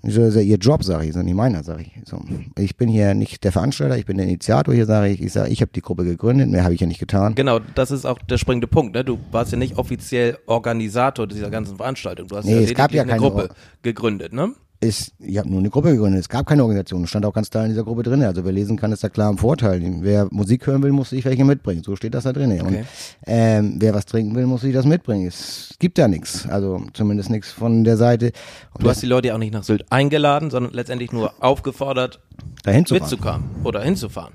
So, 0.02 0.20
das 0.20 0.30
ist 0.30 0.34
ja 0.36 0.40
ihr 0.42 0.56
Job, 0.56 0.82
sage 0.84 1.04
ich, 1.04 1.10
ist 1.10 1.16
nicht 1.16 1.34
meiner, 1.34 1.62
sage 1.64 1.82
ich. 1.82 1.92
So, 2.08 2.20
ich 2.56 2.76
bin 2.76 2.88
hier 2.88 3.12
nicht 3.14 3.42
der 3.44 3.52
Veranstalter, 3.52 3.98
ich 3.98 4.06
bin 4.06 4.16
der 4.16 4.26
Initiator 4.26 4.72
hier, 4.72 4.86
sage 4.86 5.08
ich. 5.12 5.20
Ich 5.20 5.32
sage, 5.32 5.50
ich 5.50 5.60
habe 5.60 5.72
die 5.74 5.80
Gruppe 5.82 6.04
gegründet, 6.04 6.48
mehr 6.48 6.62
habe 6.64 6.72
ich 6.74 6.80
ja 6.80 6.86
nicht 6.86 7.00
getan. 7.00 7.34
Genau, 7.34 7.58
das 7.74 7.90
ist 7.90 8.06
auch 8.06 8.18
der 8.18 8.38
springende 8.38 8.66
Punkt. 8.68 8.94
Ne? 8.94 9.04
Du 9.04 9.18
warst 9.30 9.52
ja 9.52 9.58
nicht 9.58 9.76
offiziell 9.78 10.38
Organisator 10.46 11.26
dieser 11.26 11.50
ganzen 11.50 11.76
Veranstaltung. 11.76 12.28
Du 12.28 12.36
hast 12.36 12.44
Nee, 12.46 12.54
ja 12.54 12.60
es 12.60 12.74
gab 12.74 12.92
ja 12.92 13.02
eine 13.02 13.10
keine 13.10 13.20
Gruppe 13.22 13.42
Or- 13.50 13.54
gegründet, 13.82 14.32
ne? 14.32 14.52
Ist, 14.82 15.12
ich 15.18 15.36
habe 15.36 15.48
nur 15.50 15.58
eine 15.58 15.68
Gruppe 15.68 15.92
gegründet. 15.92 16.20
Es 16.20 16.28
gab 16.28 16.46
keine 16.46 16.62
Organisation. 16.62 17.04
Es 17.04 17.10
stand 17.10 17.26
auch 17.26 17.34
ganz 17.34 17.50
klar 17.50 17.64
in 17.64 17.70
dieser 17.70 17.84
Gruppe 17.84 18.02
drin. 18.02 18.22
Also 18.22 18.44
wer 18.44 18.52
lesen 18.52 18.78
kann, 18.78 18.92
ist 18.92 19.04
da 19.04 19.10
klar 19.10 19.30
im 19.30 19.36
Vorteil. 19.36 19.82
Wer 20.00 20.26
Musik 20.30 20.66
hören 20.66 20.82
will, 20.82 20.92
muss 20.92 21.10
sich 21.10 21.24
welche 21.26 21.44
mitbringen. 21.44 21.82
So 21.84 21.96
steht 21.96 22.14
das 22.14 22.24
da 22.24 22.32
drin. 22.32 22.50
Und 22.62 22.66
Okay. 22.68 22.84
ähm, 23.26 23.74
wer 23.78 23.92
was 23.94 24.06
trinken 24.06 24.34
will, 24.34 24.46
muss 24.46 24.62
sich 24.62 24.72
das 24.72 24.86
mitbringen. 24.86 25.26
Es 25.26 25.74
gibt 25.78 25.98
ja 25.98 26.08
nichts. 26.08 26.46
Also 26.48 26.82
zumindest 26.94 27.28
nichts 27.28 27.52
von 27.52 27.84
der 27.84 27.98
Seite. 27.98 28.32
Und 28.74 28.84
Du 28.84 28.88
hast 28.88 29.02
die 29.02 29.06
Leute 29.06 29.28
ja 29.28 29.34
auch 29.34 29.38
nicht 29.38 29.52
nach 29.52 29.64
Sylt 29.64 29.84
eingeladen, 29.92 30.50
sondern 30.50 30.72
letztendlich 30.72 31.12
nur 31.12 31.32
aufgefordert, 31.40 32.20
dahin 32.64 32.86
zu 32.86 32.94
mitzukommen 32.94 33.44
oder 33.64 33.82
hinzufahren. 33.82 34.32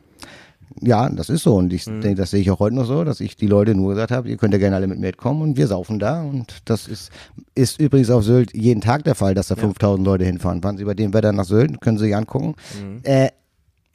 Ja, 0.81 1.10
das 1.10 1.29
ist 1.29 1.43
so. 1.43 1.55
Und 1.55 1.72
ich 1.74 1.86
Mhm. 1.88 2.01
denke, 2.01 2.15
das 2.17 2.31
sehe 2.31 2.41
ich 2.41 2.51
auch 2.51 2.60
heute 2.60 2.75
noch 2.75 2.86
so, 2.86 3.03
dass 3.03 3.19
ich 3.22 3.36
die 3.36 3.48
Leute 3.48 3.75
nur 3.75 3.89
gesagt 3.93 4.12
habe, 4.12 4.29
ihr 4.29 4.38
könnt 4.38 4.53
ja 4.53 4.60
gerne 4.60 4.75
alle 4.75 4.88
mit 4.88 5.00
mir 5.00 5.13
kommen 5.13 5.41
und 5.41 5.57
wir 5.57 5.67
saufen 5.67 6.00
da. 6.00 6.22
Und 6.22 6.57
das 6.65 6.88
ist, 6.88 7.12
ist 7.55 7.79
übrigens 7.79 8.10
auf 8.10 8.24
Sylt 8.24 8.53
jeden 8.55 8.81
Tag 8.81 9.03
der 9.05 9.15
Fall, 9.15 9.34
dass 9.34 9.48
da 9.48 9.55
5000 9.55 10.05
Leute 10.05 10.25
hinfahren. 10.25 10.62
Fahren 10.62 10.77
Sie 10.77 10.84
bei 10.84 10.93
dem 10.93 11.13
Wetter 11.13 11.31
nach 11.31 11.45
Sylt, 11.45 11.79
können 11.81 11.98
Sie 11.98 12.05
sich 12.05 12.15
angucken. 12.15 12.55
Äh, 13.03 13.29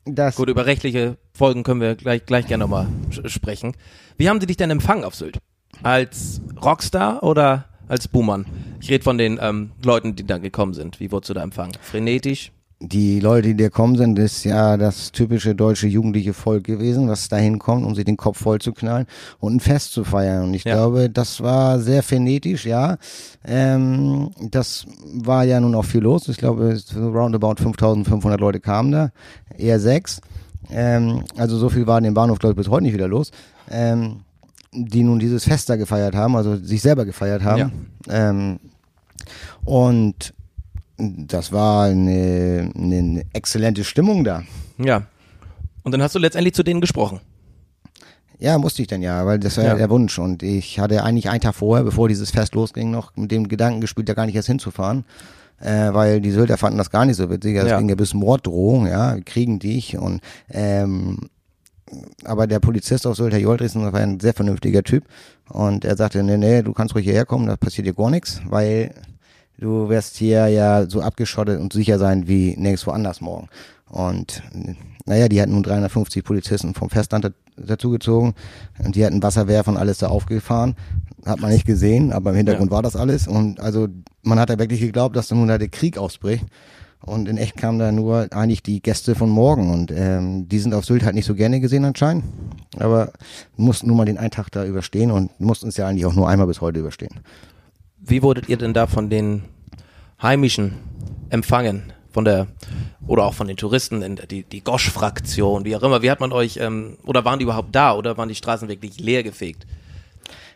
das, 0.07 0.35
Mhm. 0.37 0.43
Gut, 0.43 0.49
über 0.49 0.65
rechtliche 0.67 1.19
Folgen 1.35 1.62
können 1.62 1.81
wir 1.81 1.95
gleich, 1.95 2.25
gleich 2.25 2.47
gerne 2.47 2.65
nochmal 2.65 2.87
sprechen. 3.27 3.75
Wie 4.17 4.29
haben 4.29 4.41
sie 4.41 4.47
dich 4.47 4.57
denn 4.57 4.71
empfangen 4.71 5.05
auf 5.05 5.15
Sylt? 5.15 5.39
Als 5.83 6.41
Rockstar 6.62 7.23
oder 7.23 7.67
als 7.89 8.09
Buhmann? 8.09 8.47
Ich 8.81 8.91
rede 8.91 9.05
von 9.05 9.19
den 9.19 9.39
ähm, 9.41 9.71
Leuten, 9.85 10.17
die 10.17 10.27
da 10.27 10.39
gekommen 10.39 10.73
sind. 10.75 11.00
Wie 11.00 11.12
wurdest 11.12 11.31
du 11.31 11.35
da 11.35 11.43
empfangen? 11.43 11.73
Frenetisch? 11.83 12.50
Die 12.83 13.21
Leute, 13.21 13.49
die 13.55 13.63
da 13.63 13.69
kommen 13.69 13.97
sind, 13.97 14.19
ist 14.19 14.43
ja 14.45 14.79
das 14.79 15.13
typische 15.13 15.55
deutsche 15.55 15.87
jugendliche 15.87 16.33
Volk 16.33 16.65
gewesen, 16.65 17.09
was 17.09 17.29
dahin 17.29 17.59
kommt, 17.59 17.85
um 17.85 17.95
sich 17.95 18.07
den 18.07 18.17
Kopf 18.17 18.39
voll 18.39 18.59
zu 18.59 18.73
knallen 18.73 19.07
und 19.39 19.57
ein 19.57 19.61
Fest 19.61 19.93
zu 19.93 20.03
feiern. 20.03 20.45
Und 20.45 20.55
ich 20.55 20.65
Ja. 20.65 20.75
glaube, 20.77 21.11
das 21.11 21.43
war 21.43 21.79
sehr 21.79 22.03
phonetisch, 22.03 22.65
ja. 22.65 22.97
Ähm, 23.45 24.31
das 24.51 24.87
war 25.13 25.45
ja 25.45 25.61
nun 25.61 25.75
auch 25.75 25.85
viel 25.85 26.01
los. 26.01 26.27
Ich 26.29 26.39
glaube, 26.39 26.71
es- 26.73 26.97
roundabout 26.97 27.57
5500 27.63 28.41
Leute 28.41 28.61
kamen 28.61 28.93
da, 28.93 29.11
eher 29.59 29.79
sechs. 29.79 30.23
Ähm, 30.71 31.25
also 31.37 31.59
so 31.59 31.69
viel 31.69 31.87
war 31.87 31.99
in 31.99 32.05
dem 32.05 32.15
Bahnhof, 32.15 32.39
glaube 32.39 32.53
ich, 32.53 32.57
bis 32.57 32.69
heute 32.71 32.85
nicht 32.85 32.95
wieder 32.95 33.09
los. 33.09 33.31
Ähm, 33.71 34.21
die 34.73 35.03
nun 35.03 35.19
dieses 35.19 35.45
Fest 35.45 35.69
da 35.69 35.77
gefeiert 35.77 36.14
haben, 36.14 36.35
also 36.37 36.57
sich 36.57 36.81
selber 36.81 37.05
gefeiert 37.05 37.43
haben. 37.45 37.88
Ähm, 38.09 38.59
und 39.64 40.33
das 41.01 41.53
war 41.53 41.87
eine, 41.87 42.71
eine 42.77 43.25
exzellente 43.33 43.85
Stimmung 43.85 44.25
da. 44.25 44.43
Ja. 44.79 45.03
Und 45.83 45.93
dann 45.93 46.03
hast 46.03 46.15
du 46.15 46.19
letztendlich 46.19 46.55
zu 46.55 46.63
denen 46.63 46.81
gesprochen. 46.81 47.21
Ja, 48.39 48.57
musste 48.59 48.81
ich 48.83 48.89
dann 48.89 49.03
ja, 49.03 49.25
weil 49.27 49.39
das 49.39 49.57
war 49.59 49.65
Ja. 49.65 49.75
der 49.75 49.91
Wunsch. 49.91 50.19
Und 50.19 50.43
ich 50.43 50.79
hatte 50.79 51.05
eigentlich 51.05 51.29
einen 51.29 51.41
Tag 51.43 51.55
vorher, 51.55 51.85
bevor 51.85 52.09
dieses 52.09 52.31
Fest 52.31 52.55
losging, 52.55 52.91
noch 52.91 53.15
mit 53.17 53.31
dem 53.31 53.49
Gedanken 53.49 53.81
gespielt, 53.81 54.09
da 54.09 54.15
gar 54.15 54.27
nicht 54.27 54.35
erst 54.37 54.49
hinzufahren. 54.49 55.05
Äh, 55.61 55.93
weil 55.93 56.23
die 56.23 56.31
Sylter 56.31 56.57
fanden 56.57 56.79
das 56.79 56.91
gar 56.91 57.05
nicht 57.05 57.17
so 57.17 57.29
witzig. 57.29 57.57
Es 57.57 57.69
Ja. 57.69 57.79
ging 57.79 57.91
ja 57.91 57.95
bis 57.95 58.15
Morddrohung, 58.15 58.87
ja, 58.87 59.15
wir 59.17 59.23
kriegen 59.23 59.59
dich. 59.59 59.99
Und 59.99 60.23
ähm, 60.49 61.29
aber 62.25 62.47
der 62.47 62.61
Polizist 62.61 63.07
auf 63.07 63.17
Sylt, 63.17 63.33
Herr 63.35 63.41
Joldrissen, 63.41 63.83
war 63.93 64.01
ein 64.01 64.21
sehr 64.21 64.33
vernünftiger 64.33 64.83
Typ. 64.83 65.05
Und 65.51 65.85
er 65.85 65.97
sagte, 65.97 66.23
nee, 66.23 66.39
nee, 66.39 66.63
du 66.63 66.73
kannst 66.73 66.95
ruhig 66.95 67.05
hierher 67.05 67.27
kommen, 67.27 67.47
da 67.47 67.57
passiert 67.57 67.87
dir 67.87 67.93
gar 67.95 68.09
nichts, 68.11 68.41
weil 68.49 68.95
du 69.61 69.88
wirst 69.88 70.16
hier 70.16 70.49
ja 70.49 70.88
so 70.88 71.01
abgeschottet 71.01 71.61
und 71.61 71.73
sicher 71.73 71.99
sein 71.99 72.27
wie 72.27 72.57
nirgendwo 72.57 72.90
anders 72.90 73.20
morgen. 73.20 73.49
Und 73.88 74.42
naja, 75.07 75.29
die 75.29 75.40
hatten 75.40 75.53
nun 75.53 75.62
350 75.62 76.23
Polizisten 76.25 76.75
vom 76.75 76.90
Festland 76.90 77.25
da- 77.25 77.31
dazugezogen 77.57 78.35
und 78.85 78.94
die 78.96 79.05
hatten 79.05 79.23
Wasserwerfer 79.23 79.70
und 79.73 79.77
alles 79.77 79.99
da 79.99 80.09
aufgefahren. 80.09 80.77
Hat 81.27 81.40
man 81.40 81.51
nicht 81.51 81.66
gesehen, 81.66 82.12
aber 82.12 82.31
im 82.31 82.37
Hintergrund 82.37 82.70
Ja. 82.70 82.77
war 82.77 82.83
das 82.83 82.96
alles. 82.96 83.27
Und 83.29 83.61
also 83.61 83.88
man 84.23 84.38
hat 84.38 84.49
da 84.51 84.59
wirklich 84.59 84.81
geglaubt, 84.81 85.16
dass 85.16 85.29
da 85.29 85.35
nun 85.35 85.49
da 85.49 85.59
der 85.59 85.68
Krieg 85.68 85.99
ausbricht. 85.99 86.44
Und 87.03 87.29
in 87.29 87.38
echt 87.38 87.57
kamen 87.57 87.79
da 87.79 87.90
nur 87.92 88.29
eigentlich 88.31 88.62
die 88.62 88.81
Gäste 88.83 89.14
von 89.14 89.31
morgen. 89.31 89.70
Und 89.73 89.90
ähm, 89.90 90.49
die 90.49 90.59
sind 90.59 90.75
auf 90.75 90.85
Sylt 90.85 91.03
halt 91.05 91.14
nicht 91.14 91.25
so 91.27 91.35
gerne 91.35 91.59
gesehen 91.61 91.85
anscheinend. 91.85 92.25
Aber 92.79 93.11
mussten 93.57 93.88
nun 93.88 93.96
mal 93.96 94.05
den 94.05 94.18
einen 94.18 94.31
Tag 94.31 94.51
da 94.53 94.64
überstehen 94.64 95.11
und 95.11 95.38
mussten 95.40 95.68
es 95.68 95.77
ja 95.79 95.87
eigentlich 95.88 96.05
auch 96.07 96.14
nur 96.14 96.29
einmal 96.29 96.46
bis 96.46 96.61
heute 96.61 96.79
überstehen. 96.81 97.20
Wie 98.11 98.23
wurdet 98.25 98.49
ihr 98.49 98.57
denn 98.57 98.75
da 98.75 98.88
von 98.88 99.09
den 99.09 99.44
Heimischen 100.20 100.75
empfangen? 101.31 101.92
Von 102.11 102.25
der, 102.25 102.49
oder 103.07 103.25
auch 103.25 103.35
von 103.35 103.46
den 103.46 103.57
Touristen, 103.57 104.03
in 104.03 104.16
der, 104.16 104.27
die, 104.27 104.42
die 104.42 104.64
Gosch-Fraktion, 104.64 105.64
wie 105.64 105.77
auch 105.77 105.83
immer. 105.85 106.03
Wie 106.03 106.11
hat 106.11 106.18
man 106.18 106.33
euch, 106.33 106.57
ähm, 106.57 106.99
oder 107.05 107.25
waren 107.25 107.38
die 107.38 107.44
überhaupt 107.44 107.73
da 107.73 107.94
oder 107.94 108.16
waren 108.16 108.29
die 108.29 108.35
Straßen 108.35 108.68
wirklich 108.68 108.99
leer 108.99 109.23
gefegt? 109.23 109.64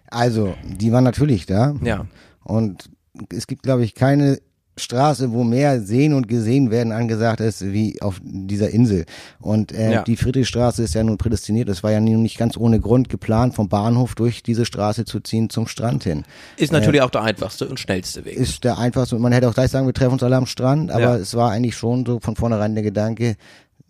Also, 0.09 0.55
die 0.65 0.91
waren 0.91 1.05
natürlich 1.05 1.47
da. 1.47 1.77
Ja. 1.81 2.07
Und 2.43 2.91
es 3.31 3.47
gibt, 3.47 3.63
glaube 3.63 3.85
ich, 3.85 3.95
keine 3.95 4.41
Straße, 4.77 5.33
wo 5.33 5.45
mehr 5.45 5.81
sehen 5.81 6.15
und 6.15 6.27
gesehen 6.27 6.71
werden 6.71 6.93
angesagt 6.93 7.41
ist, 7.41 7.65
wie 7.73 8.01
auf 8.03 8.21
dieser 8.25 8.71
Insel. 8.71 9.05
Und 9.41 9.71
äh, 9.73 9.93
Ja. 9.93 10.03
die 10.03 10.17
Friedrichstraße 10.17 10.83
ist 10.83 10.95
ja 10.95 11.05
nun 11.05 11.17
prädestiniert. 11.17 11.69
Es 11.69 11.83
war 11.85 11.93
ja 11.93 12.01
nun 12.01 12.23
nicht 12.23 12.39
ganz 12.39 12.57
ohne 12.57 12.81
Grund 12.81 13.09
geplant, 13.09 13.55
vom 13.55 13.69
Bahnhof 13.69 14.15
durch 14.17 14.43
diese 14.43 14.65
Straße 14.65 15.05
zu 15.05 15.21
ziehen 15.21 15.49
zum 15.51 15.67
Strand 15.69 16.05
hin. 16.05 16.25
Ist 16.57 16.73
natürlich 16.73 17.03
auch 17.03 17.11
der 17.11 17.23
einfachste 17.23 17.69
und 17.69 17.79
schnellste 17.79 18.25
Weg. 18.25 18.37
Ist 18.37 18.65
der 18.65 18.79
einfachste. 18.79 19.17
Man 19.19 19.33
hätte 19.33 19.49
auch 19.49 19.55
gleich 19.55 19.71
sagen, 19.71 19.87
wir 19.87 19.95
treffen 19.95 20.15
uns 20.15 20.23
alle 20.23 20.37
am 20.37 20.47
Strand, 20.47 20.91
aber 20.91 21.01
Ja. 21.03 21.17
es 21.17 21.35
war 21.35 21.51
eigentlich 21.53 21.77
schon 21.77 22.05
so 22.05 22.19
von 22.21 22.35
vornherein 22.35 22.75
der 22.75 22.83
Gedanke, 22.83 23.37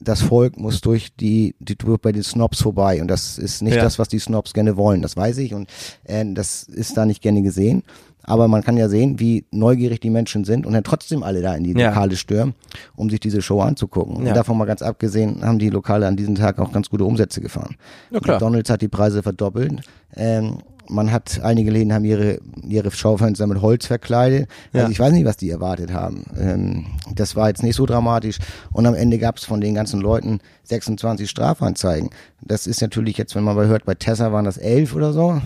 das 0.00 0.20
Volk 0.20 0.58
muss 0.58 0.82
durch 0.82 1.14
die, 1.16 1.54
die 1.60 1.76
durch 1.78 1.98
bei 1.98 2.12
den 2.12 2.24
Snobs 2.24 2.60
vorbei 2.60 3.00
und 3.00 3.08
das 3.08 3.38
ist 3.38 3.62
nicht 3.62 3.76
Ja. 3.76 3.82
das, 3.84 3.98
was 3.98 4.08
die 4.08 4.18
Snobs 4.18 4.52
gerne 4.52 4.76
wollen. 4.76 5.00
Das 5.00 5.16
weiß 5.16 5.38
ich 5.38 5.54
und 5.54 5.70
äh, 6.02 6.24
das 6.34 6.64
ist 6.64 6.96
da 6.96 7.06
nicht 7.06 7.22
gerne 7.22 7.40
gesehen. 7.40 7.84
Aber 8.24 8.48
man 8.48 8.62
kann 8.62 8.76
ja 8.76 8.88
sehen, 8.88 9.20
wie 9.20 9.44
neugierig 9.50 10.00
die 10.00 10.10
Menschen 10.10 10.44
sind 10.44 10.66
und 10.66 10.72
dann 10.72 10.84
trotzdem 10.84 11.22
alle 11.22 11.42
da 11.42 11.54
in 11.54 11.64
die 11.64 11.72
Ja. 11.78 11.88
Lokale 11.88 12.16
stürmen, 12.16 12.54
um 12.96 13.10
sich 13.10 13.20
diese 13.20 13.42
Show 13.42 13.60
anzugucken. 13.60 14.22
Ja. 14.22 14.28
Und 14.30 14.36
davon 14.36 14.56
mal 14.58 14.64
ganz 14.64 14.82
abgesehen, 14.82 15.44
haben 15.44 15.58
die 15.58 15.70
Lokale 15.70 16.06
an 16.06 16.16
diesem 16.16 16.34
Tag 16.34 16.58
auch 16.58 16.72
ganz 16.72 16.88
gute 16.90 17.04
Umsätze 17.04 17.40
gefahren. 17.40 17.76
Ja. 18.10 18.20
McDonalds 18.20 18.70
hat 18.70 18.82
die 18.82 18.88
Preise 18.88 19.22
verdoppelt. 19.22 19.80
Ähm, 20.16 20.58
man 20.86 21.10
hat, 21.12 21.40
einige 21.42 21.70
Läden 21.70 21.94
haben 21.94 22.04
ihre, 22.04 22.40
ihre 22.68 22.90
Schaufenster 22.90 23.46
mit 23.46 23.62
Holz 23.62 23.86
verkleidet. 23.86 24.48
Also 24.74 24.86
Ja. 24.86 24.90
ich 24.90 25.00
weiß 25.00 25.12
nicht, 25.12 25.24
was 25.24 25.38
die 25.38 25.48
erwartet 25.48 25.94
haben. 25.94 26.24
Ähm, 26.38 26.84
das 27.14 27.36
war 27.36 27.48
jetzt 27.48 27.62
nicht 27.62 27.74
so 27.76 27.86
dramatisch. 27.86 28.36
Und 28.70 28.84
am 28.84 28.94
Ende 28.94 29.18
gab 29.18 29.38
es 29.38 29.44
von 29.46 29.62
den 29.62 29.74
ganzen 29.74 30.00
Leuten 30.02 30.40
26 30.64 31.28
Strafanzeigen. 31.30 32.10
Das 32.42 32.66
ist 32.66 32.82
natürlich 32.82 33.16
jetzt, 33.16 33.34
wenn 33.34 33.44
man 33.44 33.56
mal 33.56 33.66
hört, 33.66 33.86
bei 33.86 33.94
Tessa 33.94 34.30
waren 34.32 34.44
das 34.44 34.58
elf 34.58 34.94
oder 34.94 35.14
so. 35.14 35.40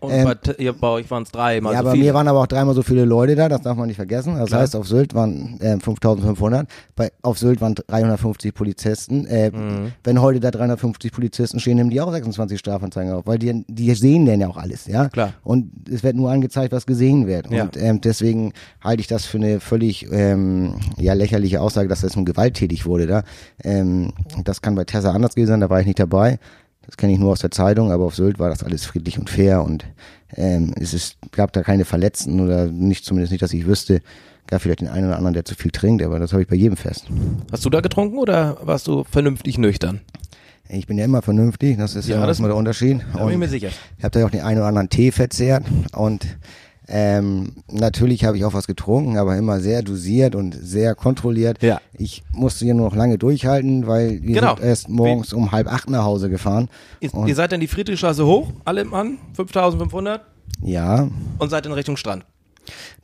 Und 0.00 0.10
Ähm, 0.12 0.24
bei, 0.24 0.54
ihr, 0.58 0.72
bei 0.72 0.88
euch 0.88 1.10
waren 1.10 1.22
es 1.24 1.30
drei 1.30 1.60
mal 1.60 1.72
ja, 1.72 1.78
so 1.80 1.84
bei 1.86 1.92
viele. 1.92 2.04
mir 2.04 2.14
waren 2.14 2.28
aber 2.28 2.40
auch 2.40 2.46
dreimal 2.46 2.74
so 2.74 2.82
viele 2.82 3.04
Leute 3.04 3.34
da, 3.36 3.48
das 3.48 3.62
darf 3.62 3.76
man 3.76 3.86
nicht 3.88 3.96
vergessen. 3.96 4.36
Das 4.36 4.48
Klar. 4.48 4.60
heißt, 4.62 4.76
auf 4.76 4.86
Sylt 4.86 5.14
waren 5.14 5.60
äh, 5.60 5.78
5500, 5.80 6.68
bei, 6.96 7.10
auf 7.22 7.38
Sylt 7.38 7.60
waren 7.60 7.74
350 7.74 8.54
Polizisten. 8.54 9.26
Äh, 9.26 9.48
Mhm. 9.48 9.92
Wenn 10.04 10.20
heute 10.20 10.40
da 10.40 10.50
350 10.50 11.10
Polizisten 11.10 11.58
stehen, 11.58 11.76
nehmen 11.78 11.90
die 11.90 12.00
auch 12.00 12.10
26 12.12 12.58
Strafanzeigen 12.58 13.12
auf, 13.12 13.26
weil 13.26 13.38
die, 13.38 13.64
die 13.66 13.94
sehen 13.94 14.26
denn 14.26 14.40
ja 14.40 14.48
auch 14.48 14.56
alles, 14.58 14.86
ja. 14.86 15.08
Klar. 15.08 15.32
Und 15.42 15.70
es 15.90 16.02
wird 16.02 16.16
nur 16.16 16.30
angezeigt, 16.30 16.72
was 16.72 16.86
gesehen 16.86 17.26
wird. 17.26 17.50
Ja. 17.50 17.64
Und 17.64 17.76
ähm, 17.76 18.00
deswegen 18.00 18.52
halte 18.82 19.00
ich 19.00 19.06
das 19.06 19.24
für 19.24 19.38
eine 19.38 19.60
völlig 19.60 20.06
ähm, 20.12 20.74
ja, 20.98 21.14
lächerliche 21.14 21.60
Aussage, 21.60 21.88
dass 21.88 22.02
das 22.02 22.14
nun 22.14 22.24
gewalttätig 22.24 22.84
wurde 22.86 23.06
da. 23.06 23.22
Ähm, 23.64 24.12
das 24.44 24.60
kann 24.62 24.74
bei 24.74 24.84
Tessa 24.84 25.12
anders 25.12 25.34
gewesen 25.34 25.48
sein, 25.52 25.60
da 25.60 25.70
war 25.70 25.80
ich 25.80 25.86
nicht 25.86 25.98
dabei. 25.98 26.38
Das 26.88 26.96
kenne 26.96 27.12
ich 27.12 27.18
nur 27.20 27.30
aus 27.32 27.40
der 27.40 27.50
Zeitung, 27.52 27.92
aber 27.92 28.04
auf 28.04 28.16
Sylt 28.16 28.38
war 28.40 28.48
das 28.48 28.64
alles 28.64 28.84
friedlich 28.86 29.18
und 29.18 29.28
fair 29.30 29.62
und 29.62 29.84
ähm, 30.34 30.72
es 30.80 30.92
ist, 30.94 31.16
gab 31.32 31.52
da 31.52 31.62
keine 31.62 31.84
Verletzten 31.84 32.40
oder 32.40 32.66
nicht, 32.66 33.04
zumindest 33.04 33.30
nicht, 33.30 33.42
dass 33.42 33.52
ich 33.52 33.66
wüsste. 33.66 34.00
Gab 34.46 34.62
vielleicht 34.62 34.80
den 34.80 34.88
einen 34.88 35.06
oder 35.06 35.16
anderen, 35.16 35.34
der 35.34 35.44
zu 35.44 35.54
viel 35.54 35.70
trinkt, 35.70 36.02
aber 36.02 36.18
das 36.18 36.32
habe 36.32 36.42
ich 36.42 36.48
bei 36.48 36.56
jedem 36.56 36.76
Fest. 36.78 37.04
Hast 37.52 37.64
du 37.64 37.70
da 37.70 37.80
getrunken 37.82 38.18
oder 38.18 38.56
warst 38.62 38.86
du 38.86 39.04
vernünftig 39.04 39.58
nüchtern? 39.58 40.00
Ich 40.70 40.86
bin 40.86 40.98
ja 40.98 41.04
immer 41.04 41.20
vernünftig, 41.22 41.76
das 41.78 41.94
ist 41.94 42.08
Ja, 42.08 42.20
ja, 42.20 42.26
das- 42.26 42.38
immer 42.38 42.48
der 42.48 42.56
Unterschied. 42.56 43.00
Da 43.14 43.24
bin 43.24 43.32
ich 43.34 43.38
mir 43.38 43.48
sicher. 43.48 43.68
Ich 43.98 44.04
habe 44.04 44.18
da 44.18 44.24
auch 44.26 44.30
den 44.30 44.40
einen 44.40 44.58
oder 44.58 44.66
anderen 44.68 44.88
Tee 44.88 45.12
verzehrt 45.12 45.64
und 45.94 46.26
ähm, 46.88 47.52
natürlich 47.70 48.24
habe 48.24 48.36
ich 48.38 48.44
auch 48.44 48.54
was 48.54 48.66
getrunken, 48.66 49.18
aber 49.18 49.36
immer 49.36 49.60
sehr 49.60 49.82
dosiert 49.82 50.34
und 50.34 50.54
sehr 50.60 50.94
kontrolliert. 50.94 51.62
Ja. 51.62 51.80
Ich 51.92 52.22
musste 52.32 52.64
hier 52.64 52.74
nur 52.74 52.86
noch 52.88 52.96
lange 52.96 53.18
durchhalten, 53.18 53.86
weil 53.86 54.22
wir 54.22 54.36
Genau. 54.36 54.56
sind 54.56 54.64
erst 54.64 54.88
morgens 54.88 55.32
um 55.32 55.52
halb 55.52 55.70
acht 55.72 55.90
nach 55.90 56.04
Hause 56.04 56.30
gefahren. 56.30 56.68
Ihr, 57.00 57.10
ihr 57.26 57.34
seid 57.34 57.52
dann 57.52 57.60
die 57.60 57.66
Friedrichstraße 57.66 58.24
hoch, 58.24 58.48
alle 58.64 58.80
im 58.82 58.88
Mann, 58.90 59.18
5500 59.34 60.22
Ja, 60.62 61.08
und 61.38 61.50
seid 61.50 61.66
in 61.66 61.72
Richtung 61.72 61.96
Strand. 61.96 62.24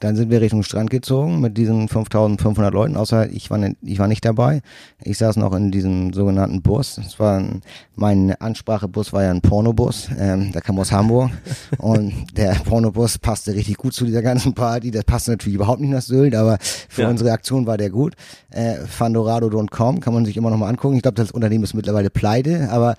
Dann 0.00 0.16
sind 0.16 0.30
wir 0.30 0.40
Richtung 0.40 0.62
Strand 0.62 0.90
gezogen 0.90 1.40
mit 1.40 1.56
diesen 1.56 1.88
5500 1.88 2.72
Leuten, 2.72 2.96
außer 2.96 3.30
ich 3.30 3.50
war, 3.50 3.58
nicht, 3.58 3.76
ich 3.82 3.98
war 3.98 4.08
nicht 4.08 4.24
dabei. 4.24 4.60
Ich 5.02 5.18
saß 5.18 5.36
noch 5.36 5.54
in 5.54 5.70
diesem 5.70 6.12
sogenannten 6.12 6.62
Bus. 6.62 6.98
Es 6.98 7.18
war 7.18 7.38
ein, 7.38 7.62
mein 7.96 8.34
Ansprachebus 8.40 9.12
war 9.12 9.22
ja 9.22 9.30
ein 9.30 9.40
Pornobus, 9.40 10.08
ähm, 10.18 10.52
der 10.52 10.60
kam 10.62 10.78
aus 10.78 10.92
Hamburg 10.92 11.30
und 11.78 12.12
der 12.36 12.54
Pornobus 12.64 13.18
passte 13.18 13.54
richtig 13.54 13.76
gut 13.76 13.94
zu 13.94 14.04
dieser 14.04 14.22
ganzen 14.22 14.54
Party. 14.54 14.90
Das 14.90 15.04
passte 15.04 15.30
natürlich 15.32 15.54
überhaupt 15.56 15.80
nicht 15.80 15.90
nach 15.90 16.02
Sylt, 16.02 16.34
aber 16.34 16.58
für 16.60 17.02
Ja. 17.02 17.08
unsere 17.08 17.32
Aktion 17.32 17.66
war 17.66 17.76
der 17.78 17.90
gut. 17.90 18.14
Äh, 18.50 18.76
Fandorado.com 18.86 20.00
kann 20.00 20.14
man 20.14 20.24
sich 20.24 20.36
immer 20.36 20.50
noch 20.50 20.58
mal 20.58 20.68
angucken. 20.68 20.96
Ich 20.96 21.02
glaube, 21.02 21.16
das 21.16 21.30
Unternehmen 21.30 21.64
ist 21.64 21.74
mittlerweile 21.74 22.10
pleite, 22.10 22.68
aber 22.70 22.96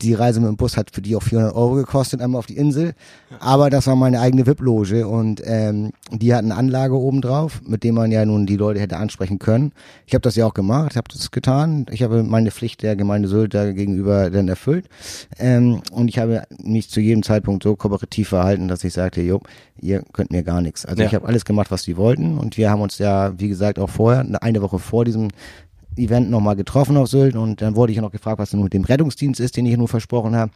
die 0.00 0.14
Reise 0.14 0.40
mit 0.40 0.48
dem 0.48 0.56
Bus 0.56 0.76
hat 0.76 0.90
für 0.92 1.02
die 1.02 1.16
auch 1.16 1.22
400 1.22 1.54
Euro 1.54 1.74
gekostet, 1.74 2.20
einmal 2.20 2.38
auf 2.38 2.46
die 2.46 2.56
Insel. 2.56 2.94
Aber 3.40 3.70
das 3.70 3.86
war 3.86 3.96
meine 3.96 4.20
eigene 4.20 4.46
VIP-Loge 4.46 5.06
und 5.08 5.42
ähm, 5.44 5.92
die 6.10 6.34
hatten 6.34 6.52
eine 6.52 6.58
Anlage 6.58 6.98
oben 6.98 7.22
drauf, 7.22 7.62
mit 7.66 7.82
dem 7.82 7.94
man 7.94 8.12
ja 8.12 8.24
nun 8.26 8.44
die 8.44 8.56
Leute 8.56 8.78
hätte 8.78 8.98
ansprechen 8.98 9.38
können. 9.38 9.72
Ich 10.06 10.12
habe 10.12 10.20
das 10.20 10.36
ja 10.36 10.44
auch 10.44 10.52
gemacht, 10.52 10.96
habe 10.96 11.08
das 11.10 11.30
getan. 11.30 11.86
Ich 11.90 12.02
habe 12.02 12.22
meine 12.22 12.50
Pflicht 12.50 12.82
der 12.82 12.94
Gemeinde 12.94 13.26
Sylt 13.26 13.54
da 13.54 13.72
gegenüber 13.72 14.28
dann 14.30 14.48
erfüllt. 14.48 14.86
Ähm, 15.38 15.80
und 15.92 16.08
ich 16.08 16.18
habe 16.18 16.42
mich 16.62 16.90
zu 16.90 17.00
jedem 17.00 17.22
Zeitpunkt 17.22 17.62
so 17.62 17.74
kooperativ 17.74 18.28
verhalten, 18.28 18.68
dass 18.68 18.84
ich 18.84 18.92
sagte, 18.92 19.22
jo, 19.22 19.40
ihr 19.80 20.02
könnt 20.12 20.30
mir 20.30 20.42
gar 20.42 20.60
nichts. 20.60 20.84
Also 20.84 21.00
Ja. 21.02 21.08
ich 21.08 21.14
habe 21.14 21.26
alles 21.26 21.46
gemacht, 21.46 21.70
was 21.70 21.84
die 21.84 21.96
wollten 21.96 22.36
und 22.36 22.58
wir 22.58 22.70
haben 22.70 22.82
uns 22.82 22.98
ja, 22.98 23.32
wie 23.38 23.48
gesagt, 23.48 23.78
auch 23.78 23.88
vorher, 23.90 24.26
eine 24.42 24.60
Woche 24.60 24.78
vor 24.78 25.06
diesem 25.06 25.28
Event 25.96 26.30
nochmal 26.30 26.56
getroffen 26.56 26.96
auf 26.98 27.08
Sylt 27.08 27.34
und 27.34 27.62
dann 27.62 27.76
wurde 27.76 27.92
ich 27.92 27.98
noch 28.00 28.10
gefragt, 28.12 28.38
was 28.38 28.50
denn 28.50 28.62
mit 28.62 28.74
dem 28.74 28.84
Rettungsdienst 28.84 29.40
ist, 29.40 29.56
den 29.56 29.64
ich 29.64 29.76
nur 29.76 29.88
versprochen 29.88 30.36
habe. 30.36 30.50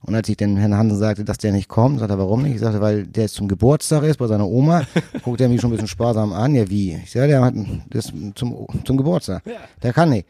Und 0.00 0.14
als 0.14 0.28
ich 0.28 0.36
den 0.36 0.56
Herrn 0.56 0.76
Hansen 0.76 0.98
sagte, 0.98 1.24
dass 1.24 1.38
der 1.38 1.52
nicht 1.52 1.68
kommt, 1.68 1.98
sagte 1.98 2.14
er, 2.14 2.18
warum 2.18 2.42
nicht? 2.42 2.54
Ich 2.54 2.60
sagte, 2.60 2.80
weil 2.80 3.06
der 3.06 3.24
jetzt 3.24 3.34
zum 3.34 3.48
Geburtstag 3.48 4.04
ist 4.04 4.18
bei 4.18 4.26
seiner 4.26 4.46
Oma, 4.46 4.86
guckt 5.22 5.40
er 5.40 5.48
mich 5.48 5.60
schon 5.60 5.70
ein 5.70 5.72
bisschen 5.72 5.88
sparsam 5.88 6.32
an. 6.32 6.54
Ja, 6.54 6.68
wie? 6.70 6.98
Ich 7.02 7.10
sage, 7.10 7.28
der 7.28 7.42
hat 7.42 7.54
das 7.90 8.12
zum, 8.34 8.66
zum 8.84 8.96
Geburtstag. 8.96 9.42
Der 9.82 9.92
kann 9.92 10.10
nicht. 10.10 10.26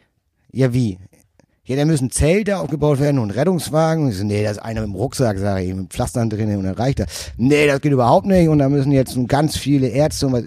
Ja, 0.51 0.73
wie? 0.73 0.97
Ja, 1.69 1.75
da 1.75 1.85
müssen 1.85 2.09
Zelte 2.09 2.57
aufgebaut 2.57 2.99
werden 2.99 3.19
und 3.19 3.29
Rettungswagen. 3.29 4.05
Und 4.05 4.09
ich 4.09 4.17
so, 4.17 4.23
nee, 4.23 4.43
da 4.43 4.49
ist 4.49 4.57
einer 4.57 4.81
mit 4.81 4.89
dem 4.89 4.95
Rucksack, 4.95 5.37
sage 5.37 5.65
ich, 5.65 5.75
mit 5.75 5.93
Pflastern 5.93 6.27
drin 6.27 6.57
und 6.57 6.63
dann 6.63 6.73
reicht 6.73 6.97
das. 6.97 7.31
Nee, 7.37 7.67
das 7.67 7.79
geht 7.79 7.91
überhaupt 7.91 8.25
nicht. 8.25 8.49
Und 8.49 8.57
da 8.57 8.69
müssen 8.69 8.91
jetzt 8.91 9.15
ganz 9.27 9.55
viele 9.55 9.87
Ärzte 9.87 10.25
und 10.25 10.33
was. 10.33 10.43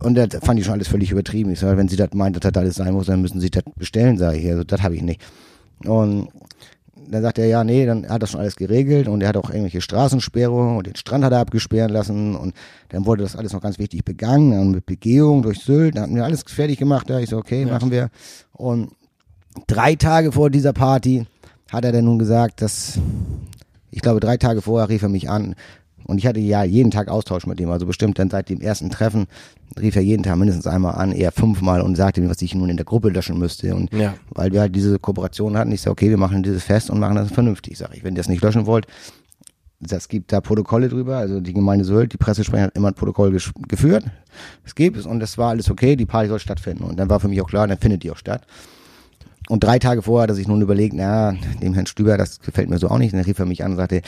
Und 0.00 0.16
das 0.16 0.28
fand 0.42 0.58
ich 0.58 0.66
schon 0.66 0.74
alles 0.74 0.88
völlig 0.88 1.12
übertrieben. 1.12 1.52
Ich 1.52 1.60
sage, 1.60 1.78
wenn 1.78 1.88
sie 1.88 1.94
das 1.94 2.12
meint, 2.12 2.34
dass 2.34 2.52
das 2.52 2.60
alles 2.60 2.74
sein 2.74 2.92
muss, 2.92 3.06
dann 3.06 3.22
müssen 3.22 3.40
sie 3.40 3.50
das 3.50 3.62
bestellen, 3.76 4.18
sage 4.18 4.38
ich. 4.38 4.50
Also 4.50 4.64
das 4.64 4.82
habe 4.82 4.96
ich 4.96 5.02
nicht. 5.02 5.20
Und 5.84 6.28
dann 7.08 7.22
sagt 7.22 7.38
er, 7.38 7.46
ja, 7.46 7.64
nee, 7.64 7.86
dann 7.86 8.08
hat 8.08 8.22
er 8.22 8.26
schon 8.26 8.40
alles 8.40 8.56
geregelt 8.56 9.08
und 9.08 9.22
er 9.22 9.28
hat 9.28 9.36
auch 9.36 9.50
irgendwelche 9.50 9.80
Straßensperrungen 9.80 10.76
und 10.76 10.86
den 10.86 10.96
Strand 10.96 11.24
hat 11.24 11.32
er 11.32 11.40
abgesperren 11.40 11.90
lassen 11.90 12.34
und 12.34 12.54
dann 12.88 13.06
wurde 13.06 13.22
das 13.22 13.36
alles 13.36 13.52
noch 13.52 13.60
ganz 13.60 13.78
wichtig 13.78 14.04
begangen 14.04 14.58
und 14.58 14.70
mit 14.72 14.86
Begehung 14.86 15.42
durch 15.42 15.60
Sylt, 15.60 15.96
dann 15.96 16.04
hatten 16.04 16.16
wir 16.16 16.24
alles 16.24 16.42
fertig 16.46 16.78
gemacht, 16.78 17.10
ja, 17.10 17.18
ich 17.18 17.30
so, 17.30 17.38
okay, 17.38 17.64
machen 17.64 17.90
wir. 17.90 18.10
Und 18.52 18.92
drei 19.66 19.94
Tage 19.94 20.32
vor 20.32 20.50
dieser 20.50 20.72
Party 20.72 21.26
hat 21.70 21.84
er 21.84 21.92
dann 21.92 22.04
nun 22.04 22.18
gesagt, 22.18 22.62
dass, 22.62 22.98
ich 23.90 24.00
glaube, 24.00 24.20
drei 24.20 24.36
Tage 24.36 24.62
vorher 24.62 24.88
rief 24.88 25.02
er 25.02 25.08
mich 25.08 25.28
an 25.28 25.54
und 26.04 26.18
ich 26.18 26.26
hatte 26.26 26.40
ja 26.40 26.62
jeden 26.64 26.90
Tag 26.90 27.08
Austausch 27.08 27.46
mit 27.46 27.60
ihm, 27.60 27.70
also 27.70 27.86
bestimmt 27.86 28.18
dann 28.18 28.30
seit 28.30 28.48
dem 28.48 28.60
ersten 28.60 28.90
Treffen 28.90 29.26
rief 29.80 29.96
er 29.96 30.02
jeden 30.02 30.22
Tag 30.22 30.36
mindestens 30.36 30.66
einmal 30.66 30.94
an, 30.94 31.12
eher 31.12 31.32
fünfmal 31.32 31.80
und 31.80 31.96
sagte 31.96 32.20
mir, 32.20 32.30
was 32.30 32.40
ich 32.42 32.54
nun 32.54 32.68
in 32.68 32.76
der 32.76 32.86
Gruppe 32.86 33.08
löschen 33.10 33.38
müsste 33.38 33.74
und 33.74 33.92
Ja. 33.92 34.14
weil 34.30 34.52
wir 34.52 34.60
halt 34.60 34.74
diese 34.76 34.98
Kooperation 34.98 35.56
hatten, 35.56 35.72
ich 35.72 35.80
sage, 35.80 35.92
okay, 35.92 36.10
wir 36.10 36.16
machen 36.18 36.42
dieses 36.42 36.62
Fest 36.64 36.90
und 36.90 37.00
machen 37.00 37.16
das 37.16 37.30
vernünftig, 37.32 37.76
sage 37.78 37.96
ich. 37.96 38.04
Wenn 38.04 38.14
ihr 38.14 38.18
das 38.18 38.28
nicht 38.28 38.42
löschen 38.42 38.66
wollt, 38.66 38.86
das 39.80 40.08
gibt 40.08 40.32
da 40.32 40.40
Protokolle 40.40 40.88
drüber, 40.88 41.16
also 41.18 41.40
die 41.40 41.52
Gemeinde 41.52 41.84
Sylt, 41.84 42.12
die 42.12 42.16
Pressesprecher 42.16 42.64
hat 42.64 42.76
immer 42.76 42.88
ein 42.88 42.94
Protokoll 42.94 43.36
geführt, 43.68 44.04
es 44.64 44.74
gibt 44.74 44.96
es 44.96 45.04
und 45.06 45.20
das 45.20 45.36
war 45.36 45.50
alles 45.50 45.70
okay, 45.70 45.96
die 45.96 46.06
Party 46.06 46.28
soll 46.28 46.38
stattfinden 46.38 46.84
und 46.84 46.98
dann 46.98 47.10
war 47.10 47.20
für 47.20 47.28
mich 47.28 47.40
auch 47.42 47.48
klar, 47.48 47.66
dann 47.66 47.78
findet 47.78 48.02
die 48.02 48.10
auch 48.10 48.16
statt. 48.16 48.46
Und 49.48 49.62
drei 49.62 49.78
Tage 49.78 50.02
vorher 50.02 50.22
hat 50.24 50.30
er 50.30 50.36
sich 50.36 50.48
nun 50.48 50.62
überlegt, 50.62 50.94
na, 50.94 51.34
dem 51.62 51.74
Herrn 51.74 51.86
Stüber, 51.86 52.16
das 52.16 52.40
gefällt 52.40 52.70
mir 52.70 52.78
so 52.78 52.88
auch 52.88 52.98
nicht. 52.98 53.12
Und 53.12 53.18
dann 53.18 53.26
rief 53.26 53.38
er 53.38 53.46
mich 53.46 53.62
an 53.62 53.72
und 53.72 53.76
sagte, 53.76 54.00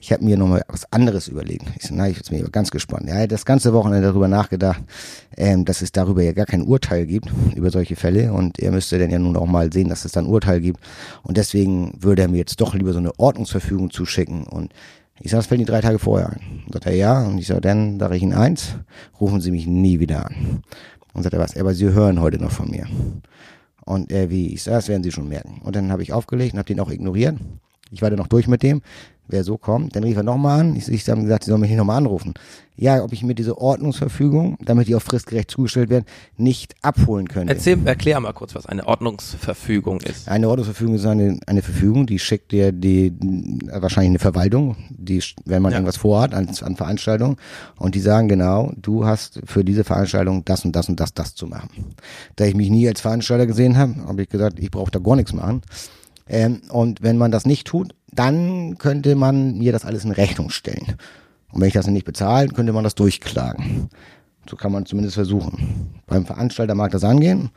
ich 0.00 0.12
habe 0.12 0.24
mir 0.24 0.36
nochmal 0.36 0.64
was 0.68 0.90
anderes 0.92 1.28
überlegt. 1.28 1.64
Ich 1.76 1.86
so, 1.86 1.94
na, 1.94 2.08
ich 2.08 2.22
bin 2.22 2.40
mir 2.40 2.48
ganz 2.50 2.70
gespannt. 2.70 3.08
Er 3.08 3.22
hat 3.22 3.32
das 3.32 3.44
ganze 3.44 3.72
Wochenende 3.72 4.06
darüber 4.08 4.28
nachgedacht, 4.28 4.82
ähm, 5.36 5.64
dass 5.64 5.82
es 5.82 5.92
darüber 5.92 6.22
ja 6.22 6.32
gar 6.32 6.46
kein 6.46 6.62
Urteil 6.62 7.06
gibt, 7.06 7.28
über 7.54 7.70
solche 7.70 7.96
Fälle. 7.96 8.32
Und 8.32 8.58
er 8.58 8.70
müsste 8.70 8.98
dann 8.98 9.10
ja 9.10 9.18
nun 9.18 9.36
auch 9.36 9.46
mal 9.46 9.72
sehen, 9.72 9.88
dass 9.88 10.04
es 10.04 10.12
da 10.12 10.20
ein 10.20 10.26
Urteil 10.26 10.60
gibt. 10.60 10.80
Und 11.22 11.36
deswegen 11.36 11.92
würde 12.00 12.22
er 12.22 12.28
mir 12.28 12.38
jetzt 12.38 12.60
doch 12.60 12.74
lieber 12.74 12.92
so 12.92 12.98
eine 12.98 13.18
Ordnungsverfügung 13.18 13.90
zuschicken. 13.90 14.44
Und 14.44 14.72
ich 15.20 15.32
sag, 15.32 15.38
das 15.38 15.46
fällt 15.46 15.60
die 15.60 15.64
drei 15.64 15.80
Tage 15.80 15.98
vorher 15.98 16.30
ein. 16.30 16.62
Und 16.66 16.72
sagt 16.72 16.86
er, 16.86 16.94
ja. 16.94 17.26
Und 17.26 17.38
ich 17.38 17.46
sage, 17.46 17.60
dann 17.60 17.98
sage 17.98 18.16
ich 18.16 18.22
Ihnen 18.22 18.34
eins, 18.34 18.76
rufen 19.20 19.40
Sie 19.40 19.50
mich 19.50 19.66
nie 19.66 19.98
wieder 20.00 20.26
an. 20.26 20.62
Und 21.12 21.24
sagt 21.24 21.34
er, 21.34 21.40
was? 21.40 21.56
Aber 21.56 21.74
Sie 21.74 21.86
hören 21.86 22.20
heute 22.20 22.40
noch 22.40 22.52
von 22.52 22.70
mir. 22.70 22.86
Und 23.88 24.12
er, 24.12 24.28
wie 24.28 24.52
ich 24.52 24.62
sage, 24.62 24.76
das 24.76 24.88
werden 24.88 25.02
Sie 25.02 25.10
schon 25.10 25.30
merken. 25.30 25.62
Und 25.64 25.74
dann 25.74 25.90
habe 25.90 26.02
ich 26.02 26.12
aufgelegt 26.12 26.52
und 26.52 26.58
habe 26.58 26.66
den 26.66 26.78
auch 26.78 26.90
ignoriert. 26.90 27.38
Ich 27.90 28.02
war 28.02 28.10
dann 28.10 28.18
noch 28.18 28.26
durch 28.26 28.46
mit 28.46 28.62
dem, 28.62 28.82
wer 29.28 29.44
so 29.44 29.56
kommt. 29.58 29.94
Dann 29.94 30.04
rief 30.04 30.16
er 30.16 30.22
nochmal 30.22 30.60
an. 30.60 30.76
Ich, 30.76 30.88
ich 30.88 31.08
habe 31.08 31.22
gesagt, 31.22 31.44
Sie 31.44 31.50
sollen 31.50 31.60
mich 31.60 31.70
nicht 31.70 31.78
nochmal 31.78 31.98
anrufen. 31.98 32.34
Ja, 32.80 33.02
ob 33.02 33.12
ich 33.12 33.24
mir 33.24 33.34
diese 33.34 33.58
Ordnungsverfügung, 33.58 34.56
damit 34.64 34.86
die 34.86 34.94
auch 34.94 35.02
fristgerecht 35.02 35.50
zugestellt 35.50 35.90
werden, 35.90 36.04
nicht 36.36 36.76
abholen 36.82 37.26
könnte. 37.26 37.52
Erzähl, 37.52 37.76
erklär 37.84 38.20
mal 38.20 38.32
kurz, 38.32 38.54
was 38.54 38.66
eine 38.66 38.86
Ordnungsverfügung 38.86 40.00
ist. 40.00 40.28
Eine 40.28 40.48
Ordnungsverfügung 40.48 40.94
ist 40.94 41.04
eine, 41.04 41.40
eine 41.46 41.62
Verfügung, 41.62 42.06
die 42.06 42.20
schickt 42.20 42.52
dir 42.52 42.70
die, 42.70 43.12
wahrscheinlich 43.72 44.10
eine 44.10 44.18
Verwaltung, 44.20 44.76
die, 44.90 45.20
wenn 45.44 45.60
man 45.60 45.72
Ja. 45.72 45.78
irgendwas 45.78 45.96
vorhat 45.96 46.34
an, 46.34 46.48
an 46.62 46.76
Veranstaltungen, 46.76 47.36
und 47.78 47.96
die 47.96 48.00
sagen 48.00 48.28
genau, 48.28 48.72
du 48.76 49.04
hast 49.04 49.40
für 49.44 49.64
diese 49.64 49.82
Veranstaltung 49.82 50.44
das 50.44 50.64
und 50.64 50.76
das 50.76 50.88
und 50.88 51.00
das, 51.00 51.12
das 51.14 51.34
zu 51.34 51.48
machen. 51.48 51.68
Da 52.36 52.44
ich 52.44 52.54
mich 52.54 52.70
nie 52.70 52.86
als 52.88 53.00
Veranstalter 53.00 53.46
gesehen 53.48 53.76
habe, 53.76 53.96
habe 54.06 54.22
ich 54.22 54.28
gesagt, 54.28 54.60
ich 54.60 54.70
brauche 54.70 54.92
da 54.92 55.00
gar 55.00 55.16
nichts 55.16 55.32
machen. 55.32 55.62
Ähm, 56.28 56.62
und 56.70 57.02
wenn 57.02 57.18
man 57.18 57.30
das 57.30 57.46
nicht 57.46 57.66
tut, 57.66 57.94
dann 58.12 58.78
könnte 58.78 59.14
man 59.14 59.58
mir 59.58 59.72
das 59.72 59.84
alles 59.84 60.04
in 60.04 60.12
Rechnung 60.12 60.50
stellen. 60.50 60.96
Und 61.52 61.60
wenn 61.60 61.68
ich 61.68 61.74
das 61.74 61.86
nicht 61.86 62.04
bezahle, 62.04 62.48
könnte 62.48 62.72
man 62.72 62.84
das 62.84 62.94
durchklagen. 62.94 63.88
So 64.48 64.56
kann 64.56 64.72
man 64.72 64.86
zumindest 64.86 65.14
versuchen. 65.14 65.90
Beim 66.06 66.24
Veranstalter 66.24 66.74
mag 66.74 66.90
das 66.90 67.04
angehen. 67.04 67.50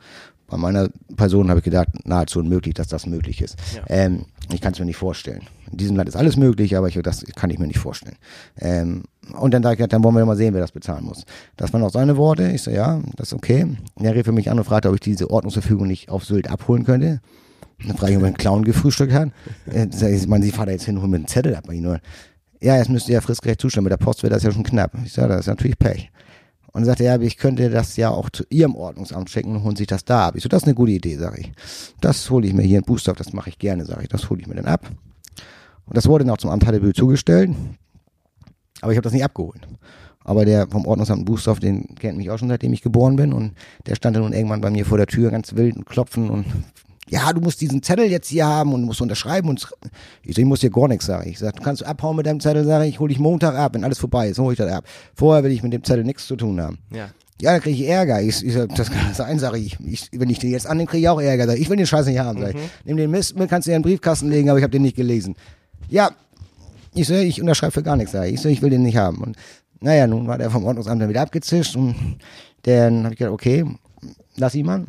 Bei 0.46 0.58
meiner 0.58 0.90
Person 1.16 1.48
habe 1.48 1.60
ich 1.60 1.64
gedacht, 1.64 1.88
nahezu 2.04 2.40
unmöglich, 2.40 2.74
dass 2.74 2.86
das 2.86 3.06
möglich 3.06 3.40
ist. 3.40 3.56
Ja. 3.74 3.82
Ähm, 3.88 4.26
ich 4.52 4.60
kann 4.60 4.74
es 4.74 4.78
mir 4.78 4.84
nicht 4.84 4.98
vorstellen. 4.98 5.42
In 5.70 5.78
diesem 5.78 5.96
Land 5.96 6.10
ist 6.10 6.16
alles 6.16 6.36
möglich, 6.36 6.76
aber 6.76 6.88
ich, 6.88 7.00
das 7.02 7.24
kann 7.34 7.48
ich 7.48 7.58
mir 7.58 7.66
nicht 7.66 7.78
vorstellen. 7.78 8.16
Ähm, 8.58 9.04
und 9.38 9.54
dann 9.54 9.62
sage 9.62 9.82
ich, 9.82 9.88
dann 9.88 10.04
wollen 10.04 10.14
wir 10.14 10.26
mal 10.26 10.36
sehen, 10.36 10.52
wer 10.52 10.60
das 10.60 10.72
bezahlen 10.72 11.04
muss. 11.04 11.24
Das 11.56 11.72
waren 11.72 11.82
auch 11.82 11.90
seine 11.90 12.18
Worte. 12.18 12.50
Ich 12.50 12.60
so, 12.60 12.70
ja, 12.70 13.00
das 13.16 13.28
ist 13.28 13.32
okay. 13.32 13.64
Und 13.94 14.04
er 14.04 14.14
rief 14.14 14.26
für 14.26 14.32
mich 14.32 14.50
an 14.50 14.58
und 14.58 14.64
fragte, 14.64 14.90
ob 14.90 14.94
ich 14.96 15.00
diese 15.00 15.30
Ordnungsverfügung 15.30 15.86
nicht 15.86 16.10
auf 16.10 16.26
Sylt 16.26 16.50
abholen 16.50 16.84
könnte. 16.84 17.22
Dann 17.86 17.96
frage 17.96 18.12
ich, 18.12 18.16
ob 18.18 18.24
er 18.24 18.28
einen 18.28 18.36
Clown 18.36 18.64
gefrühstückt 18.64 19.12
hat. 19.12 19.30
Äh, 19.72 19.86
ich, 20.14 20.26
man, 20.26 20.42
Sie 20.42 20.50
fahren 20.50 20.66
da 20.66 20.72
jetzt 20.72 20.84
hin 20.84 20.96
und 20.96 21.02
holen 21.02 21.10
mir 21.10 21.16
einen 21.18 21.26
Zettel 21.26 21.54
ab. 21.54 21.68
Ja, 22.60 22.76
es 22.76 22.88
müsste 22.88 23.12
ja 23.12 23.20
fristgerecht 23.20 23.60
zustimmen. 23.60 23.84
Mit 23.84 23.92
der 23.92 24.04
Post 24.04 24.22
wäre 24.22 24.32
das 24.32 24.42
ja 24.42 24.52
schon 24.52 24.62
knapp. 24.62 24.92
Ich 25.04 25.12
sage, 25.12 25.28
das 25.28 25.40
ist 25.40 25.46
natürlich 25.48 25.78
Pech. 25.78 26.10
Und 26.72 26.84
sagte 26.84 27.04
er, 27.04 27.16
ja, 27.16 27.20
ich 27.20 27.36
könnte 27.36 27.68
das 27.68 27.96
ja 27.96 28.10
auch 28.10 28.30
zu 28.30 28.44
Ihrem 28.48 28.74
Ordnungsamt 28.76 29.28
schicken 29.28 29.54
und 29.56 29.62
holen 29.62 29.76
sich 29.76 29.86
das 29.86 30.04
da 30.04 30.28
ab. 30.28 30.36
Ich 30.36 30.42
so, 30.42 30.48
das 30.48 30.62
ist 30.62 30.68
eine 30.68 30.74
gute 30.74 30.92
Idee, 30.92 31.16
sage 31.16 31.40
ich. 31.40 31.52
Das 32.00 32.30
hole 32.30 32.46
ich 32.46 32.54
mir 32.54 32.62
hier 32.62 32.78
in 32.78 32.84
Bußdorf, 32.84 33.18
das 33.18 33.32
mache 33.32 33.50
ich 33.50 33.58
gerne, 33.58 33.84
sage 33.84 34.02
ich. 34.02 34.08
Das 34.08 34.30
hole 34.30 34.40
ich 34.40 34.46
mir 34.46 34.54
dann 34.54 34.66
ab. 34.66 34.88
Und 35.84 35.96
das 35.96 36.06
wurde 36.06 36.24
dann 36.24 36.32
auch 36.32 36.38
zum 36.38 36.50
Amt 36.50 36.66
Hattebüll 36.66 36.94
zugestellt. 36.94 37.50
Aber 38.80 38.92
ich 38.92 38.96
habe 38.96 39.04
das 39.04 39.12
nicht 39.12 39.24
abgeholt. 39.24 39.60
Aber 40.24 40.44
der 40.44 40.68
vom 40.68 40.86
Ordnungsamt 40.86 41.26
Bußdorf, 41.26 41.60
den 41.60 41.94
kennt 41.96 42.16
mich 42.16 42.30
auch 42.30 42.38
schon 42.38 42.48
seitdem 42.48 42.72
ich 42.72 42.82
geboren 42.82 43.16
bin 43.16 43.32
und 43.32 43.52
der 43.86 43.96
stand 43.96 44.16
dann 44.16 44.22
nun 44.22 44.32
irgendwann 44.32 44.60
bei 44.60 44.70
mir 44.70 44.86
vor 44.86 44.98
der 44.98 45.08
Tür 45.08 45.30
ganz 45.30 45.54
wild 45.56 45.76
und 45.76 45.84
klopfen 45.84 46.30
und 46.30 46.46
ja, 47.08 47.32
du 47.32 47.40
musst 47.40 47.60
diesen 47.60 47.82
Zettel 47.82 48.06
jetzt 48.06 48.28
hier 48.28 48.46
haben 48.46 48.72
und 48.72 48.84
musst 48.84 49.00
unterschreiben 49.00 49.48
und 49.48 49.66
ich, 50.22 50.38
ich 50.38 50.44
muss 50.44 50.60
dir 50.60 50.70
gar 50.70 50.88
nichts 50.88 51.06
sagen. 51.06 51.28
Ich 51.28 51.38
sag, 51.38 51.56
du 51.56 51.62
kannst 51.62 51.84
abhauen 51.84 52.16
mit 52.16 52.26
deinem 52.26 52.40
Zettel, 52.40 52.64
sage 52.64 52.86
ich, 52.86 53.00
hol 53.00 53.08
dich 53.08 53.18
Montag 53.18 53.54
ab, 53.54 53.74
wenn 53.74 53.84
alles 53.84 53.98
vorbei 53.98 54.28
ist, 54.28 54.38
hol 54.38 54.52
ich 54.52 54.58
das 54.58 54.72
ab. 54.72 54.84
Vorher 55.14 55.44
will 55.44 55.50
ich 55.50 55.62
mit 55.62 55.72
dem 55.72 55.84
Zettel 55.84 56.04
nichts 56.04 56.26
zu 56.26 56.36
tun 56.36 56.60
haben. 56.60 56.78
Ja. 56.90 57.10
Ja, 57.40 57.54
da 57.54 57.58
kriege 57.58 57.82
ich 57.82 57.88
Ärger. 57.88 58.22
Ich, 58.22 58.44
ich 58.46 58.52
sag, 58.52 58.72
das 58.76 58.88
kann 58.88 59.12
sein, 59.14 59.40
sage 59.40 59.58
ich. 59.58 59.76
ich. 59.80 60.08
Wenn 60.12 60.30
ich 60.30 60.38
den 60.38 60.52
jetzt 60.52 60.64
annehme, 60.64 60.86
kriege 60.86 61.02
ich 61.02 61.08
auch 61.08 61.20
Ärger. 61.20 61.46
Sag 61.46 61.56
ich, 61.56 61.62
ich 61.62 61.70
will 61.70 61.76
den 61.76 61.88
Scheiß 61.88 62.06
nicht 62.06 62.20
haben. 62.20 62.40
Sag 62.40 62.54
ich. 62.54 62.60
Nimm 62.84 62.96
den 62.96 63.10
Mist, 63.10 63.36
mit, 63.36 63.50
kannst 63.50 63.66
du 63.66 63.72
in 63.72 63.78
den 63.78 63.82
Briefkasten 63.82 64.30
legen, 64.30 64.48
aber 64.48 64.60
ich 64.60 64.62
habe 64.62 64.70
den 64.70 64.82
nicht 64.82 64.94
gelesen. 64.94 65.34
Ja, 65.88 66.12
ich 66.94 67.08
so, 67.08 67.14
ich 67.14 67.40
unterschreibe 67.40 67.72
für 67.72 67.82
gar 67.82 67.96
nichts. 67.96 68.12
Sag 68.12 68.28
ich. 68.28 68.34
ich 68.34 68.40
so, 68.40 68.48
ich 68.48 68.62
will 68.62 68.70
den 68.70 68.84
nicht 68.84 68.96
haben. 68.96 69.18
Und 69.18 69.36
naja, 69.80 70.06
nun 70.06 70.28
war 70.28 70.38
der 70.38 70.50
vom 70.50 70.64
Ordnungsamt 70.64 71.02
dann 71.02 71.08
wieder 71.08 71.22
abgezischt 71.22 71.74
und 71.74 72.18
dann 72.62 73.02
habe 73.02 73.14
ich 73.14 73.18
gedacht, 73.18 73.34
okay, 73.34 73.64
lass 74.36 74.54
ihn 74.54 74.66
mal. 74.66 74.84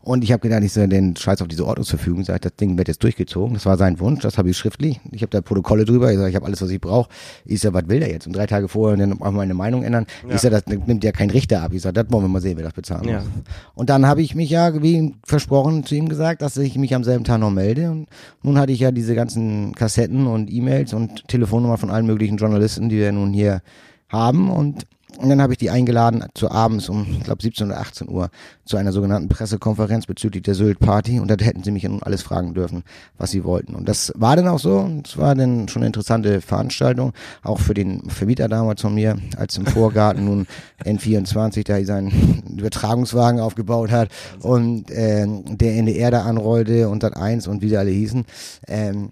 Und 0.00 0.24
ich 0.24 0.32
habe 0.32 0.40
gedacht, 0.40 0.62
ich 0.62 0.72
soll 0.72 0.88
den 0.88 1.16
Scheiß 1.16 1.42
auf 1.42 1.48
diese 1.48 1.66
Ordnungsverfügung, 1.66 2.24
sag, 2.24 2.42
das 2.42 2.54
Ding 2.56 2.76
wird 2.78 2.88
jetzt 2.88 3.02
durchgezogen. 3.02 3.54
Das 3.54 3.66
war 3.66 3.76
sein 3.76 3.98
Wunsch, 4.00 4.20
das 4.22 4.38
habe 4.38 4.50
ich 4.50 4.56
schriftlich. 4.56 5.00
Ich 5.12 5.22
habe 5.22 5.30
da 5.30 5.40
Protokolle 5.40 5.84
drüber, 5.84 6.10
ich 6.10 6.18
sage, 6.18 6.30
ich 6.30 6.36
habe 6.36 6.46
alles, 6.46 6.60
was 6.62 6.70
ich 6.70 6.80
brauche. 6.80 7.08
Ich 7.44 7.60
sage, 7.60 7.74
was 7.74 7.88
will 7.88 8.00
der 8.00 8.10
jetzt? 8.10 8.26
Und 8.26 8.34
drei 8.36 8.46
Tage 8.46 8.68
vorher 8.68 8.96
dann 8.96 9.20
auch 9.20 9.30
meine 9.30 9.54
Meinung 9.54 9.82
ändern. 9.82 10.06
Ja. 10.28 10.34
Ich 10.34 10.40
sage, 10.40 10.60
das 10.60 10.86
nimmt 10.86 11.04
ja 11.04 11.12
kein 11.12 11.30
Richter 11.30 11.62
ab. 11.62 11.72
Ich 11.72 11.82
sage, 11.82 11.94
das 11.94 12.12
wollen 12.12 12.24
wir 12.24 12.28
mal 12.28 12.40
sehen, 12.40 12.56
wer 12.56 12.64
das 12.64 12.72
bezahlen 12.74 13.08
Ja. 13.08 13.20
muss. 13.20 13.28
Und 13.74 13.90
dann 13.90 14.06
habe 14.06 14.22
ich 14.22 14.34
mich 14.34 14.50
ja, 14.50 14.82
wie 14.82 15.14
versprochen, 15.24 15.84
zu 15.84 15.94
ihm 15.94 16.08
gesagt, 16.08 16.42
dass 16.42 16.56
ich 16.56 16.76
mich 16.76 16.94
am 16.94 17.04
selben 17.04 17.24
Tag 17.24 17.40
noch 17.40 17.50
melde. 17.50 17.90
Und 17.90 18.08
nun 18.42 18.58
hatte 18.58 18.72
ich 18.72 18.80
ja 18.80 18.90
diese 18.92 19.14
ganzen 19.14 19.74
Kassetten 19.74 20.26
und 20.26 20.50
E-Mails 20.52 20.94
und 20.94 21.28
Telefonnummer 21.28 21.78
von 21.78 21.90
allen 21.90 22.06
möglichen 22.06 22.36
Journalisten, 22.36 22.88
die 22.88 22.96
wir 22.96 23.12
nun 23.12 23.32
hier 23.32 23.62
haben. 24.08 24.50
Und 24.50 24.86
und 25.18 25.28
dann 25.28 25.40
habe 25.40 25.52
ich 25.52 25.58
die 25.58 25.70
eingeladen 25.70 26.24
zu 26.34 26.50
abends 26.50 26.88
um, 26.88 27.06
ich 27.18 27.24
glaube 27.24 27.42
17 27.42 27.66
oder 27.68 27.80
18 27.80 28.08
Uhr 28.08 28.30
zu 28.64 28.76
einer 28.76 28.92
sogenannten 28.92 29.28
Pressekonferenz 29.28 30.06
bezüglich 30.06 30.42
der 30.42 30.54
Sylt-Party 30.54 31.20
und 31.20 31.30
da 31.30 31.36
hätten 31.42 31.62
sie 31.62 31.70
mich 31.70 31.84
nun 31.84 32.02
alles 32.02 32.22
fragen 32.22 32.54
dürfen, 32.54 32.82
was 33.16 33.30
sie 33.30 33.44
wollten. 33.44 33.74
Und 33.74 33.88
das 33.88 34.12
war 34.16 34.36
dann 34.36 34.48
auch 34.48 34.58
so 34.58 34.78
und 34.80 35.06
es 35.08 35.16
war 35.16 35.34
dann 35.34 35.68
schon 35.68 35.82
eine 35.82 35.86
interessante 35.86 36.40
Veranstaltung, 36.40 37.12
auch 37.42 37.58
für 37.60 37.74
den 37.74 38.08
Vermieter 38.10 38.48
damals 38.48 38.82
von 38.82 38.94
mir, 38.94 39.16
als 39.36 39.56
im 39.56 39.66
Vorgarten 39.66 40.24
nun 40.24 40.46
N24 40.84 41.64
da 41.64 41.82
seinen 41.84 42.42
Übertragungswagen 42.56 43.40
aufgebaut 43.40 43.90
hat 43.90 44.08
und 44.40 44.90
äh, 44.90 45.26
der 45.26 45.76
NDR 45.76 46.10
da 46.10 46.22
anrollte 46.22 46.88
und 46.88 47.02
Sat 47.02 47.16
1 47.16 47.46
und 47.46 47.62
wie 47.62 47.68
sie 47.68 47.76
alle 47.76 47.90
hießen. 47.90 48.24
Ähm, 48.68 49.10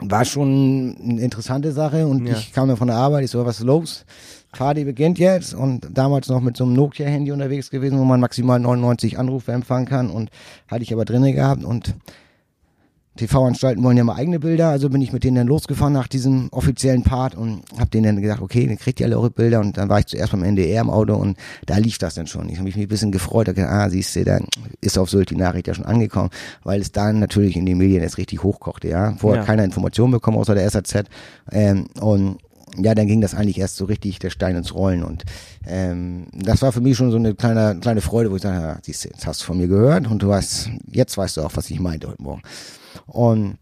war 0.00 0.24
schon 0.24 0.96
eine 1.02 1.20
interessante 1.20 1.72
Sache 1.72 2.06
und 2.06 2.26
Ja. 2.26 2.34
ich 2.34 2.52
kam 2.52 2.68
dann 2.68 2.76
von 2.76 2.88
der 2.88 2.96
Arbeit, 2.96 3.24
ich 3.24 3.30
so, 3.30 3.46
was 3.46 3.58
ist 3.60 3.64
los? 3.64 4.04
Party 4.54 4.84
beginnt 4.84 5.18
jetzt 5.18 5.54
und 5.54 5.88
damals 5.92 6.28
noch 6.28 6.40
mit 6.40 6.56
so 6.56 6.64
einem 6.64 6.74
Nokia-Handy 6.74 7.32
unterwegs 7.32 7.70
gewesen, 7.70 7.98
wo 7.98 8.04
man 8.04 8.20
maximal 8.20 8.58
99 8.58 9.18
Anrufe 9.18 9.52
empfangen 9.52 9.86
kann 9.86 10.10
und 10.10 10.30
hatte 10.68 10.82
ich 10.82 10.92
aber 10.92 11.04
drinne 11.04 11.32
gehabt 11.32 11.64
und 11.64 11.94
TV-Anstalten 13.16 13.84
wollen 13.84 13.96
ja 13.96 14.02
mal 14.02 14.16
eigene 14.16 14.40
Bilder, 14.40 14.70
also 14.70 14.90
bin 14.90 15.00
ich 15.00 15.12
mit 15.12 15.22
denen 15.22 15.36
dann 15.36 15.46
losgefahren 15.46 15.92
nach 15.92 16.08
diesem 16.08 16.48
offiziellen 16.50 17.04
Part 17.04 17.36
und 17.36 17.62
hab 17.78 17.88
denen 17.92 18.06
dann 18.06 18.20
gesagt, 18.20 18.42
okay, 18.42 18.66
dann 18.66 18.76
kriegt 18.76 18.98
ihr 18.98 19.06
alle 19.06 19.16
eure 19.16 19.30
Bilder 19.30 19.60
und 19.60 19.76
dann 19.78 19.88
war 19.88 20.00
ich 20.00 20.06
zuerst 20.06 20.32
beim 20.32 20.42
NDR 20.42 20.80
im 20.80 20.90
Auto 20.90 21.14
und 21.14 21.36
da 21.66 21.76
lief 21.76 21.98
das 21.98 22.14
dann 22.14 22.26
schon. 22.26 22.48
Ich 22.48 22.56
habe 22.56 22.64
mich 22.64 22.76
ein 22.76 22.88
bisschen 22.88 23.12
gefreut, 23.12 23.46
gedacht, 23.46 23.68
ah, 23.68 23.88
siehst 23.88 24.16
du, 24.16 24.24
dann 24.24 24.46
ist 24.80 24.98
auf 24.98 25.10
Sylt 25.10 25.30
die 25.30 25.36
Nachricht 25.36 25.68
ja 25.68 25.74
schon 25.74 25.84
angekommen, 25.84 26.30
weil 26.64 26.80
es 26.80 26.90
dann 26.90 27.20
natürlich 27.20 27.54
in 27.54 27.66
den 27.66 27.78
Medien 27.78 28.02
jetzt 28.02 28.18
richtig 28.18 28.42
hochkochte, 28.42 28.88
ja. 28.88 29.14
Vorher 29.16 29.42
Ja. 29.42 29.46
keiner 29.46 29.62
Information 29.62 30.10
bekommen 30.10 30.36
außer 30.38 30.56
der 30.56 30.68
SAZ 30.68 31.04
ähm, 31.52 31.86
und 32.00 32.38
ja, 32.76 32.94
dann 32.94 33.06
ging 33.06 33.20
das 33.20 33.34
eigentlich 33.34 33.58
erst 33.58 33.76
so 33.76 33.84
richtig 33.84 34.18
der 34.18 34.30
Stein 34.30 34.56
ins 34.56 34.74
Rollen 34.74 35.02
und 35.02 35.24
ähm, 35.66 36.26
das 36.32 36.62
war 36.62 36.72
für 36.72 36.80
mich 36.80 36.96
schon 36.96 37.10
so 37.10 37.16
eine 37.16 37.34
kleine 37.34 37.78
kleine 37.80 38.00
Freude, 38.00 38.30
wo 38.30 38.36
ich 38.36 38.42
sage, 38.42 38.60
ja, 38.60 38.78
siehst 38.82 39.04
du, 39.04 39.08
jetzt 39.08 39.26
hast 39.26 39.42
du 39.42 39.46
von 39.46 39.58
mir 39.58 39.68
gehört 39.68 40.06
und 40.08 40.22
du 40.22 40.28
weißt, 40.28 40.70
jetzt 40.90 41.16
weißt 41.16 41.36
du 41.36 41.42
auch, 41.42 41.52
was 41.54 41.70
ich 41.70 41.80
meinte 41.80 42.08
heute 42.08 42.22
Morgen. 42.22 42.42
Und 43.06 43.58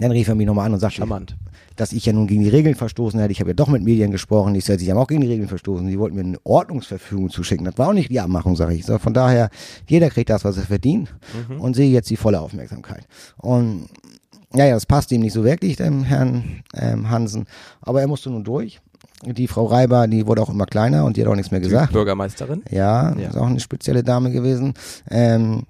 dann 0.00 0.10
rief 0.10 0.28
er 0.28 0.34
mich 0.34 0.46
nochmal 0.46 0.66
an 0.66 0.74
und 0.74 0.80
sagte, 0.80 0.96
Charmant. 0.96 1.36
dass 1.76 1.92
ich 1.92 2.04
ja 2.04 2.12
nun 2.12 2.26
gegen 2.26 2.42
die 2.42 2.48
Regeln 2.48 2.74
verstoßen 2.74 3.18
hätte. 3.20 3.30
Ich 3.30 3.40
habe 3.40 3.50
ja 3.50 3.54
doch 3.54 3.68
mit 3.68 3.82
Medien 3.82 4.10
gesprochen. 4.10 4.54
Ich 4.56 4.64
sagte, 4.64 4.82
sie 4.82 4.90
haben 4.90 4.98
auch 4.98 5.06
gegen 5.06 5.20
die 5.20 5.28
Regeln 5.28 5.48
verstoßen. 5.48 5.86
Sie 5.88 5.98
wollten 5.98 6.16
mir 6.16 6.22
eine 6.22 6.38
Ordnungsverfügung 6.42 7.30
zuschicken. 7.30 7.64
Das 7.64 7.78
war 7.78 7.88
auch 7.88 7.92
nicht 7.92 8.10
die 8.10 8.18
Abmachung, 8.18 8.56
sage 8.56 8.74
ich. 8.74 8.84
So, 8.84 8.98
von 8.98 9.14
daher, 9.14 9.50
jeder 9.86 10.10
kriegt 10.10 10.30
das, 10.30 10.44
was 10.44 10.56
er 10.56 10.64
verdient 10.64 11.14
und 11.58 11.74
sehe 11.74 11.90
jetzt 11.90 12.10
die 12.10 12.16
volle 12.16 12.40
Aufmerksamkeit. 12.40 13.06
Und 13.36 13.88
ja, 14.54 14.66
ja, 14.66 14.74
das 14.74 14.86
passt 14.86 15.10
ihm 15.12 15.20
nicht 15.20 15.32
so 15.32 15.44
wirklich, 15.44 15.76
dem 15.76 16.04
Herrn 16.04 16.62
ähm, 16.74 17.10
Hansen. 17.10 17.46
Aber 17.80 18.00
er 18.00 18.06
musste 18.06 18.30
nun 18.30 18.44
durch. 18.44 18.80
Die 19.24 19.48
Frau 19.48 19.64
Reiber, 19.66 20.06
die 20.06 20.26
wurde 20.26 20.42
auch 20.42 20.50
immer 20.50 20.66
kleiner 20.66 21.04
und 21.04 21.16
die 21.16 21.22
hat 21.22 21.28
auch 21.28 21.34
nichts 21.36 21.50
mehr 21.50 21.60
gesagt. 21.60 21.92
Bürgermeisterin. 21.92 22.62
Ja, 22.70 23.14
Ja. 23.16 23.28
ist 23.30 23.36
auch 23.36 23.46
eine 23.46 23.60
spezielle 23.60 24.02
Dame 24.02 24.30
gewesen. 24.30 24.74
Ähm, 25.10 25.64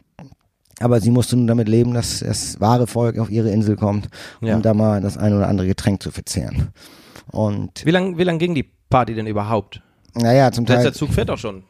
aber 0.80 1.00
sie 1.00 1.10
musste 1.12 1.36
nun 1.36 1.46
damit 1.46 1.68
leben, 1.68 1.94
dass 1.94 2.18
das 2.20 2.60
wahre 2.60 2.86
Volk 2.88 3.18
auf 3.18 3.30
ihre 3.30 3.50
Insel 3.50 3.76
kommt, 3.76 4.08
um 4.40 4.48
Ja. 4.48 4.58
da 4.58 4.74
mal 4.74 5.00
das 5.00 5.16
ein 5.16 5.32
oder 5.32 5.46
andere 5.48 5.68
Getränk 5.68 6.02
zu 6.02 6.10
verzehren. 6.10 6.68
Und 7.30 7.84
Wie 7.86 7.90
lang, 7.92 8.18
wie 8.18 8.24
lang 8.24 8.38
ging 8.38 8.54
die 8.54 8.68
Party 8.90 9.14
denn 9.14 9.26
überhaupt? 9.26 9.80
naja, 10.14 10.50
zum 10.52 10.64
Der 10.64 10.76
Teil, 10.76 10.84
letzte 10.86 10.98
Zug 10.98 11.10
fährt 11.12 11.28
doch 11.28 11.38
schon. 11.38 11.62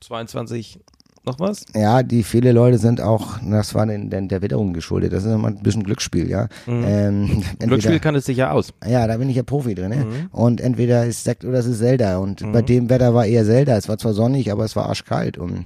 22 0.00 0.80
noch 1.28 1.38
was? 1.40 1.64
ja, 1.74 2.02
die 2.02 2.22
viele 2.22 2.52
Leute 2.52 2.78
sind 2.78 3.00
auch, 3.00 3.38
das 3.48 3.74
war 3.74 3.86
den, 3.86 4.10
den, 4.10 4.28
der 4.28 4.42
Witterung 4.42 4.72
geschuldet. 4.72 5.12
Das 5.12 5.24
ist 5.24 5.32
immer 5.32 5.48
ein 5.48 5.62
bisschen 5.62 5.84
Glücksspiel, 5.84 6.28
ja. 6.28 6.48
Ähm, 6.66 7.42
entweder- 7.52 7.66
Glücksspiel 7.68 8.00
kann 8.00 8.14
es 8.16 8.24
sich 8.26 8.36
ja 8.38 8.50
aus. 8.50 8.72
Ja, 8.86 9.06
da 9.06 9.16
bin 9.18 9.28
ich 9.30 9.36
ja 9.36 9.42
Profi 9.42 9.74
drin. 9.74 9.90
Ne? 9.90 9.96
Mhm. 9.96 10.26
Und 10.32 10.60
entweder 10.60 11.06
ist 11.06 11.24
Sekt 11.24 11.44
oder 11.44 11.58
es 11.58 11.66
ist 11.66 11.78
Zelda. 11.78 12.18
Und 12.18 12.50
bei 12.52 12.62
dem 12.62 12.90
Wetter 12.90 13.14
war 13.14 13.26
eher 13.26 13.44
Zelda. 13.44 13.76
Es 13.76 13.88
war 13.88 13.98
zwar 13.98 14.12
sonnig, 14.14 14.50
aber 14.50 14.64
es 14.64 14.74
war 14.76 14.86
arschkalt. 14.88 15.38
Und 15.38 15.64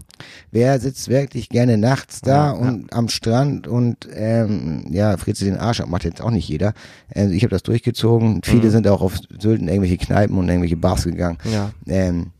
wer 0.51 0.79
sitzt 0.81 1.09
wirklich 1.09 1.48
gerne 1.48 1.79
nachts 1.79 2.20
da 2.20 2.33
Ja, 2.33 2.51
und 2.53 2.92
am 2.92 3.09
Strand 3.09 3.66
und 3.68 4.09
ähm, 4.14 4.85
ja, 4.90 5.16
friert 5.16 5.37
sich 5.37 5.48
den 5.48 5.57
Arsch 5.59 5.81
ab, 5.81 5.88
macht 5.88 6.05
jetzt 6.05 6.20
auch 6.20 6.31
nicht 6.31 6.48
jeder. 6.48 6.75
Also 7.14 7.33
ich 7.33 7.42
habe 7.44 7.51
das 7.51 7.62
durchgezogen. 7.62 8.40
Viele 8.44 8.66
Mhm. 8.66 8.70
sind 8.70 8.88
auch 8.88 9.03
auf 9.03 9.16
Sylt 9.38 9.61
in 9.61 9.68
irgendwelche 9.68 9.96
Kneipen 9.98 10.37
und 10.38 10.48
irgendwelche 10.48 10.77
Bars 10.77 11.05
gegangen. 11.05 11.38
Ja. 11.53 11.70
Ähm, 11.87 12.31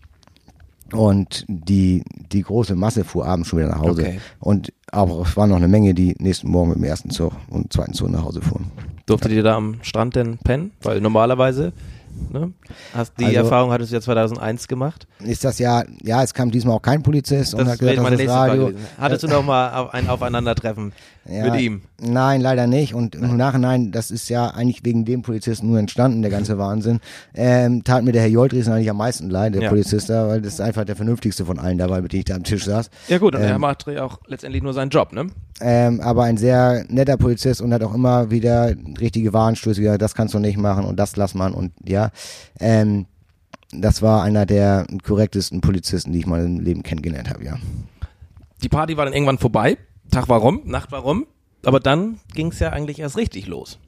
und 0.93 1.45
die, 1.49 2.05
die 2.33 2.42
große 2.42 2.75
Masse 2.75 3.05
fuhr 3.05 3.27
abends 3.27 3.49
schon 3.49 3.61
wieder 3.61 3.71
nach 3.71 3.81
Hause. 3.81 4.03
Okay. 4.03 4.21
Und 4.40 4.73
aber 4.90 5.23
es 5.23 5.37
waren 5.37 5.49
noch 5.49 5.57
eine 5.57 5.68
Menge, 5.68 5.95
die 5.95 6.14
nächsten 6.18 6.51
Morgen 6.51 6.71
mit 6.71 6.79
dem 6.79 6.85
ersten 6.85 7.11
Zug 7.11 7.33
und 7.49 7.73
zweiten 7.73 7.95
Zug 7.95 8.11
nach 8.11 8.25
Hause 8.25 8.42
fuhren. 8.42 8.66
Durftet 9.07 9.33
ihr 9.33 9.42
da 9.42 9.57
am 9.57 9.77
Strand 9.83 10.16
denn 10.16 10.38
pennen? 10.38 10.73
Weil 10.83 11.01
normalerweise, 11.01 11.73
ne? 12.31 12.53
Hast 12.94 13.12
die 13.18 13.25
Also- 13.27 13.38
Erfahrung 13.38 13.70
hattest 13.72 13.90
du 13.92 13.96
ja 13.96 14.01
2001 14.01 14.68
gemacht. 14.68 15.07
ist 15.25 15.44
das 15.44 15.59
ja, 15.59 15.85
ja, 16.03 16.22
es 16.22 16.35
kam 16.35 16.51
diesmal 16.51 16.77
auch 16.77 16.83
kein 16.83 17.03
Polizist 17.03 17.55
und 17.55 17.61
Das 17.61 17.75
hat 17.75 17.81
wäre 17.81 17.90
gesagt, 17.96 18.03
meine 18.05 18.16
das 18.16 18.25
ist 18.27 18.31
Frage 18.33 18.62
Radio. 18.64 18.79
Hattest 18.98 19.22
du 19.25 19.29
noch 19.29 19.44
mal 19.44 19.88
ein 19.92 20.09
Aufeinandertreffen 20.09 20.92
Ja, 21.29 21.44
mit 21.51 21.61
ihm? 21.61 21.83
Nein, 22.01 22.40
leider 22.40 22.66
nicht. 22.66 22.94
Und 22.94 23.14
im 23.14 23.37
Nachhinein, 23.37 23.92
das 23.92 24.11
ist 24.11 24.29
ja 24.29 24.48
eigentlich 24.48 24.85
wegen 24.85 25.05
dem 25.05 25.22
Polizisten 25.22 25.68
nur 25.68 25.79
entstanden, 25.79 26.22
der 26.22 26.31
ganze 26.31 26.59
Wahnsinn. 26.59 26.98
Ähm, 27.35 27.85
tat 27.85 28.03
mir 28.05 28.12
der 28.12 28.22
Herr 28.22 28.29
Joldriesen 28.29 28.72
eigentlich 28.72 28.90
am 28.90 28.96
meisten 28.96 29.31
leid, 29.31 29.55
der 29.55 29.62
Ja. 29.62 29.68
Polizist 29.68 30.11
da, 30.11 30.27
weil 30.29 30.40
das 30.42 30.55
ist 30.55 30.61
einfach 30.61 30.85
der 30.85 30.96
vernünftigste 30.96 31.44
von 31.44 31.59
allen 31.61 31.79
dabei, 31.79 32.01
mit 32.03 32.12
dem 32.12 32.18
ich 32.20 32.25
da 32.25 32.35
am 32.35 32.42
Tisch 32.42 32.64
saß. 32.64 32.90
Ja 33.09 33.18
gut, 33.18 33.35
und 33.37 33.40
er 33.42 33.55
Ähm, 33.55 33.61
macht 33.61 33.87
ja 33.87 34.05
auch 34.05 34.18
letztendlich 34.27 34.62
nur 34.64 34.72
seinen 34.75 34.90
Job, 34.90 35.12
ne? 35.12 35.27
Ähm, 35.61 36.01
aber 36.01 36.25
ein 36.25 36.38
sehr 36.38 36.85
netter 36.88 37.16
Polizist 37.16 37.61
und 37.62 37.72
hat 37.72 37.85
auch 37.85 37.94
immer 37.94 38.31
wieder 38.33 38.72
richtige 39.01 39.33
Warnstöße 39.33 39.81
gesagt, 39.81 40.03
das 40.03 40.14
kannst 40.14 40.35
du 40.35 40.40
nicht 40.40 40.59
machen 40.59 40.85
und 40.85 40.96
das 40.98 41.14
lass 41.16 41.35
man 41.35 41.55
und 41.55 41.72
ja. 41.85 42.02
Ähm, 42.59 43.07
das 43.73 44.03
war 44.03 44.23
einer 44.23 44.47
der 44.47 44.87
korrektesten 45.03 45.61
Polizisten, 45.61 46.12
die 46.12 46.21
ich 46.21 46.27
mal 46.27 46.45
im 46.45 46.61
Leben 46.61 46.83
kennengelernt 46.83 47.31
habe, 47.31 47.45
ja. 47.45 47.59
Die 48.62 48.69
Party 48.69 48.97
war 48.97 49.05
dann 49.05 49.15
irgendwann 49.15 49.38
vorbei. 49.38 49.79
Tag 50.11 50.29
war 50.29 50.41
rum, 50.41 50.62
Nacht 50.65 50.93
war 50.93 51.01
rum. 51.01 51.27
Aber 51.65 51.81
dann 51.81 52.19
ging 52.35 52.49
es 52.49 52.59
ja 52.59 52.71
eigentlich 52.71 52.99
erst 52.99 53.17
richtig 53.17 53.47
los. 53.47 53.79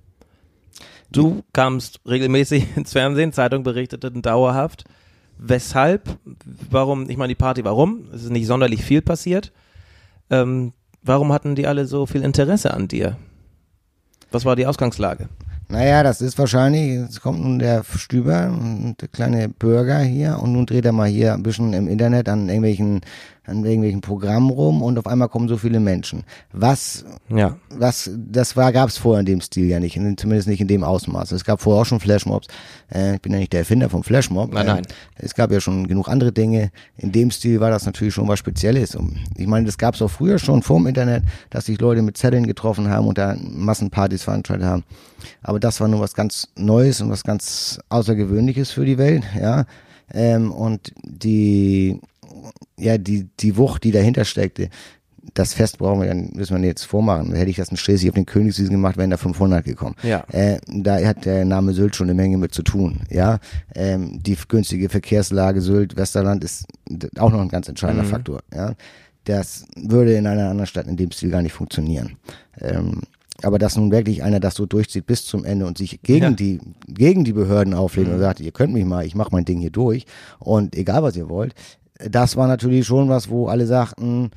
Du 1.11 1.43
kamst 1.53 2.01
regelmäßig 2.07 2.67
ins 2.77 2.93
Fernsehen, 2.93 3.33
Zeitung 3.33 3.63
berichteten 3.63 4.23
dauerhaft. 4.23 4.85
Weshalb? 5.39 6.19
Warum? 6.71 7.11
Ich 7.11 7.17
meine, 7.17 7.29
die 7.29 7.35
Party 7.35 7.65
war 7.65 7.73
rum. 7.73 8.09
Es 8.13 8.23
ist 8.23 8.31
nicht 8.31 8.47
sonderlich 8.47 8.83
viel 8.85 9.03
passiert. 9.03 9.53
Ähm, 10.31 10.73
warum 11.03 11.33
hatten 11.33 11.55
die 11.55 11.67
alle 11.67 11.87
so 11.87 12.07
viel 12.07 12.23
Interesse 12.23 12.73
an 12.73 12.89
dir? 12.89 13.17
Was 14.31 14.45
war 14.45 14.57
die 14.57 14.67
Ausgangslage? 14.67 15.29
Naja, 15.75 16.05
das 16.05 16.21
ist 16.21 16.39
wahrscheinlich, 16.39 17.01
jetzt 17.01 17.21
kommt 17.21 17.41
nun 17.43 17.59
der 17.59 17.83
Stüber, 17.83 18.49
der 19.01 19.09
kleine 19.09 19.49
Bürger 19.49 19.99
hier 19.99 20.39
und 20.41 20.53
nun 20.53 20.67
dreht 20.67 20.85
er 20.85 20.93
mal 20.93 21.09
hier 21.09 21.35
ein 21.35 21.43
bisschen 21.43 21.73
im 21.73 21.89
Internet 21.89 22.29
an 22.29 22.49
irgendwelchen, 22.49 23.01
an 23.47 23.65
irgendwelchen 23.65 24.01
Programmen 24.01 24.51
rum 24.51 24.83
und 24.83 24.99
auf 24.99 25.07
einmal 25.07 25.29
kommen 25.29 25.49
so 25.49 25.57
viele 25.57 25.81
Menschen. 25.81 26.25
Was, 26.53 27.05
Ja. 27.29 27.57
was, 27.71 28.11
das 28.15 28.57
war, 28.57 28.73
gab's 28.73 28.97
vorher 28.97 29.21
in 29.21 29.27
dem 29.27 29.41
Stil 29.41 29.67
ja 29.67 29.81
nicht, 29.81 29.97
in, 29.97 30.17
zumindest 30.17 30.49
nicht 30.49 30.61
in 30.61 30.69
dem 30.69 30.83
Ausmaß. 30.85 31.33
Es 31.33 31.45
gab 31.45 31.61
vorher 31.61 31.83
auch 31.83 31.87
schon 31.87 32.01
Flashmobs. 32.01 32.49
Äh, 32.93 33.17
ich 33.17 33.21
bin 33.23 33.33
ja 33.33 33.39
nicht 33.39 33.53
der 33.53 33.61
Erfinder 33.61 33.91
vom 33.91 34.03
Flashmob. 34.03 34.53
Nein, 34.53 34.67
Äh, 34.67 34.71
nein. 34.75 34.83
Es 35.17 35.35
gab 35.35 35.51
ja 35.53 35.61
schon 35.61 35.87
genug 35.89 36.09
andere 36.09 36.33
Dinge. 36.33 36.71
In 36.97 37.13
dem 37.13 37.31
Stil 37.31 37.61
war 37.61 37.71
das 37.71 37.85
natürlich 37.87 38.15
schon 38.15 38.29
was 38.29 38.39
Spezielles. 38.39 38.95
Und 38.97 39.19
ich 39.37 39.47
meine, 39.47 39.67
das 39.67 39.79
gab's 39.79 40.01
auch 40.01 40.11
früher 40.11 40.39
schon 40.39 40.63
vor 40.63 40.79
dem 40.79 40.87
Internet, 40.87 41.25
dass 41.51 41.67
sich 41.67 41.79
Leute 41.81 42.03
mit 42.03 42.17
Zetteln 42.17 42.47
getroffen 42.47 42.89
haben 42.89 43.07
und 43.07 43.19
da 43.19 43.37
Massenpartys 43.39 44.23
veranstaltet 44.23 44.67
haben. 44.67 44.85
Aber 45.43 45.61
das 45.61 45.81
war 45.81 45.89
nur 45.89 46.01
was 46.01 46.15
ganz 46.15 46.49
Neues 46.57 47.01
und 47.01 47.11
was 47.11 47.25
ganz 47.25 47.79
Außergewöhnliches 47.89 48.71
für 48.71 48.85
die 48.85 48.99
Welt, 48.99 49.23
ja. 49.41 49.65
Ähm, 50.15 50.53
und 50.53 50.93
die, 51.03 52.01
ja, 52.79 52.99
die, 52.99 53.29
die 53.41 53.57
Wucht, 53.57 53.85
die 53.85 53.91
dahinter 53.93 54.25
steckte, 54.25 54.69
das 55.33 55.55
Fest 55.55 55.79
brauchen 55.79 56.01
wir, 56.01 56.09
dann 56.09 56.31
müssen 56.35 56.61
wir 56.61 56.69
jetzt 56.69 56.85
vormachen. 56.85 57.35
Hätte 57.35 57.51
ich 57.51 57.57
das 57.57 57.71
in 57.71 57.77
Schleswig 57.77 58.11
auf 58.11 58.15
den 58.15 58.27
Königswiesen 58.27 58.73
gemacht, 58.73 58.97
wären 58.97 59.11
da 59.11 59.17
500 59.17 59.65
gekommen. 59.65 59.97
Ja. 60.03 60.25
Äh, 60.31 60.59
da 60.69 61.05
hat 61.05 61.25
der 61.25 61.45
Name 61.45 61.73
Sylt 61.73 61.97
schon 61.97 62.07
eine 62.07 62.15
Menge 62.15 62.37
mit 62.39 62.55
zu 62.55 62.63
tun. 62.63 63.01
Ja, 63.11 63.39
ähm, 63.75 64.23
die 64.23 64.37
günstige 64.49 64.89
Verkehrslage 64.89 65.61
Sylt, 65.61 65.97
Westerland 65.97 66.45
ist 66.45 66.67
auch 67.19 67.31
noch 67.31 67.41
ein 67.41 67.49
ganz 67.49 67.69
entscheidender 67.69 68.05
Mhm. 68.05 68.09
Faktor. 68.09 68.43
Ja, 68.55 68.75
das 69.25 69.65
würde 69.77 70.15
in 70.15 70.27
einer 70.27 70.51
anderen 70.51 70.67
Stadt 70.67 70.87
in 70.87 70.97
dem 70.97 71.11
Stil 71.11 71.31
gar 71.31 71.43
nicht 71.43 71.55
funktionieren. 71.55 72.17
Ähm, 72.61 73.01
aber 73.45 73.59
dass 73.59 73.77
nun 73.77 73.91
wirklich 73.93 74.23
einer 74.23 74.41
das 74.41 74.55
so 74.55 74.67
durchzieht 74.67 75.07
bis 75.07 75.25
zum 75.27 75.45
Ende 75.45 75.67
und 75.67 75.79
sich 75.79 76.01
gegen 76.03 76.23
Ja. 76.25 76.31
Mhm. 76.31 76.37
die 76.37 76.61
gegen 76.89 77.25
die 77.25 77.33
Behörden 77.33 77.75
auflehnt 77.75 78.09
und 78.11 78.19
sagt, 78.19 78.41
ihr 78.41 78.53
könnt 78.53 78.73
mich 78.73 78.85
mal, 78.85 79.05
ich 79.07 79.15
mache 79.15 79.31
mein 79.33 79.45
Ding 79.45 79.59
hier 79.61 79.71
durch 79.71 80.07
und 80.39 80.75
egal 80.77 81.03
was 81.03 81.17
ihr 81.17 81.29
wollt, 81.29 81.55
das 81.99 82.37
war 82.37 82.49
natürlich 82.49 82.87
schon 82.87 83.09
was, 83.09 83.29
wo 83.31 83.47
alle 83.49 83.67
sagten, 83.67 84.31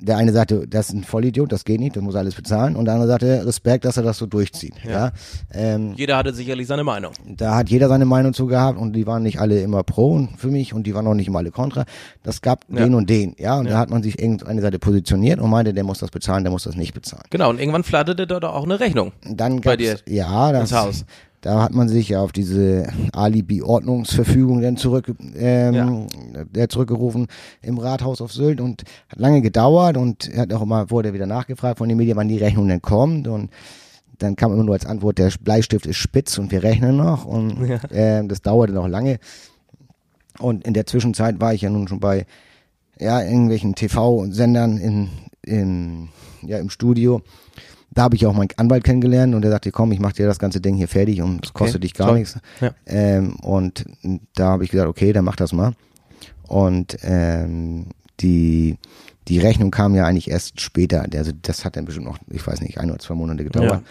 der 0.00 0.16
eine 0.16 0.32
sagte, 0.32 0.66
das 0.68 0.88
ist 0.88 0.94
ein 0.94 1.04
Vollidiot, 1.04 1.50
das 1.52 1.64
geht 1.64 1.80
nicht, 1.80 1.96
das 1.96 2.02
muss 2.02 2.14
alles 2.16 2.34
bezahlen. 2.34 2.76
Und 2.76 2.84
der 2.86 2.94
andere 2.94 3.08
sagte, 3.08 3.46
Respekt, 3.46 3.84
dass 3.84 3.96
er 3.96 4.02
das 4.02 4.18
so 4.18 4.26
durchzieht. 4.26 4.74
Ja. 4.84 5.12
Ähm, 5.52 5.94
Jeder 5.96 6.16
hatte 6.16 6.34
sicherlich 6.34 6.66
seine 6.66 6.84
Meinung. 6.84 7.12
da 7.26 7.54
hat 7.56 7.68
jeder 7.70 7.88
seine 7.88 8.04
Meinung 8.04 8.34
zu 8.34 8.46
gehabt 8.46 8.78
und 8.78 8.92
die 8.94 9.06
waren 9.06 9.22
nicht 9.22 9.38
alle 9.40 9.60
immer 9.62 9.82
pro 9.82 10.28
für 10.36 10.48
mich 10.48 10.74
und 10.74 10.86
die 10.86 10.94
waren 10.94 11.06
auch 11.06 11.14
nicht 11.14 11.28
immer 11.28 11.38
alle 11.38 11.50
kontra. 11.50 11.84
Das 12.22 12.42
gab 12.42 12.64
Ja. 12.68 12.80
den 12.84 12.94
und 12.94 13.08
den, 13.08 13.34
ja. 13.38 13.56
Und 13.58 13.66
Ja. 13.66 13.72
da 13.72 13.78
hat 13.78 13.90
man 13.90 14.02
sich 14.02 14.18
irgendeine 14.18 14.60
Seite 14.60 14.78
positioniert 14.78 15.40
und 15.40 15.48
meinte, 15.50 15.72
der 15.72 15.84
muss 15.84 15.98
das 16.00 16.10
bezahlen, 16.10 16.44
der 16.44 16.50
muss 16.50 16.64
das 16.64 16.76
nicht 16.76 16.92
bezahlen. 16.94 17.22
Genau, 17.30 17.50
und 17.50 17.58
irgendwann 17.60 17.84
flatterte 17.84 18.26
dort 18.26 18.44
auch 18.44 18.64
eine 18.64 18.80
Rechnung. 18.80 19.12
Dann 19.28 19.60
Bei 19.60 19.76
dir 19.76 19.96
ja, 20.08 20.52
das, 20.52 20.72
Haus. 20.72 21.04
Da 21.44 21.62
hat 21.62 21.74
man 21.74 21.90
sich 21.90 22.08
ja 22.08 22.22
auf 22.22 22.32
diese 22.32 22.86
Alibi-Ordnungsverfügung 23.12 24.62
dann 24.62 24.78
zurück, 24.78 25.14
ähm, 25.36 26.06
der 26.32 26.70
zurückgerufen 26.70 27.26
im 27.60 27.76
Rathaus 27.76 28.22
auf 28.22 28.32
Sylt 28.32 28.62
und 28.62 28.84
hat 29.10 29.18
lange 29.18 29.42
gedauert 29.42 29.98
und 29.98 30.26
er 30.32 30.42
hat 30.42 30.52
auch 30.54 30.62
immer, 30.62 30.90
wurde 30.90 31.12
wieder 31.12 31.26
nachgefragt 31.26 31.76
von 31.76 31.88
den 31.90 31.98
Medien, 31.98 32.16
wann 32.16 32.28
die 32.28 32.38
Rechnung 32.38 32.66
denn 32.66 32.80
kommt 32.80 33.28
und 33.28 33.50
dann 34.16 34.36
kam 34.36 34.54
immer 34.54 34.64
nur 34.64 34.72
als 34.72 34.86
Antwort, 34.86 35.18
der 35.18 35.30
Bleistift 35.38 35.84
ist 35.84 35.98
spitz 35.98 36.38
und 36.38 36.50
wir 36.50 36.62
rechnen 36.62 36.96
noch 36.96 37.26
und 37.26 37.58
ähm, 37.90 38.28
das 38.28 38.40
dauerte 38.40 38.72
noch 38.72 38.88
lange. 38.88 39.18
Und 40.38 40.66
in 40.66 40.72
der 40.72 40.86
Zwischenzeit 40.86 41.42
war 41.42 41.52
ich 41.52 41.60
ja 41.60 41.68
nun 41.68 41.88
schon 41.88 42.00
bei 42.00 42.24
ja, 42.98 43.20
irgendwelchen 43.20 43.74
TV-Sendern 43.74 44.78
in, 44.78 45.10
in, 45.42 46.08
ja, 46.40 46.56
im 46.56 46.70
Studio. 46.70 47.20
Da 47.94 48.02
habe 48.02 48.16
ich 48.16 48.26
auch 48.26 48.34
meinen 48.34 48.48
Anwalt 48.56 48.82
kennengelernt 48.84 49.34
und 49.34 49.42
der 49.42 49.50
sagte, 49.52 49.70
komm, 49.70 49.92
ich 49.92 50.00
mache 50.00 50.14
dir 50.14 50.26
das 50.26 50.38
ganze 50.40 50.60
Ding 50.60 50.74
hier 50.74 50.88
fertig 50.88 51.22
und 51.22 51.46
es 51.46 51.52
kostet 51.52 51.84
dich 51.84 51.94
gar 51.94 52.08
toll. 52.08 52.18
nichts. 52.18 52.36
Ja. 52.60 52.74
Ähm, 52.86 53.36
und 53.36 53.84
da 54.34 54.48
habe 54.48 54.64
ich 54.64 54.70
gesagt, 54.70 54.88
okay, 54.88 55.12
dann 55.12 55.24
mach 55.24 55.36
das 55.36 55.52
mal. 55.52 55.72
Und 56.48 56.96
ähm, 57.02 57.86
die, 58.20 58.76
die 59.28 59.38
Rechnung 59.38 59.70
kam 59.70 59.94
ja 59.94 60.04
eigentlich 60.06 60.28
erst 60.30 60.60
später. 60.60 61.06
Also 61.14 61.30
das 61.40 61.64
hat 61.64 61.76
dann 61.76 61.84
bestimmt 61.84 62.06
noch, 62.06 62.18
ich 62.30 62.44
weiß 62.46 62.60
nicht, 62.60 62.78
ein 62.78 62.90
oder 62.90 62.98
zwei 62.98 63.14
Monate 63.14 63.44
gedauert. 63.44 63.82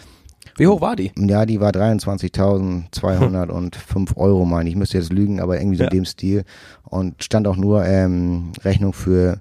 Wie 0.56 0.68
hoch 0.68 0.80
war 0.80 0.94
die? 0.94 1.10
Ja, 1.16 1.46
die 1.46 1.60
war 1.60 1.72
23.205 1.72 4.16
Euro, 4.16 4.44
meine 4.44 4.68
ich. 4.68 4.74
Ich 4.74 4.78
müsste 4.78 4.98
jetzt 4.98 5.12
lügen, 5.12 5.40
aber 5.40 5.58
irgendwie 5.58 5.78
so 5.78 5.82
Ja. 5.84 5.90
in 5.90 5.96
dem 5.98 6.04
Stil. 6.04 6.44
Und 6.84 7.24
stand 7.24 7.48
auch 7.48 7.56
nur 7.56 7.84
ähm, 7.84 8.52
Rechnung 8.62 8.92
für 8.92 9.40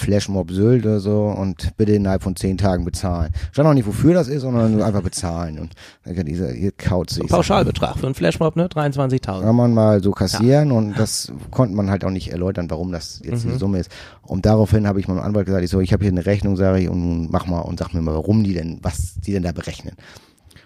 Flashmob 0.00 0.50
Sylt 0.50 0.84
oder 0.84 1.00
so 1.00 1.26
und 1.26 1.76
bitte 1.76 1.92
innerhalb 1.92 2.22
von 2.22 2.34
zehn 2.36 2.58
Tagen 2.58 2.84
bezahlen. 2.84 3.32
Stand 3.52 3.68
auch 3.68 3.74
nicht, 3.74 3.86
wofür 3.86 4.14
das 4.14 4.28
ist, 4.28 4.42
sondern 4.42 4.82
einfach 4.82 5.02
bezahlen. 5.02 5.58
Und 5.58 5.74
dann 6.04 6.16
kann 6.16 6.26
dieser, 6.26 6.50
hier 6.50 6.72
kaut 6.72 7.10
sich. 7.10 7.26
Pauschalbetrag 7.28 7.98
für 7.98 8.06
einen 8.06 8.14
Flashmob, 8.14 8.56
ne? 8.56 8.66
23.000. 8.66 9.42
Kann 9.42 9.56
man 9.56 9.72
mal 9.74 10.02
so 10.02 10.10
kassieren 10.12 10.72
und 10.72 10.98
das 10.98 11.32
konnte 11.50 11.74
man 11.76 11.90
halt 11.90 12.04
auch 12.04 12.10
nicht 12.10 12.32
erläutern, 12.32 12.70
warum 12.70 12.90
das 12.92 13.20
jetzt 13.24 13.44
Mhm. 13.44 13.52
die 13.52 13.58
Summe 13.58 13.78
ist. 13.78 13.90
Und 14.22 14.46
daraufhin 14.46 14.86
habe 14.86 15.00
ich 15.00 15.08
meinem 15.08 15.20
Anwalt 15.20 15.46
gesagt, 15.46 15.64
ich 15.64 15.70
so, 15.70 15.80
ich 15.80 15.92
habe 15.92 16.02
hier 16.04 16.12
eine 16.12 16.26
Rechnung, 16.26 16.56
sage 16.56 16.80
ich, 16.80 16.88
und 16.88 17.30
mach 17.30 17.46
mal 17.46 17.60
und 17.60 17.78
sag 17.78 17.94
mir 17.94 18.00
mal, 18.02 18.14
warum 18.14 18.42
die 18.44 18.54
denn, 18.54 18.78
was 18.82 19.14
die 19.20 19.32
denn 19.32 19.42
da 19.42 19.52
berechnen. 19.52 19.94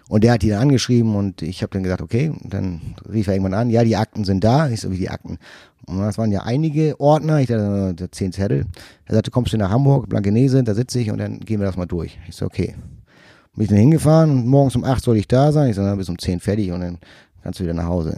Und 0.07 0.23
der 0.23 0.33
hat 0.33 0.43
die 0.43 0.49
dann 0.49 0.61
angeschrieben 0.61 1.15
und 1.15 1.41
ich 1.41 1.63
habe 1.63 1.71
dann 1.71 1.83
gesagt, 1.83 2.01
okay, 2.01 2.29
und 2.29 2.53
dann 2.53 2.95
rief 3.11 3.27
er 3.27 3.33
irgendwann 3.33 3.55
an, 3.55 3.69
ja, 3.69 3.83
die 3.83 3.95
Akten 3.95 4.23
sind 4.23 4.43
da. 4.43 4.69
Ich 4.69 4.81
so, 4.81 4.91
wie 4.91 4.97
die 4.97 5.09
Akten? 5.09 5.39
Und 5.87 5.99
das 5.99 6.17
waren 6.17 6.31
ja 6.31 6.43
einige 6.43 6.99
Ordner, 6.99 7.39
ich 7.39 7.47
dachte, 7.47 7.95
äh, 8.03 8.11
zehn 8.11 8.31
Zettel. 8.31 8.65
Er 9.05 9.15
sagte, 9.15 9.31
kommst 9.31 9.53
du 9.53 9.57
nach 9.57 9.71
Hamburg, 9.71 10.09
Blankenese, 10.09 10.63
da 10.63 10.73
sitze 10.75 10.99
ich 10.99 11.11
und 11.11 11.17
dann 11.17 11.39
gehen 11.39 11.59
wir 11.59 11.65
das 11.65 11.77
mal 11.77 11.85
durch. 11.85 12.19
Ich 12.27 12.35
so, 12.35 12.45
okay. 12.45 12.75
Bin 13.55 13.63
ich 13.63 13.69
dann 13.69 13.77
hingefahren 13.77 14.31
und 14.31 14.47
morgens 14.47 14.75
um 14.75 14.83
acht 14.83 15.03
soll 15.03 15.17
ich 15.17 15.27
da 15.27 15.51
sein. 15.51 15.69
Ich 15.69 15.75
so, 15.75 15.81
na, 15.81 15.95
bis 15.95 16.09
um 16.09 16.19
zehn 16.19 16.39
fertig 16.39 16.71
und 16.71 16.81
dann 16.81 16.97
kannst 17.41 17.59
du 17.59 17.63
wieder 17.63 17.73
nach 17.73 17.85
Hause. 17.85 18.17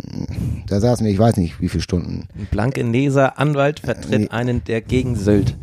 Da 0.67 0.79
saßen 0.79 1.05
wir, 1.05 1.13
ich 1.13 1.19
weiß 1.19 1.37
nicht, 1.37 1.61
wie 1.61 1.69
viele 1.69 1.83
Stunden. 1.83 2.27
Blankeneser 2.49 3.37
Anwalt 3.37 3.81
vertritt 3.81 4.21
nee. 4.21 4.29
einen, 4.29 4.63
der 4.63 4.81
gegen 4.81 5.15
Sylt 5.15 5.55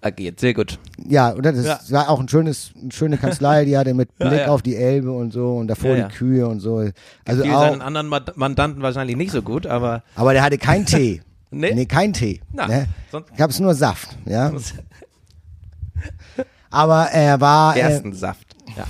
agiert. 0.00 0.40
Sehr 0.40 0.54
gut. 0.54 0.78
Ja, 1.08 1.30
und 1.30 1.44
das 1.44 1.64
Ja. 1.64 1.78
war 1.90 2.10
auch 2.10 2.20
ein 2.20 2.28
schönes, 2.28 2.70
eine 2.80 2.92
schöne 2.92 3.18
Kanzlei, 3.18 3.64
die 3.64 3.76
hatte 3.76 3.94
mit 3.94 4.08
Ja, 4.18 4.28
Blick 4.28 4.40
ja. 4.40 4.46
auf 4.48 4.62
die 4.62 4.76
Elbe 4.76 5.12
und 5.12 5.32
so 5.32 5.56
und 5.56 5.68
davor 5.68 5.90
Ja, 5.90 5.96
ja. 5.96 6.08
die 6.08 6.14
Kühe 6.14 6.46
und 6.46 6.60
so. 6.60 6.88
Also 7.24 7.42
Fiel 7.42 7.52
auch, 7.52 7.60
seinen 7.70 7.82
anderen 7.82 8.08
Mandanten 8.36 8.82
wahrscheinlich 8.82 9.16
nicht 9.16 9.32
so 9.32 9.42
gut, 9.42 9.66
aber 9.66 10.02
aber 10.14 10.32
der 10.32 10.42
hatte 10.42 10.58
keinen 10.58 10.86
Tee. 10.86 11.22
Nee? 11.52 11.72
Nee, 11.74 11.86
kein 11.86 12.12
Tee. 12.12 12.40
Na, 12.52 12.66
ne? 12.66 12.86
Gab's 13.36 13.60
nur 13.60 13.72
Saft, 13.74 14.08
ja. 14.26 14.52
Aber 16.70 17.04
er 17.06 17.40
war, 17.40 17.76
äh, 17.76 17.80
ersten 17.80 18.12
Saft. 18.12 18.54
Ja. 18.76 18.84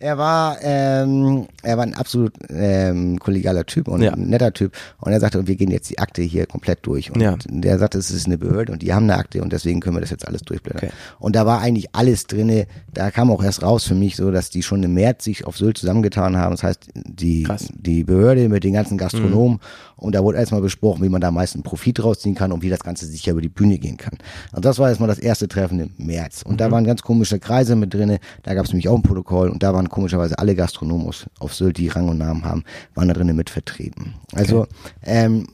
Er 0.00 0.16
war, 0.18 0.58
ähm, 0.62 1.46
er 1.62 1.76
war 1.76 1.84
ein 1.84 1.94
absolut 1.94 2.32
ähm, 2.50 3.18
kollegialer 3.18 3.66
Typ 3.66 3.88
und 3.88 4.00
Ja. 4.02 4.12
ein 4.12 4.28
netter 4.28 4.52
Typ. 4.52 4.72
Und 5.00 5.12
er 5.12 5.20
sagte, 5.20 5.46
wir 5.46 5.56
gehen 5.56 5.70
jetzt 5.70 5.90
die 5.90 5.98
Akte 5.98 6.22
hier 6.22 6.46
komplett 6.46 6.80
durch. 6.86 7.10
Und 7.10 7.20
Ja. 7.20 7.36
der 7.48 7.78
sagte, 7.78 7.98
es 7.98 8.10
ist 8.10 8.26
eine 8.26 8.38
Behörde 8.38 8.72
und 8.72 8.82
die 8.82 8.92
haben 8.94 9.04
eine 9.04 9.16
Akte 9.16 9.42
und 9.42 9.52
deswegen 9.52 9.80
können 9.80 9.96
wir 9.96 10.00
das 10.00 10.10
jetzt 10.10 10.26
alles 10.26 10.42
durchblättern. 10.42 10.88
Okay. 10.90 10.92
Und 11.18 11.34
da 11.36 11.46
war 11.46 11.60
eigentlich 11.60 11.94
alles 11.94 12.26
drinne. 12.26 12.66
Da 12.92 13.10
kam 13.10 13.30
auch 13.30 13.42
erst 13.42 13.62
raus 13.62 13.84
für 13.84 13.94
mich 13.94 14.16
so, 14.16 14.30
dass 14.30 14.50
die 14.50 14.62
schon 14.62 14.82
im 14.82 14.94
März 14.94 15.24
sich 15.24 15.46
auf 15.46 15.56
Sylt 15.56 15.78
zusammengetan 15.78 16.36
haben. 16.36 16.52
Das 16.52 16.62
heißt, 16.62 16.88
die, 16.94 17.42
Krass. 17.44 17.68
die 17.74 18.04
Behörde 18.04 18.48
mit 18.48 18.64
den 18.64 18.72
ganzen 18.74 18.98
Gastronomen. 18.98 19.60
Und 19.96 20.14
da 20.14 20.22
wurde 20.22 20.38
erstmal 20.38 20.60
besprochen, 20.60 21.02
wie 21.02 21.08
man 21.08 21.20
da 21.20 21.28
am 21.28 21.34
meisten 21.34 21.64
Profit 21.64 22.04
rausziehen 22.04 22.36
kann 22.36 22.52
und 22.52 22.62
wie 22.62 22.70
das 22.70 22.80
Ganze 22.80 23.04
sicher 23.06 23.32
über 23.32 23.40
die 23.40 23.48
Bühne 23.48 23.78
gehen 23.78 23.96
kann. 23.96 24.16
Und 24.52 24.64
das 24.64 24.78
war 24.78 24.88
erstmal 24.88 25.08
das 25.08 25.18
erste 25.18 25.48
Treffen 25.48 25.80
im 25.80 26.06
März. 26.06 26.42
Und 26.42 26.60
da 26.60 26.70
waren 26.70 26.84
ganz 26.84 27.02
komische 27.02 27.40
Kreise 27.40 27.74
mit 27.74 27.92
drinne. 27.94 28.20
Da 28.44 28.54
gab 28.54 28.64
es 28.64 28.70
nämlich 28.70 28.88
auch 28.88 28.94
ein 28.94 29.02
Protokoll 29.02 29.48
und 29.48 29.62
da 29.64 29.74
waren 29.74 29.87
komischerweise 29.88 30.38
alle 30.38 30.54
Gastronomen 30.54 31.06
aus- 31.08 31.26
auf 31.38 31.54
Sylt, 31.54 31.78
die 31.78 31.88
Rang 31.88 32.08
und 32.08 32.18
Namen 32.18 32.44
haben, 32.44 32.64
waren 32.94 33.08
da 33.08 33.14
drinnen 33.14 33.36
mit 33.36 33.50
vertreten. 33.50 34.14
Also 34.34 34.66
ähm, 35.04 35.46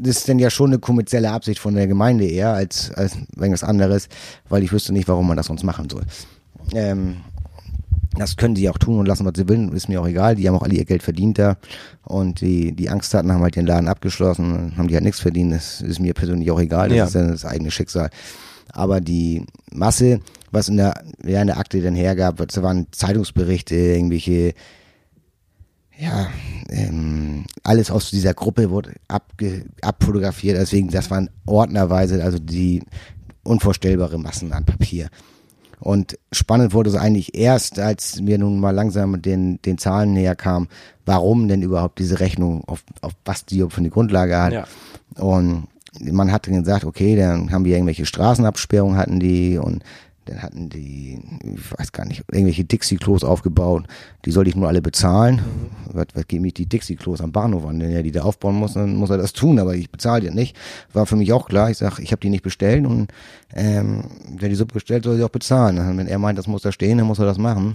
das 0.00 0.18
ist 0.18 0.28
dann 0.28 0.38
ja 0.38 0.50
schon 0.50 0.70
eine 0.70 0.78
kommerzielle 0.78 1.30
Absicht 1.30 1.58
von 1.60 1.74
der 1.74 1.86
Gemeinde 1.86 2.26
eher 2.26 2.52
als, 2.52 2.90
als 2.92 3.16
irgendwas 3.36 3.64
anderes, 3.64 4.08
weil 4.48 4.62
ich 4.62 4.72
wüsste 4.72 4.92
nicht, 4.92 5.08
warum 5.08 5.26
man 5.28 5.36
das 5.36 5.46
sonst 5.46 5.62
machen 5.64 5.88
soll. 5.90 6.02
Ähm, 6.74 7.16
das 8.16 8.36
können 8.36 8.54
sie 8.54 8.68
auch 8.68 8.78
tun 8.78 9.00
und 9.00 9.06
lassen, 9.06 9.26
was 9.26 9.32
sie 9.34 9.48
wollen, 9.48 9.72
ist 9.72 9.88
mir 9.88 10.00
auch 10.00 10.06
egal. 10.06 10.36
Die 10.36 10.46
haben 10.46 10.54
auch 10.54 10.62
alle 10.62 10.74
ihr 10.74 10.84
Geld 10.84 11.02
verdient 11.02 11.36
da. 11.38 11.56
Und 12.04 12.40
die, 12.42 12.70
die 12.70 12.88
Angst 12.88 13.12
hatten, 13.12 13.32
haben 13.32 13.42
halt 13.42 13.56
den 13.56 13.66
Laden 13.66 13.88
abgeschlossen, 13.88 14.72
haben 14.76 14.86
die 14.86 14.94
halt 14.94 15.02
nichts 15.04 15.20
verdient. 15.20 15.52
Das 15.52 15.80
ist 15.80 15.98
mir 15.98 16.14
persönlich 16.14 16.48
auch 16.52 16.60
egal, 16.60 16.90
das 16.90 16.96
Ja. 16.98 17.04
ist 17.06 17.14
dann 17.16 17.28
das 17.32 17.44
eigene 17.44 17.72
Schicksal. 17.72 18.10
Aber 18.72 19.00
die 19.00 19.44
Masse, 19.72 20.20
was 20.54 20.68
in 20.68 20.76
der, 20.76 20.94
ja, 21.24 21.40
in 21.40 21.48
der 21.48 21.58
Akte 21.58 21.80
dann 21.80 21.94
hergab, 21.94 22.36
das 22.36 22.62
waren 22.62 22.86
Zeitungsberichte, 22.92 23.74
irgendwelche, 23.74 24.54
ja, 25.98 26.28
ähm, 26.70 27.44
alles 27.62 27.90
aus 27.90 28.10
dieser 28.10 28.34
Gruppe 28.34 28.70
wurde 28.70 28.92
abge, 29.08 29.66
abfotografiert, 29.82 30.56
deswegen, 30.56 30.88
das 30.88 31.10
waren 31.10 31.30
ordnerweise, 31.46 32.22
also 32.24 32.38
die 32.38 32.82
unvorstellbare 33.42 34.18
Massen 34.18 34.52
an 34.52 34.64
Papier. 34.64 35.08
Und 35.80 36.18
spannend 36.32 36.72
wurde 36.72 36.88
es 36.88 36.96
eigentlich 36.96 37.36
erst, 37.36 37.78
als 37.78 38.24
wir 38.24 38.38
nun 38.38 38.58
mal 38.58 38.70
langsam 38.70 39.10
mit 39.10 39.26
den, 39.26 39.60
den 39.62 39.76
Zahlen 39.76 40.14
näher 40.14 40.34
kamen, 40.34 40.68
warum 41.04 41.46
denn 41.46 41.60
überhaupt 41.60 41.98
diese 41.98 42.20
Rechnung, 42.20 42.64
auf, 42.64 42.82
auf 43.02 43.12
was 43.26 43.44
die 43.44 43.58
für 43.68 43.78
eine 43.78 43.90
Grundlage 43.90 44.38
hat. 44.38 44.52
Ja. 44.52 44.64
Und 45.16 45.68
man 46.00 46.32
hat 46.32 46.46
dann 46.46 46.54
gesagt, 46.54 46.84
okay, 46.84 47.16
dann 47.16 47.52
haben 47.52 47.64
wir 47.64 47.74
irgendwelche 47.74 48.06
Straßenabsperrungen 48.06 48.96
hatten 48.96 49.20
die 49.20 49.58
und 49.58 49.82
dann 50.26 50.42
hatten 50.42 50.68
die, 50.70 51.20
ich 51.42 51.78
weiß 51.78 51.92
gar 51.92 52.06
nicht, 52.06 52.24
irgendwelche 52.32 52.64
Dixie-Klos 52.64 53.24
aufgebaut. 53.24 53.84
Die 54.24 54.30
sollte 54.30 54.50
ich 54.50 54.56
nur 54.56 54.68
alle 54.68 54.80
bezahlen. 54.82 55.42
Was, 55.92 56.06
was 56.14 56.26
geht 56.26 56.40
mich 56.40 56.54
die 56.54 56.66
Dixie-Klos 56.66 57.20
am 57.20 57.32
Bahnhof 57.32 57.66
an? 57.66 57.80
Wenn 57.80 57.90
er 57.90 58.02
die 58.02 58.10
da 58.12 58.22
aufbauen 58.22 58.54
muss, 58.56 58.74
dann 58.74 58.96
muss 58.96 59.10
er 59.10 59.18
das 59.18 59.32
tun, 59.32 59.58
aber 59.58 59.74
ich 59.74 59.90
bezahle 59.90 60.22
die 60.28 60.34
nicht. 60.34 60.56
War 60.92 61.06
für 61.06 61.16
mich 61.16 61.32
auch 61.32 61.46
klar. 61.48 61.70
Ich 61.70 61.78
sag, 61.78 61.98
ich 61.98 62.12
habe 62.12 62.20
die 62.20 62.30
nicht 62.30 62.42
bestellt 62.42 62.86
und 62.86 63.08
ähm, 63.54 64.04
wer 64.38 64.48
die 64.48 64.54
Suppe 64.54 64.74
bestellt, 64.74 65.04
soll 65.04 65.16
sie 65.16 65.22
auch 65.24 65.28
bezahlen. 65.28 65.78
Und 65.78 65.98
wenn 65.98 66.06
er 66.08 66.18
meint, 66.18 66.38
das 66.38 66.46
muss 66.46 66.62
da 66.62 66.72
stehen, 66.72 66.98
dann 66.98 67.06
muss 67.06 67.18
er 67.18 67.26
das 67.26 67.38
machen. 67.38 67.74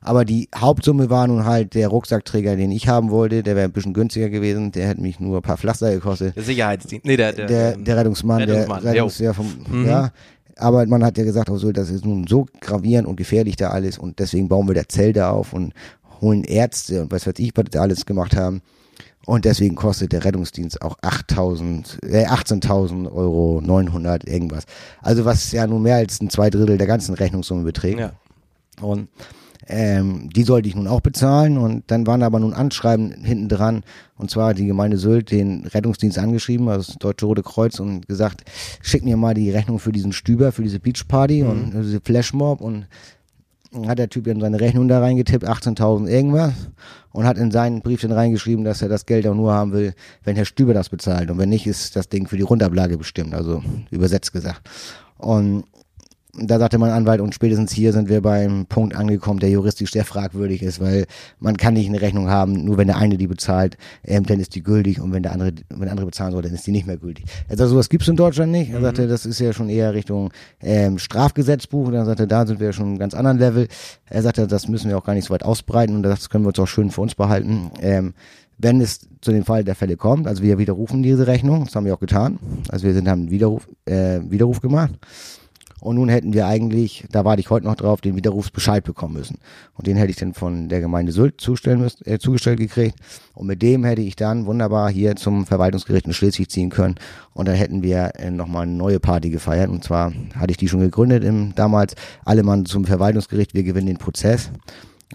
Aber 0.00 0.24
die 0.26 0.48
Hauptsumme 0.54 1.08
war 1.08 1.26
nun 1.26 1.44
halt 1.46 1.74
der 1.74 1.88
Rucksackträger, 1.88 2.56
den 2.56 2.70
ich 2.72 2.88
haben 2.88 3.10
wollte. 3.10 3.42
Der 3.42 3.56
wäre 3.56 3.66
ein 3.66 3.72
bisschen 3.72 3.94
günstiger 3.94 4.28
gewesen. 4.28 4.70
Der 4.72 4.86
hätte 4.88 5.00
mich 5.00 5.18
nur 5.18 5.36
ein 5.38 5.42
paar 5.42 5.56
Pflaster 5.56 5.90
gekostet 5.92 6.36
Der 6.36 6.42
Sicherheitsdienst. 6.42 7.06
Nee, 7.06 7.16
der, 7.16 7.32
der, 7.32 7.46
der, 7.46 7.74
ähm, 7.74 7.84
der 7.84 7.96
Rettungsmann, 7.96 8.42
Rettungsmann, 8.42 8.82
der 8.82 8.92
Rettungs, 8.92 9.18
jo. 9.18 9.24
ja, 9.24 9.32
vom, 9.32 9.46
Mhm. 9.70 9.86
ja. 9.86 10.10
Aber 10.56 10.86
man 10.86 11.04
hat 11.04 11.18
ja 11.18 11.24
gesagt, 11.24 11.50
oh 11.50 11.56
so, 11.56 11.72
das 11.72 11.90
ist 11.90 12.04
nun 12.04 12.26
so 12.26 12.46
gravierend 12.60 13.08
und 13.08 13.16
gefährlich 13.16 13.56
da 13.56 13.70
alles 13.70 13.98
und 13.98 14.18
deswegen 14.18 14.48
bauen 14.48 14.68
wir 14.68 14.74
da 14.74 14.88
Zelte 14.88 15.28
auf 15.28 15.52
und 15.52 15.72
holen 16.20 16.44
Ärzte 16.44 17.02
und 17.02 17.12
was 17.12 17.26
weiß 17.26 17.34
ich, 17.38 17.52
was 17.56 17.80
alles 17.80 18.06
gemacht 18.06 18.36
haben. 18.36 18.62
Und 19.26 19.46
deswegen 19.46 19.74
kostet 19.74 20.12
der 20.12 20.24
Rettungsdienst 20.24 20.82
auch 20.82 20.98
8.000, 20.98 22.04
äh, 22.06 22.26
18.000 22.26 23.10
Euro 23.10 23.60
900 23.62 24.24
irgendwas. 24.24 24.64
Also 25.00 25.24
was 25.24 25.50
ja 25.52 25.66
nun 25.66 25.82
mehr 25.82 25.96
als 25.96 26.20
ein 26.20 26.28
zwei 26.28 26.50
Drittel 26.50 26.76
der 26.76 26.86
ganzen 26.86 27.14
Rechnungssumme 27.14 27.62
beträgt. 27.62 28.00
Ja. 28.00 28.12
Und 28.82 29.08
ähm, 29.66 30.28
die 30.30 30.42
sollte 30.42 30.68
ich 30.68 30.74
nun 30.74 30.86
auch 30.86 31.00
bezahlen. 31.00 31.58
Und 31.58 31.84
dann 31.88 32.06
waren 32.06 32.22
aber 32.22 32.40
nun 32.40 32.54
Anschreiben 32.54 33.12
hinten 33.22 33.48
dran. 33.48 33.82
Und 34.16 34.30
zwar 34.30 34.50
hat 34.50 34.58
die 34.58 34.66
Gemeinde 34.66 34.98
Sylt 34.98 35.30
den 35.30 35.66
Rettungsdienst 35.66 36.18
angeschrieben, 36.18 36.68
also 36.68 36.92
das 36.92 36.98
Deutsche 36.98 37.26
Rote 37.26 37.42
Kreuz 37.42 37.80
und 37.80 38.06
gesagt, 38.06 38.44
schick 38.82 39.04
mir 39.04 39.16
mal 39.16 39.34
die 39.34 39.50
Rechnung 39.50 39.78
für 39.78 39.92
diesen 39.92 40.12
Stüber, 40.12 40.52
für 40.52 40.62
diese 40.62 40.80
Beachparty 40.80 41.42
und 41.42 41.72
diese 41.74 42.00
Flashmob. 42.00 42.60
Und 42.60 42.86
hat 43.86 43.98
der 43.98 44.08
Typ 44.08 44.24
dann 44.24 44.40
seine 44.40 44.60
Rechnung 44.60 44.88
da 44.88 45.00
reingetippt, 45.00 45.44
18.000 45.44 46.06
irgendwas 46.06 46.52
und 47.12 47.24
hat 47.24 47.38
in 47.38 47.50
seinen 47.50 47.80
Brief 47.80 48.00
dann 48.00 48.12
reingeschrieben, 48.12 48.64
dass 48.64 48.82
er 48.82 48.88
das 48.88 49.06
Geld 49.06 49.26
auch 49.26 49.34
nur 49.34 49.52
haben 49.52 49.72
will, 49.72 49.94
wenn 50.22 50.36
Herr 50.36 50.44
Stüber 50.44 50.74
das 50.74 50.88
bezahlt. 50.88 51.30
Und 51.30 51.38
wenn 51.38 51.48
nicht, 51.48 51.66
ist 51.66 51.96
das 51.96 52.08
Ding 52.08 52.28
für 52.28 52.36
die 52.36 52.42
Rundablage 52.42 52.96
bestimmt, 52.96 53.34
also 53.34 53.62
übersetzt 53.90 54.32
gesagt. 54.32 54.68
Und 55.18 55.64
da 56.38 56.58
sagte 56.58 56.78
mein 56.78 56.90
Anwalt, 56.90 57.20
und 57.20 57.34
spätestens 57.34 57.72
hier 57.72 57.92
sind 57.92 58.08
wir 58.08 58.20
beim 58.20 58.66
Punkt 58.66 58.94
angekommen, 58.96 59.40
der 59.40 59.50
juristisch 59.50 59.92
sehr 59.92 60.04
fragwürdig 60.04 60.62
ist, 60.62 60.80
weil 60.80 61.06
man 61.38 61.56
kann 61.56 61.74
nicht 61.74 61.88
eine 61.88 62.00
Rechnung 62.00 62.28
haben, 62.28 62.64
nur 62.64 62.76
wenn 62.76 62.86
der 62.86 62.96
eine 62.96 63.16
die 63.16 63.26
bezahlt, 63.26 63.76
ähm, 64.04 64.24
dann 64.26 64.40
ist 64.40 64.54
die 64.54 64.62
gültig 64.62 65.00
und 65.00 65.12
wenn 65.12 65.22
der 65.22 65.32
andere, 65.32 65.52
wenn 65.70 65.80
der 65.80 65.90
andere 65.90 66.06
bezahlen 66.06 66.32
soll, 66.32 66.42
dann 66.42 66.54
ist 66.54 66.66
die 66.66 66.72
nicht 66.72 66.86
mehr 66.86 66.96
gültig. 66.96 67.26
Also 67.48 67.66
sowas 67.66 67.88
gibt's 67.88 68.08
in 68.08 68.16
Deutschland 68.16 68.52
nicht. 68.52 68.72
Er 68.72 68.80
sagte, 68.80 69.06
das 69.06 69.26
ist 69.26 69.38
ja 69.38 69.52
schon 69.52 69.68
eher 69.68 69.94
Richtung 69.94 70.32
ähm, 70.62 70.98
Strafgesetzbuch. 70.98 71.88
Und 71.88 71.94
er 71.94 72.04
sagte, 72.04 72.26
da 72.26 72.46
sind 72.46 72.60
wir 72.60 72.72
schon 72.72 72.86
einem 72.86 72.98
ganz 72.98 73.14
anderen 73.14 73.38
Level. 73.38 73.68
Er 74.08 74.22
sagte, 74.22 74.46
das 74.46 74.68
müssen 74.68 74.88
wir 74.88 74.98
auch 74.98 75.04
gar 75.04 75.14
nicht 75.14 75.26
so 75.26 75.34
weit 75.34 75.44
ausbreiten 75.44 75.96
und 75.96 76.02
das 76.02 76.30
können 76.30 76.44
wir 76.44 76.48
uns 76.48 76.58
auch 76.58 76.66
schön 76.66 76.90
für 76.90 77.00
uns 77.00 77.14
behalten. 77.14 77.70
Ähm, 77.80 78.14
wenn 78.58 78.80
es 78.80 79.00
zu 79.20 79.32
dem 79.32 79.44
Fall 79.44 79.64
der 79.64 79.74
Fälle 79.74 79.96
kommt, 79.96 80.26
also 80.26 80.42
wir 80.42 80.58
widerrufen 80.58 81.02
diese 81.02 81.26
Rechnung, 81.26 81.64
das 81.64 81.74
haben 81.74 81.86
wir 81.86 81.94
auch 81.94 82.00
getan. 82.00 82.38
Also 82.68 82.86
wir 82.86 82.94
sind, 82.94 83.08
haben 83.08 83.22
einen 83.22 83.30
Widerruf, 83.30 83.68
äh, 83.84 84.20
Widerruf 84.22 84.60
gemacht. 84.60 84.92
Und 85.84 85.96
nun 85.96 86.08
hätten 86.08 86.32
wir 86.32 86.46
eigentlich, 86.46 87.04
da 87.12 87.26
warte 87.26 87.40
ich 87.40 87.50
heute 87.50 87.66
noch 87.66 87.74
drauf, 87.74 88.00
den 88.00 88.16
Widerrufsbescheid 88.16 88.82
bekommen 88.82 89.12
müssen. 89.12 89.36
Und 89.74 89.86
den 89.86 89.98
hätte 89.98 90.10
ich 90.10 90.16
dann 90.16 90.32
von 90.32 90.70
der 90.70 90.80
Gemeinde 90.80 91.12
Sylt 91.12 91.42
zustellen 91.42 91.78
müssen, 91.78 92.06
äh, 92.06 92.18
zugestellt 92.18 92.58
gekriegt. 92.58 92.98
Und 93.34 93.48
mit 93.48 93.60
dem 93.60 93.84
hätte 93.84 94.00
ich 94.00 94.16
dann 94.16 94.46
wunderbar 94.46 94.90
hier 94.90 95.14
zum 95.14 95.44
Verwaltungsgericht 95.44 96.06
in 96.06 96.14
Schleswig 96.14 96.50
ziehen 96.50 96.70
können. 96.70 96.94
Und 97.34 97.48
dann 97.48 97.54
hätten 97.54 97.82
wir 97.82 98.12
äh, 98.14 98.30
nochmal 98.30 98.62
eine 98.62 98.72
neue 98.72 98.98
Party 98.98 99.28
gefeiert. 99.28 99.68
Und 99.68 99.84
zwar 99.84 100.14
hatte 100.34 100.52
ich 100.52 100.56
die 100.56 100.68
schon 100.68 100.80
gegründet 100.80 101.22
im 101.22 101.54
damals 101.54 101.96
alle 102.24 102.44
Mann 102.44 102.64
zum 102.64 102.86
Verwaltungsgericht, 102.86 103.52
wir 103.52 103.62
gewinnen 103.62 103.88
den 103.88 103.98
Prozess. 103.98 104.50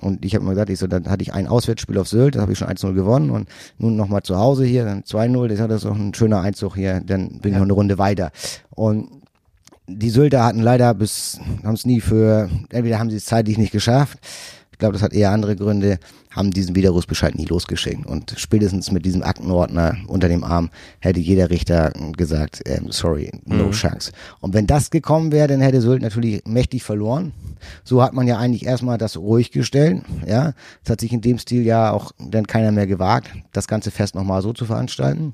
Und 0.01 0.24
ich 0.24 0.36
habe 0.36 0.45
mal 0.45 0.51
gesagt, 0.51 0.70
ich 0.70 0.78
so, 0.78 0.86
dann 0.86 1.09
hatte 1.09 1.24
ich 1.24 1.34
ein 1.34 1.47
Auswärtsspiel 1.47 1.97
auf 1.97 2.07
Sylt, 2.07 2.36
das 2.36 2.43
habe 2.43 2.51
ich 2.51 2.59
schon 2.59 2.67
1-0 2.67 2.93
gewonnen 2.93 3.32
und 3.32 3.49
nun 3.80 3.95
nochmal 3.95 4.22
zu 4.22 4.38
Hause 4.38 4.65
hier, 4.65 4.86
dann 4.86 5.01
2-0, 5.01 5.47
das 5.47 5.59
hat 5.59 5.72
das 5.72 5.86
auch 5.86 5.95
ein 5.95 6.13
schöner 6.13 6.41
Einzug 6.41 6.76
hier, 6.76 7.01
dann 7.01 7.39
bin 7.39 7.51
ich 7.51 7.57
noch 7.57 7.65
eine 7.65 7.74
Runde 7.74 7.97
weiter. 7.97 8.32
Und 8.70 9.18
die 9.90 10.10
Sylter 10.10 10.44
hatten 10.44 10.62
leider 10.62 10.94
bis, 10.94 11.40
haben 11.64 11.74
es 11.74 11.86
nie 11.86 12.02
für, 12.02 12.50
entweder 12.70 13.00
haben 13.00 13.10
sie 13.10 13.18
es 13.18 13.26
zeitlich 13.26 13.58
nicht 13.58 13.72
geschafft, 13.72 14.20
glaube, 14.80 14.94
das 14.94 15.02
hat 15.04 15.14
eher 15.14 15.32
andere 15.32 15.56
Gründe, 15.56 16.00
haben 16.32 16.52
diesen 16.52 16.76
Widerrufsbescheid 16.76 17.36
nie 17.36 17.46
losgeschickt. 17.46 18.06
Und 18.06 18.34
spätestens 18.38 18.92
mit 18.92 19.06
diesem 19.06 19.24
Aktenordner 19.24 19.98
unter 20.08 20.28
dem 20.28 20.44
Arm 20.44 20.70
hätte 21.00 21.20
jeder 21.20 21.50
Richter 21.50 21.92
gesagt, 22.16 22.62
ähm, 22.66 22.92
sorry, 22.92 23.32
no 23.46 23.66
Mhm. 23.66 23.72
chance. 23.72 24.12
Und 24.40 24.54
wenn 24.54 24.68
das 24.68 24.90
gekommen 24.90 25.32
wäre, 25.32 25.48
dann 25.48 25.62
hätte 25.62 25.82
Sylt 25.82 26.02
natürlich 26.02 26.44
mächtig 26.46 26.84
verloren. 26.84 27.34
So 27.84 28.02
hat 28.02 28.14
man 28.14 28.28
ja 28.28 28.38
eigentlich 28.38 28.66
erstmal 28.66 28.98
das 28.98 29.18
ruhig 29.18 29.52
gestellt. 29.52 30.02
Ja, 30.26 30.54
es 30.84 30.90
hat 30.90 31.02
sich 31.02 31.12
in 31.12 31.22
dem 31.22 31.38
Stil 31.40 31.64
ja 31.64 31.92
auch 31.92 32.12
dann 32.20 32.48
keiner 32.48 32.72
mehr 32.72 32.88
gewagt, 32.88 33.30
das 33.52 33.68
ganze 33.68 33.92
Fest 33.92 34.16
nochmal 34.16 34.42
so 34.42 34.54
zu 34.54 34.66
veranstalten, 34.66 35.34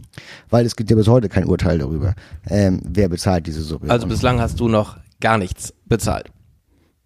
weil 0.49 0.65
es 0.65 0.75
gibt 0.75 0.89
ja 0.89 0.95
bis 0.95 1.07
heute 1.07 1.29
kein 1.29 1.45
Urteil 1.45 1.77
darüber, 1.77 2.15
ähm, 2.49 2.81
wer 2.83 3.09
bezahlt 3.09 3.45
diese 3.47 3.61
Suppe. 3.61 3.89
Also 3.89 4.07
bislang 4.07 4.39
hast 4.41 4.59
du 4.59 4.67
noch 4.67 4.97
gar 5.21 5.37
nichts 5.37 5.73
bezahlt. 5.85 6.31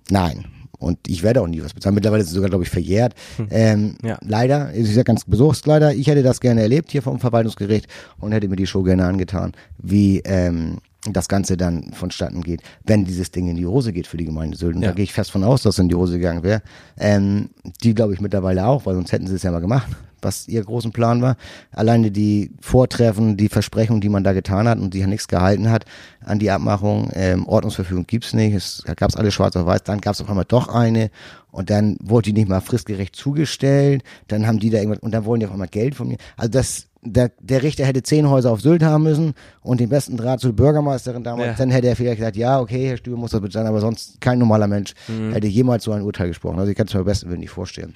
Nein. 0.10 0.46
Und 0.80 0.98
ich 1.08 1.24
werde 1.24 1.42
auch 1.42 1.48
nie 1.48 1.62
was 1.62 1.74
bezahlen. 1.74 1.94
Mittlerweile 1.96 2.22
ist 2.24 2.30
es 2.30 2.34
sogar, 2.34 2.50
glaube 2.50 2.64
ich, 2.64 2.70
verjährt. 2.70 3.14
Ähm, 3.52 3.96
Ja. 4.04 4.18
Leider, 4.26 4.74
ich 4.74 4.88
sage 4.90 5.04
ganz 5.04 5.26
besorgt 5.26 5.66
leider, 5.66 5.94
ich 5.94 6.08
hätte 6.08 6.24
das 6.24 6.40
gerne 6.40 6.62
erlebt 6.62 6.92
hier 6.92 7.02
vom 7.02 7.20
Verwaltungsgericht 7.20 7.88
und 8.20 8.32
hätte 8.32 8.48
mir 8.48 8.56
die 8.56 8.66
Show 8.68 8.82
gerne 8.84 9.06
angetan, 9.06 9.52
wie 9.78 10.20
ähm, 10.26 10.78
das 11.12 11.28
Ganze 11.28 11.56
dann 11.58 11.92
vonstatten 11.94 12.42
geht, 12.42 12.62
wenn 12.86 13.06
dieses 13.06 13.32
Ding 13.32 13.48
in 13.48 13.56
die 13.58 13.66
Hose 13.66 13.92
geht 13.94 14.08
für 14.08 14.18
die 14.18 14.26
Gemeinde. 14.26 14.58
Und 14.66 14.82
Ja. 14.82 14.90
da 14.90 14.94
gehe 14.96 15.04
ich 15.04 15.14
fest 15.14 15.32
von 15.32 15.44
aus, 15.44 15.64
dass 15.64 15.76
es 15.76 15.80
in 15.80 15.90
die 15.90 15.96
Hose 15.96 16.14
gegangen 16.18 16.44
wäre. 16.44 16.62
Ähm, 16.98 17.50
die 17.84 17.94
glaube 17.94 18.14
ich 18.14 18.22
mittlerweile 18.22 18.66
auch, 18.66 18.86
weil 18.86 18.96
sonst 18.96 19.12
hätten 19.12 19.28
sie 19.28 19.36
es 19.36 19.44
ja 19.44 19.52
mal 19.52 19.60
gemacht, 19.60 19.88
was 20.22 20.48
ihr 20.48 20.64
großen 20.64 20.92
Plan 20.92 21.22
war. 21.22 21.38
Alleine 21.72 22.12
die 22.12 22.52
Vortreffen, 22.62 23.38
die 23.38 23.50
Versprechungen, 23.50 24.02
die 24.02 24.10
man 24.10 24.24
da 24.24 24.34
getan 24.34 24.68
hat 24.68 24.80
und 24.80 24.94
die 24.94 25.00
ja 25.00 25.08
nichts 25.08 25.28
gehalten 25.28 25.70
hat 25.70 25.86
an 26.24 26.40
die 26.40 26.52
Abmachung, 26.52 27.10
ähm, 27.14 27.48
Ordnungsverfügung 27.48 28.06
gibt's 28.06 28.34
nicht, 28.34 28.54
es 28.54 28.84
gab's 28.96 29.16
alles 29.16 29.34
schwarz 29.34 29.56
auf 29.56 29.66
weiß, 29.66 29.84
dann 29.84 30.02
gab's 30.02 30.22
auf 30.22 30.30
einmal 30.30 30.46
doch 30.46 30.68
eine 30.68 31.10
und 31.52 31.70
dann 31.70 31.98
wurde 32.02 32.32
die 32.32 32.34
nicht 32.34 32.50
mal 32.50 32.62
fristgerecht 32.62 33.16
zugestellt, 33.16 34.04
dann 34.28 34.46
haben 34.46 34.60
die 34.60 34.70
da 34.70 34.80
irgendwas 34.80 35.00
und 35.00 35.12
dann 35.12 35.26
wollen 35.26 35.40
die 35.40 35.46
auf 35.46 35.54
einmal 35.54 35.68
Geld 35.68 35.96
von 35.96 36.08
mir. 36.08 36.18
Also 36.38 36.52
das 36.52 36.89
der, 37.02 37.32
der 37.40 37.64
Richter 37.64 37.86
hätte 37.86 38.04
zehn 38.04 38.30
Häuser 38.30 38.52
auf 38.52 38.60
Sylt 38.62 38.84
haben 38.84 39.04
müssen 39.04 39.34
und 39.62 39.80
den 39.80 39.88
besten 39.90 40.18
Draht 40.18 40.42
zur 40.42 40.52
Bürgermeisterin 40.54 41.24
damals, 41.24 41.48
Ja. 41.48 41.54
dann 41.54 41.70
hätte 41.72 41.88
er 41.88 41.96
vielleicht 41.96 42.18
gesagt, 42.18 42.36
ja, 42.36 42.60
okay, 42.60 42.90
Herr 42.90 42.98
Stüber 42.98 43.16
muss 43.18 43.32
das 43.32 43.40
bezahlen, 43.42 43.68
aber 43.68 43.80
sonst 43.80 44.20
kein 44.20 44.38
normaler 44.38 44.68
Mensch 44.68 44.94
hätte 45.32 45.48
jemals 45.48 45.86
so 45.86 45.92
ein 45.94 46.02
Urteil 46.02 46.28
gesprochen. 46.28 46.60
Also 46.60 46.72
ich 46.72 46.78
kann 46.78 46.88
es 46.88 46.94
mir 46.94 47.00
am 47.00 47.06
besten 47.06 47.30
Willen 47.30 47.40
nicht 47.40 47.52
vorstellen. 47.52 47.96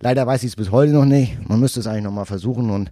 Leider 0.00 0.26
weiß 0.26 0.42
ich 0.42 0.48
es 0.50 0.56
bis 0.56 0.72
heute 0.72 0.92
noch 0.92 1.04
nicht. 1.04 1.38
Man 1.48 1.60
müsste 1.60 1.78
es 1.78 1.86
eigentlich 1.86 2.02
nochmal 2.02 2.26
versuchen 2.26 2.70
und 2.70 2.90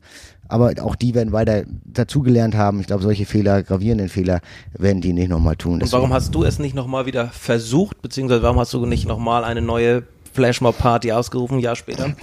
aber 0.50 0.72
auch 0.80 0.94
die 0.94 1.14
werden 1.14 1.32
weiter 1.32 1.64
dazugelernt 1.84 2.54
haben. 2.54 2.80
Ich 2.80 2.86
glaube, 2.86 3.02
solche 3.02 3.26
Fehler, 3.26 3.62
gravierenden 3.62 4.08
Fehler, 4.08 4.40
werden 4.78 5.02
die 5.02 5.12
nicht 5.12 5.28
nochmal 5.28 5.56
tun. 5.56 5.82
Und 5.82 5.92
warum 5.92 6.12
hast 6.12 6.34
du 6.34 6.44
es 6.44 6.58
nicht 6.58 6.74
nochmal 6.74 7.04
wieder 7.04 7.26
versucht, 7.28 8.00
beziehungsweise 8.00 8.42
warum 8.42 8.58
hast 8.58 8.72
du 8.72 8.86
nicht 8.86 9.06
nochmal 9.06 9.44
eine 9.44 9.60
neue 9.60 10.04
Flashmob-Party 10.32 11.10
ausgerufen, 11.12 11.56
ein 11.58 11.60
Jahr 11.60 11.76
später? 11.76 12.14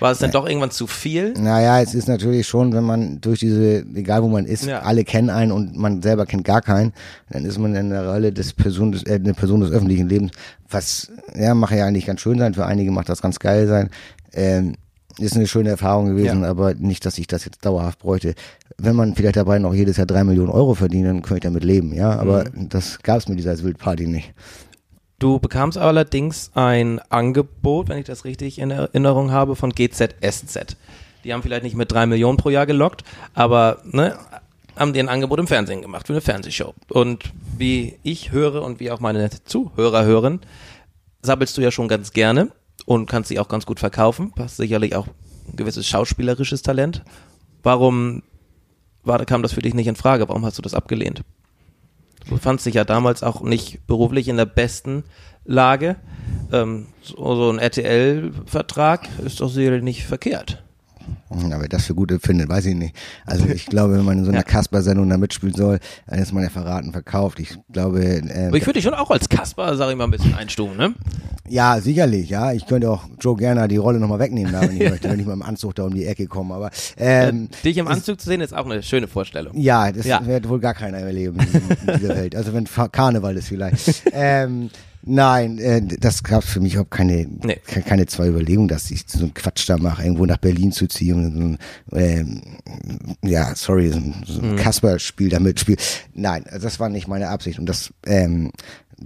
War 0.00 0.12
es 0.12 0.18
denn 0.18 0.30
doch 0.30 0.46
irgendwann 0.46 0.70
zu 0.70 0.86
viel? 0.86 1.32
Naja, 1.34 1.80
es 1.80 1.94
ist 1.94 2.08
natürlich 2.08 2.46
schon, 2.46 2.72
wenn 2.72 2.84
man 2.84 3.20
durch 3.20 3.40
diese, 3.40 3.84
egal 3.94 4.22
wo 4.22 4.28
man 4.28 4.44
ist, 4.46 4.66
Ja. 4.66 4.80
alle 4.80 5.04
kennen 5.04 5.30
einen 5.30 5.52
und 5.52 5.76
man 5.76 6.02
selber 6.02 6.26
kennt 6.26 6.44
gar 6.44 6.62
keinen, 6.62 6.92
dann 7.30 7.44
ist 7.44 7.58
man 7.58 7.74
in 7.74 7.90
der 7.90 8.08
Rolle 8.08 8.32
des 8.32 8.52
Person 8.52 8.92
des, 8.92 9.02
äh, 9.04 9.14
eine 9.14 9.34
Person 9.34 9.60
des 9.60 9.70
öffentlichen 9.70 10.08
Lebens, 10.08 10.32
was, 10.70 11.10
ja, 11.34 11.54
macht 11.54 11.74
ja 11.74 11.86
eigentlich 11.86 12.06
ganz 12.06 12.20
schön 12.20 12.38
sein, 12.38 12.54
für 12.54 12.66
einige 12.66 12.90
macht 12.90 13.08
das 13.08 13.22
ganz 13.22 13.38
geil 13.38 13.66
sein. 13.66 13.90
Ähm, 14.32 14.74
ist 15.18 15.34
eine 15.34 15.48
schöne 15.48 15.70
Erfahrung 15.70 16.06
gewesen, 16.06 16.42
Ja. 16.42 16.50
aber 16.50 16.74
nicht, 16.74 17.04
dass 17.04 17.18
ich 17.18 17.26
das 17.26 17.44
jetzt 17.44 17.64
dauerhaft 17.66 17.98
bräuchte. 17.98 18.34
Wenn 18.76 18.94
man 18.94 19.16
vielleicht 19.16 19.34
dabei 19.36 19.58
noch 19.58 19.74
jedes 19.74 19.96
Jahr 19.96 20.06
drei 20.06 20.22
Millionen 20.22 20.50
Euro 20.50 20.74
verdient, 20.74 21.06
dann 21.06 21.22
könnte 21.22 21.38
ich 21.38 21.42
damit 21.42 21.64
leben, 21.64 21.92
ja, 21.92 22.12
aber 22.12 22.44
Mhm. 22.52 22.68
das 22.68 23.00
gab 23.02 23.18
es 23.18 23.26
mit 23.28 23.36
dieser 23.38 23.60
Wildparty 23.60 24.06
nicht. 24.06 24.32
Du 25.18 25.40
bekamst 25.40 25.76
allerdings 25.76 26.52
ein 26.54 27.00
Angebot, 27.08 27.88
wenn 27.88 27.98
ich 27.98 28.04
das 28.04 28.24
richtig 28.24 28.60
in 28.60 28.70
Erinnerung 28.70 29.32
habe, 29.32 29.56
von 29.56 29.70
GZSZ. 29.70 30.76
Die 31.24 31.32
haben 31.32 31.42
vielleicht 31.42 31.64
nicht 31.64 31.74
mit 31.74 31.90
drei 31.90 32.06
Millionen 32.06 32.38
pro 32.38 32.50
Jahr 32.50 32.66
gelockt, 32.66 33.02
aber 33.34 33.78
ne, 33.84 34.16
haben 34.76 34.92
dir 34.92 35.02
ein 35.02 35.08
Angebot 35.08 35.40
im 35.40 35.48
Fernsehen 35.48 35.82
gemacht 35.82 36.06
für 36.06 36.12
eine 36.12 36.20
Fernsehshow. 36.20 36.72
Und 36.88 37.24
wie 37.56 37.98
ich 38.04 38.30
höre 38.30 38.62
und 38.62 38.78
wie 38.78 38.92
auch 38.92 39.00
meine 39.00 39.28
Zuhörer 39.44 40.04
hören, 40.04 40.40
sabbelst 41.20 41.56
du 41.56 41.62
ja 41.62 41.72
schon 41.72 41.88
ganz 41.88 42.12
gerne 42.12 42.52
und 42.86 43.06
kannst 43.06 43.28
sie 43.28 43.40
auch 43.40 43.48
ganz 43.48 43.66
gut 43.66 43.80
verkaufen. 43.80 44.32
Hast 44.38 44.56
sicherlich 44.56 44.94
auch 44.94 45.08
ein 45.48 45.56
gewisses 45.56 45.88
schauspielerisches 45.88 46.62
Talent. 46.62 47.02
Warum 47.64 48.22
war, 49.02 49.24
kam 49.24 49.42
das 49.42 49.52
für 49.52 49.62
dich 49.62 49.74
nicht 49.74 49.88
in 49.88 49.96
Frage? 49.96 50.28
Warum 50.28 50.46
hast 50.46 50.58
du 50.58 50.62
das 50.62 50.74
abgelehnt? 50.74 51.22
Du 52.26 52.36
fandst 52.36 52.66
dich 52.66 52.74
ja 52.74 52.84
damals 52.84 53.22
auch 53.22 53.42
nicht 53.42 53.86
beruflich 53.86 54.28
in 54.28 54.36
der 54.36 54.46
besten 54.46 55.04
Lage. 55.44 55.96
Ähm, 56.52 56.88
so, 57.02 57.16
so 57.36 57.50
ein 57.50 57.58
RTL-Vertrag 57.58 59.08
ist 59.24 59.40
doch 59.40 59.48
sicherlich 59.48 59.82
nicht 59.82 60.04
verkehrt. 60.04 60.62
Hm, 61.30 61.52
Aber 61.52 61.62
wer 61.62 61.68
das 61.68 61.84
für 61.86 61.94
gut 61.94 62.10
empfindet, 62.10 62.48
weiß 62.48 62.66
ich 62.66 62.74
nicht. 62.74 62.94
Also 63.26 63.46
ich 63.46 63.66
glaube, 63.66 63.94
wenn 63.98 64.04
man 64.04 64.18
in 64.18 64.24
so 64.24 64.30
einer 64.30 64.38
Ja. 64.44 64.44
Kasper-Sendung 64.44 65.08
da 65.08 65.16
mitspielen 65.18 65.54
soll, 65.54 65.78
dann 66.06 66.18
ist 66.20 66.32
man 66.32 66.42
ja 66.42 66.48
verraten 66.50 66.92
verkauft. 66.92 67.38
Ich 67.40 67.56
glaube, 67.72 68.02
ähm, 68.02 68.48
Aber 68.48 68.56
ich 68.56 68.64
würde 68.66 68.74
dich 68.74 68.84
schon 68.84 68.94
auch 68.94 69.10
als 69.10 69.28
Kasper, 69.28 69.76
sag 69.76 69.90
ich 69.90 69.96
mal, 69.96 70.04
ein 70.04 70.10
bisschen 70.10 70.34
einstufen, 70.34 70.76
ne? 70.76 70.94
ja, 71.50 71.80
sicherlich, 71.80 72.28
ja. 72.28 72.52
Ich 72.52 72.66
könnte 72.66 72.90
auch 72.90 73.04
Joe 73.20 73.34
Gerner 73.36 73.68
die 73.68 73.76
Rolle 73.78 73.98
nochmal 73.98 74.18
wegnehmen, 74.18 74.52
da, 74.52 74.60
wenn 74.62 74.80
ich 74.80 74.90
möchte, 74.90 75.08
wenn 75.10 75.18
ich 75.20 75.26
mal 75.26 75.32
im 75.32 75.42
Anzug 75.42 75.74
da 75.74 75.84
um 75.84 75.94
die 75.94 76.04
Ecke 76.06 76.26
komme. 76.26 76.54
Aber 76.54 76.70
ähm, 76.98 77.48
Dich 77.64 77.76
im 77.78 77.88
Anzug 77.88 78.20
zu 78.20 78.28
sehen, 78.28 78.40
ist 78.42 78.54
auch 78.54 78.66
eine 78.66 78.82
schöne 78.82 79.08
Vorstellung. 79.08 79.56
ja, 79.56 79.90
das 79.92 80.06
Ja. 80.06 80.24
wird 80.26 80.48
wohl 80.48 80.60
gar 80.60 80.74
keiner 80.74 80.98
erleben 80.98 81.38
in, 81.40 81.96
dieser 81.98 82.16
Welt. 82.16 82.36
Also 82.36 82.52
wenn 82.52 82.64
Karneval 82.92 83.36
ist 83.36 83.48
vielleicht. 83.48 84.02
ähm, 84.12 84.70
nein, 85.02 85.58
äh, 85.58 85.82
das 85.82 86.22
gab 86.22 86.44
für 86.44 86.60
mich 86.60 86.74
überhaupt 86.74 86.90
keine, 86.90 87.26
Nee. 87.42 87.56
ke- 87.66 87.82
keine 87.82 88.06
zwei 88.06 88.28
Überlegungen, 88.28 88.68
dass 88.68 88.90
ich 88.90 89.04
so 89.06 89.20
einen 89.20 89.34
Quatsch 89.34 89.68
da 89.68 89.76
mache, 89.78 90.02
irgendwo 90.02 90.26
nach 90.26 90.38
Berlin 90.38 90.72
zu 90.72 90.86
ziehen 90.86 91.58
und 91.92 91.98
ähm, 91.98 92.42
ja, 93.24 93.54
sorry, 93.54 93.90
so 93.90 93.98
ein, 93.98 94.14
so 94.26 94.40
ein 94.42 94.56
Kasper-Spiel 94.56 95.28
da 95.30 95.40
mitspiele. 95.40 95.78
Nein, 96.14 96.44
also 96.50 96.64
das 96.64 96.78
war 96.80 96.88
nicht 96.88 97.08
meine 97.08 97.28
Absicht. 97.28 97.58
Und 97.58 97.66
das 97.66 97.92
ähm, 98.06 98.50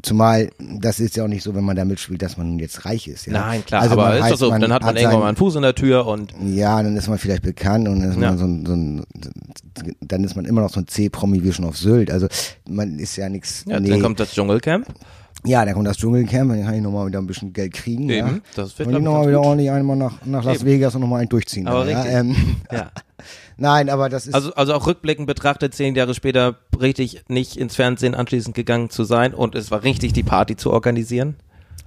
Zumal, 0.00 0.48
das 0.58 1.00
ist 1.00 1.16
ja 1.16 1.24
auch 1.24 1.28
nicht 1.28 1.42
so, 1.42 1.54
wenn 1.54 1.64
man 1.64 1.76
da 1.76 1.84
mitspielt, 1.84 2.22
dass 2.22 2.38
man 2.38 2.58
jetzt 2.58 2.86
reich 2.86 3.08
ist. 3.08 3.26
Ja? 3.26 3.34
Nein, 3.34 3.62
klar, 3.62 3.82
Also 3.82 3.92
aber 4.00 4.16
ist 4.16 4.22
heißt, 4.24 4.38
so, 4.38 4.48
dann 4.48 4.72
hat 4.72 4.80
man 4.80 4.88
hat 4.88 4.96
irgendwann 4.96 5.20
mal 5.20 5.28
einen 5.28 5.36
Fuß 5.36 5.56
in 5.56 5.60
der 5.60 5.74
Tür 5.74 6.06
und 6.06 6.32
Ja, 6.46 6.82
dann 6.82 6.96
ist 6.96 7.08
man 7.10 7.18
vielleicht 7.18 7.42
bekannt 7.42 7.86
und 7.88 8.00
dann 8.00 8.08
ist, 8.12 8.18
Ja. 8.18 8.30
man 8.30 8.38
so 8.38 8.44
ein, 8.46 8.64
so 8.64 8.72
ein, 8.72 9.04
dann 10.00 10.24
ist 10.24 10.34
man 10.34 10.46
immer 10.46 10.62
noch 10.62 10.70
so 10.72 10.80
ein 10.80 10.88
C-Promi 10.88 11.42
wie 11.42 11.52
schon 11.52 11.66
auf 11.66 11.76
Sylt. 11.76 12.10
Also 12.10 12.26
man 12.66 12.98
ist 12.98 13.16
ja 13.16 13.28
nichts. 13.28 13.64
ja, 13.68 13.78
nee. 13.80 13.90
dann 13.90 14.00
kommt 14.00 14.18
das 14.18 14.32
Dschungelcamp. 14.32 14.86
Ja, 15.44 15.64
dann 15.64 15.74
kommt 15.74 15.86
das 15.88 15.96
Dschungelcamp, 15.96 16.50
dann 16.52 16.64
kann 16.64 16.74
ich 16.74 16.82
nochmal 16.82 17.06
wieder 17.08 17.18
ein 17.18 17.26
bisschen 17.26 17.52
Geld 17.52 17.72
kriegen. 17.72 18.08
ja. 18.08 18.26
Eben, 18.28 18.42
das 18.54 18.78
wird, 18.78 18.88
Und 18.88 18.96
ich 18.96 19.02
nochmal 19.02 19.26
wieder 19.28 19.38
gut. 19.38 19.46
ordentlich 19.46 19.70
einmal 19.70 19.96
nach, 19.96 20.24
nach 20.24 20.44
Las 20.44 20.58
Eben. 20.58 20.66
Vegas 20.66 20.94
und 20.94 21.00
nochmal 21.00 21.20
einen 21.20 21.28
durchziehen. 21.28 21.66
Aber 21.66 21.88
ja, 21.88 21.98
richtig. 22.00 22.14
ähm, 22.14 22.36
Ja. 22.70 22.90
Nein, 23.58 23.90
aber 23.90 24.08
das 24.08 24.26
ist. 24.26 24.34
Also, 24.34 24.52
also 24.54 24.74
auch 24.74 24.86
rückblickend 24.86 25.26
betrachtet, 25.26 25.74
zehn 25.74 25.94
Jahre 25.94 26.14
später 26.14 26.56
richtig 26.80 27.22
nicht 27.28 27.56
ins 27.56 27.76
Fernsehen 27.76 28.14
anschließend 28.14 28.56
gegangen 28.56 28.90
zu 28.90 29.04
sein 29.04 29.34
und 29.34 29.54
es 29.54 29.70
war 29.70 29.82
richtig, 29.84 30.12
die 30.14 30.22
Party 30.24 30.56
zu 30.56 30.72
organisieren. 30.72 31.36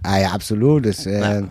Ah 0.03 0.19
ja, 0.19 0.29
absolut. 0.29 0.85
Das, 0.85 1.05
äh, 1.05 1.19
Ja. 1.41 1.47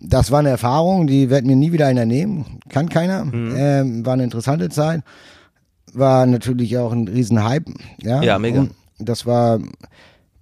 das 0.00 0.30
war 0.32 0.40
eine 0.40 0.48
Erfahrung, 0.48 1.06
die 1.06 1.28
wird 1.30 1.44
mir 1.44 1.54
nie 1.54 1.70
wieder 1.72 1.86
einer 1.86 2.06
nehmen. 2.06 2.58
Kann 2.70 2.88
keiner. 2.88 3.26
Mhm. 3.26 3.54
Ähm, 3.56 4.06
war 4.06 4.14
eine 4.14 4.24
interessante 4.24 4.68
Zeit. 4.70 5.02
War 5.92 6.26
natürlich 6.26 6.76
auch 6.78 6.92
ein 6.92 7.06
Riesenhype. 7.06 7.72
Ja, 8.02 8.22
Ja, 8.22 8.38
mega. 8.38 8.60
Und 8.60 8.72
das 8.98 9.26
war, 9.26 9.60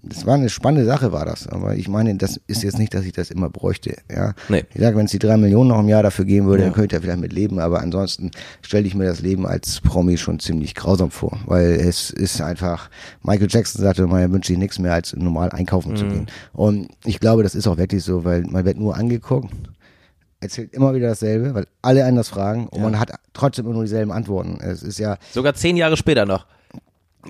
das 0.09 0.27
war 0.27 0.35
eine 0.35 0.49
spannende 0.49 0.85
Sache, 0.87 1.13
war 1.13 1.25
das. 1.25 1.47
Aber 1.49 1.75
ich 1.77 1.89
meine, 1.89 2.15
das 2.17 2.41
ist 2.47 2.63
jetzt 2.63 2.79
nicht, 2.79 2.95
dass 2.95 3.05
ich 3.05 3.13
das 3.13 3.31
immer 3.31 3.51
bräuchte. 3.51 3.97
Ja. 4.11 4.35
Nee. 4.49 4.65
Ich 4.75 4.81
sage, 4.81 4.97
wenn 4.97 5.07
es 5.07 5.11
die 5.11 5.19
drei 5.19 5.37
Millionen 5.37 5.69
noch 5.71 5.81
im 5.81 5.89
Jahr 5.89 6.03
dafür 6.03 6.25
geben 6.25 6.47
würde, 6.47 6.63
Ja. 6.63 6.69
dann 6.69 6.75
könnte 6.75 6.95
ich 6.97 7.01
ja 7.01 7.05
vielleicht 7.05 7.21
mit 7.21 7.33
leben. 7.33 7.59
Aber 7.59 7.81
ansonsten 7.81 8.31
stelle 8.63 8.87
ich 8.87 8.95
mir 8.95 9.05
das 9.05 9.21
Leben 9.21 9.47
als 9.47 9.81
Promi 9.81 10.17
schon 10.19 10.39
ziemlich 10.39 10.75
grausam 10.75 11.11
vor. 11.11 11.39
Weil 11.47 11.73
es 11.73 12.11
ist 12.11 12.41
einfach, 12.41 12.91
Michael 13.23 13.49
Jackson 13.51 13.83
sagte 13.83 14.03
er 14.11 14.33
wünscht 14.33 14.49
sich 14.49 14.59
nichts 14.59 14.79
mehr, 14.79 14.95
als 14.95 15.15
normal 15.15 15.51
einkaufen 15.51 15.93
Mhm. 15.93 15.97
zu 15.97 16.07
gehen. 16.07 16.27
Und 16.53 16.89
ich 17.05 17.21
glaube, 17.21 17.43
das 17.43 17.55
ist 17.55 17.67
auch 17.67 17.77
wirklich 17.77 18.03
so, 18.05 18.25
weil 18.25 18.43
man 18.43 18.65
wird 18.65 18.79
nur 18.79 18.97
angeguckt, 18.97 19.51
erzählt 20.41 20.73
immer 20.75 20.95
wieder 20.95 21.09
dasselbe, 21.09 21.55
weil 21.55 21.67
alle 21.83 22.11
das 22.15 22.29
fragen 22.29 22.69
und 22.69 22.83
man 22.83 23.01
hat 23.01 23.11
trotzdem 23.33 23.65
immer 23.65 23.75
nur 23.75 23.85
dieselben 23.85 24.13
Antworten. 24.13 24.59
Es 24.61 24.83
ist 24.83 24.99
ja, 24.99 25.17
Sogar 25.33 25.55
zehn 25.55 25.77
Jahre 25.77 25.97
später 25.97 26.27
noch. 26.27 26.47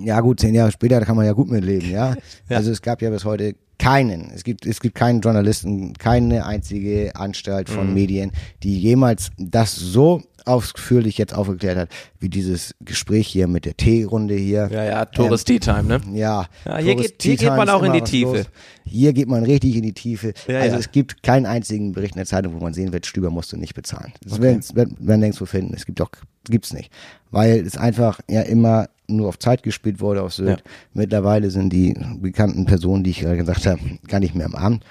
Ja 0.02 0.20
gut, 0.20 0.40
zehn 0.40 0.54
Jahre 0.54 0.72
später, 0.72 1.00
kann 1.02 1.16
man 1.16 1.26
ja 1.26 1.32
gut 1.32 1.50
mitleben, 1.50 1.90
ja. 1.90 2.14
Ja. 2.48 2.56
Also 2.58 2.70
es 2.70 2.82
gab 2.82 3.02
ja 3.02 3.10
bis 3.10 3.24
heute 3.24 3.54
keinen, 3.78 4.30
es 4.34 4.42
gibt, 4.44 4.64
es 4.66 4.80
gibt 4.80 4.94
keinen 4.94 5.20
Journalisten, 5.20 5.92
keine 5.94 6.46
einzige 6.46 7.14
Anstalt 7.14 7.68
Mhm. 7.68 7.74
von 7.74 7.94
Medien, 7.94 8.32
die 8.62 8.78
jemals 8.78 9.30
das 9.38 9.74
so 9.76 10.22
ausführlich 10.46 11.18
jetzt 11.18 11.34
aufgeklärt 11.34 11.76
hat, 11.76 11.88
wie 12.20 12.28
dieses 12.28 12.74
Gespräch 12.80 13.26
hier 13.28 13.48
mit 13.48 13.64
der 13.64 13.76
Teerunde 13.76 14.34
hier. 14.34 14.68
Ja, 14.72 14.84
ja, 14.84 15.04
Tourist 15.04 15.46
Tea 15.46 15.58
Time, 15.58 15.82
ne? 15.84 16.00
Ja, 16.14 16.46
Ja, 16.64 16.78
hier 16.78 16.94
geht- 16.94 17.22
hier 17.22 17.36
geht 17.36 17.48
man 17.48 17.68
auch 17.68 17.82
in 17.82 17.92
die 17.92 18.00
Tiefe. 18.02 18.36
los. 18.36 18.46
Hier 18.84 19.12
geht 19.12 19.28
man 19.28 19.42
richtig 19.44 19.76
in 19.76 19.82
die 19.82 19.92
Tiefe. 19.92 20.32
Ja, 20.46 20.60
also 20.60 20.74
ja. 20.74 20.78
es 20.80 20.92
gibt 20.92 21.22
keinen 21.22 21.44
einzigen 21.46 21.92
Bericht 21.92 22.14
in 22.14 22.18
der 22.20 22.26
Zeitung, 22.26 22.54
wo 22.54 22.58
man 22.62 22.72
sehen 22.72 22.92
wird, 22.92 23.04
Stüber 23.06 23.30
musste 23.30 23.58
nicht 23.58 23.74
bezahlen. 23.74 24.12
Das 24.24 24.40
werden 24.40 24.62
werden 24.74 25.20
nirgendwo 25.20 25.44
finden. 25.46 25.74
Es 25.74 25.84
gibt 25.86 26.00
auch, 26.00 26.10
gibt's 26.48 26.72
nicht. 26.72 26.90
Weil 27.30 27.66
es 27.66 27.76
einfach 27.76 28.20
ja 28.30 28.42
immer 28.42 28.88
nur 29.08 29.28
auf 29.28 29.38
Zeit 29.38 29.62
gespielt 29.62 30.00
wurde 30.00 30.22
auf 30.22 30.32
Sylt. 30.34 30.62
Mittlerweile 30.94 31.50
sind 31.50 31.72
die 31.72 31.94
bekannten 32.20 32.64
Personen, 32.66 33.04
die 33.04 33.10
ich 33.10 33.20
gerade 33.20 33.36
gesagt 33.36 33.66
habe, 33.66 33.80
gar 34.08 34.20
nicht 34.20 34.34
mehr 34.34 34.46
im 34.46 34.54
Amt. 34.54 34.84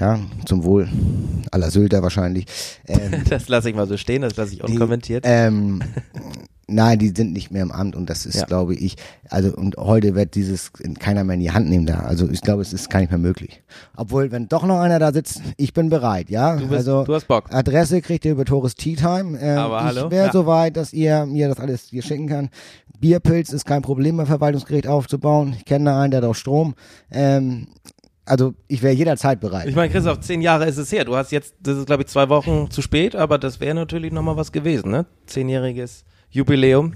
Ja, 0.00 0.18
zum 0.46 0.64
Wohl 0.64 0.88
aller 1.50 1.70
Sylter 1.70 2.02
wahrscheinlich. 2.02 2.46
Ähm, 2.86 3.22
Das 3.28 3.48
lasse 3.48 3.68
ich 3.70 3.76
mal 3.76 3.86
so 3.86 3.96
stehen, 3.96 4.22
das 4.22 4.36
lasse 4.36 4.54
ich 4.54 4.60
die, 4.60 4.72
unkommentiert. 4.72 5.24
Ähm, 5.26 5.82
nein, 6.66 6.98
die 6.98 7.08
sind 7.14 7.32
nicht 7.34 7.50
mehr 7.50 7.62
im 7.62 7.70
Amt 7.70 7.94
und 7.94 8.08
das 8.08 8.24
ist, 8.24 8.36
Ja. 8.36 8.44
glaube 8.46 8.74
ich, 8.74 8.96
also 9.28 9.54
und 9.54 9.76
heute 9.76 10.14
wird 10.14 10.34
dieses 10.34 10.72
keiner 10.98 11.24
mehr 11.24 11.34
in 11.34 11.40
die 11.40 11.50
Hand 11.50 11.68
nehmen 11.68 11.84
da. 11.84 12.00
Also 12.00 12.28
ich 12.30 12.40
glaube, 12.40 12.62
es 12.62 12.72
ist 12.72 12.88
gar 12.88 13.00
nicht 13.00 13.10
mehr 13.10 13.18
möglich. 13.18 13.62
Obwohl, 13.94 14.32
wenn 14.32 14.48
doch 14.48 14.64
noch 14.64 14.80
einer 14.80 14.98
da 14.98 15.12
sitzt, 15.12 15.42
ich 15.58 15.74
bin 15.74 15.90
bereit, 15.90 16.30
ja. 16.30 16.56
Du 16.56 16.62
bist- 16.68 16.72
also 16.88 17.04
du 17.04 17.14
hast 17.14 17.28
Bock. 17.28 17.52
Adresse 17.52 18.00
kriegt 18.00 18.24
ihr 18.24 18.32
über 18.32 18.46
Tourist 18.46 18.78
Tea 18.78 18.96
Time. 18.96 19.38
Ähm, 19.38 19.58
Aber 19.58 19.78
ich 19.80 19.84
hallo? 19.98 20.10
wäre 20.10 20.26
Ja. 20.26 20.32
so 20.32 20.46
weit, 20.46 20.78
dass 20.78 20.94
ihr 20.94 21.26
mir 21.26 21.48
das 21.48 21.58
alles 21.60 21.82
hier 21.90 22.02
schicken 22.02 22.28
kann. 22.28 22.48
Bierpilz 22.98 23.52
ist 23.52 23.66
kein 23.66 23.82
Problem 23.82 24.16
beim 24.16 24.26
Verwaltungsgericht 24.26 24.86
aufzubauen. 24.86 25.54
Ich 25.58 25.64
kenne 25.66 25.86
da 25.86 26.00
einen, 26.00 26.12
der 26.12 26.22
hat 26.22 26.28
auch 26.28 26.34
Strom. 26.34 26.74
Ähm, 27.10 27.66
also 28.24 28.54
ich 28.68 28.82
wäre 28.82 28.94
jederzeit 28.94 29.40
bereit. 29.40 29.66
Ich 29.68 29.74
meine, 29.74 29.90
Christoph, 29.92 30.20
zehn 30.20 30.40
Jahre 30.42 30.66
ist 30.66 30.78
es 30.78 30.92
her. 30.92 31.04
Du 31.04 31.16
hast 31.16 31.32
jetzt, 31.32 31.54
das 31.60 31.78
ist 31.78 31.86
glaube 31.86 32.02
ich 32.02 32.08
zwei 32.08 32.28
Wochen 32.28 32.70
zu 32.70 32.82
spät, 32.82 33.16
aber 33.16 33.38
das 33.38 33.60
wäre 33.60 33.74
natürlich 33.74 34.12
nochmal 34.12 34.36
was 34.36 34.52
gewesen, 34.52 34.90
ne? 34.90 35.06
Zehnjähriges 35.26 36.04
Jubiläum. 36.30 36.92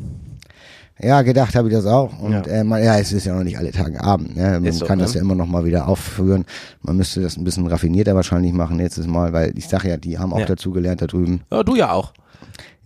Ja, 0.99 1.21
gedacht 1.21 1.55
habe 1.55 1.69
ich 1.69 1.75
das 1.75 1.85
auch. 1.85 2.19
Und 2.21 2.33
Ja. 2.33 2.41
äh, 2.47 2.65
man, 2.65 2.83
ja 2.83 2.99
es 2.99 3.13
ist 3.13 3.27
ja 3.27 3.35
noch 3.35 3.45
nicht 3.45 3.59
alle 3.59 3.71
Tage 3.71 4.03
Abend. 4.03 4.35
Ne? 4.35 4.59
Man 4.61 4.73
so, 4.73 4.87
kann 4.87 4.99
das 4.99 5.11
ne? 5.11 5.17
ja 5.17 5.21
immer 5.23 5.35
noch 5.35 5.47
mal 5.47 5.65
wieder 5.67 5.89
aufführen. 5.89 6.47
Man 6.81 6.97
müsste 6.97 7.21
das 7.21 7.37
ein 7.37 7.45
bisschen 7.45 7.67
raffinierter 7.67 8.15
wahrscheinlich 8.15 8.53
machen 8.55 8.79
nächstes 8.79 9.07
Mal, 9.07 9.33
weil 9.35 9.53
ich 9.59 9.69
sage 9.69 9.91
ja, 9.91 9.97
die 9.99 10.19
haben 10.19 10.33
auch 10.33 10.39
Ja. 10.39 10.47
dazu 10.47 10.71
gelernt 10.73 11.03
da 11.03 11.07
drüben. 11.07 11.43
Ja, 11.53 11.63
du 11.63 11.77
ja 11.77 11.93
auch. 11.93 12.15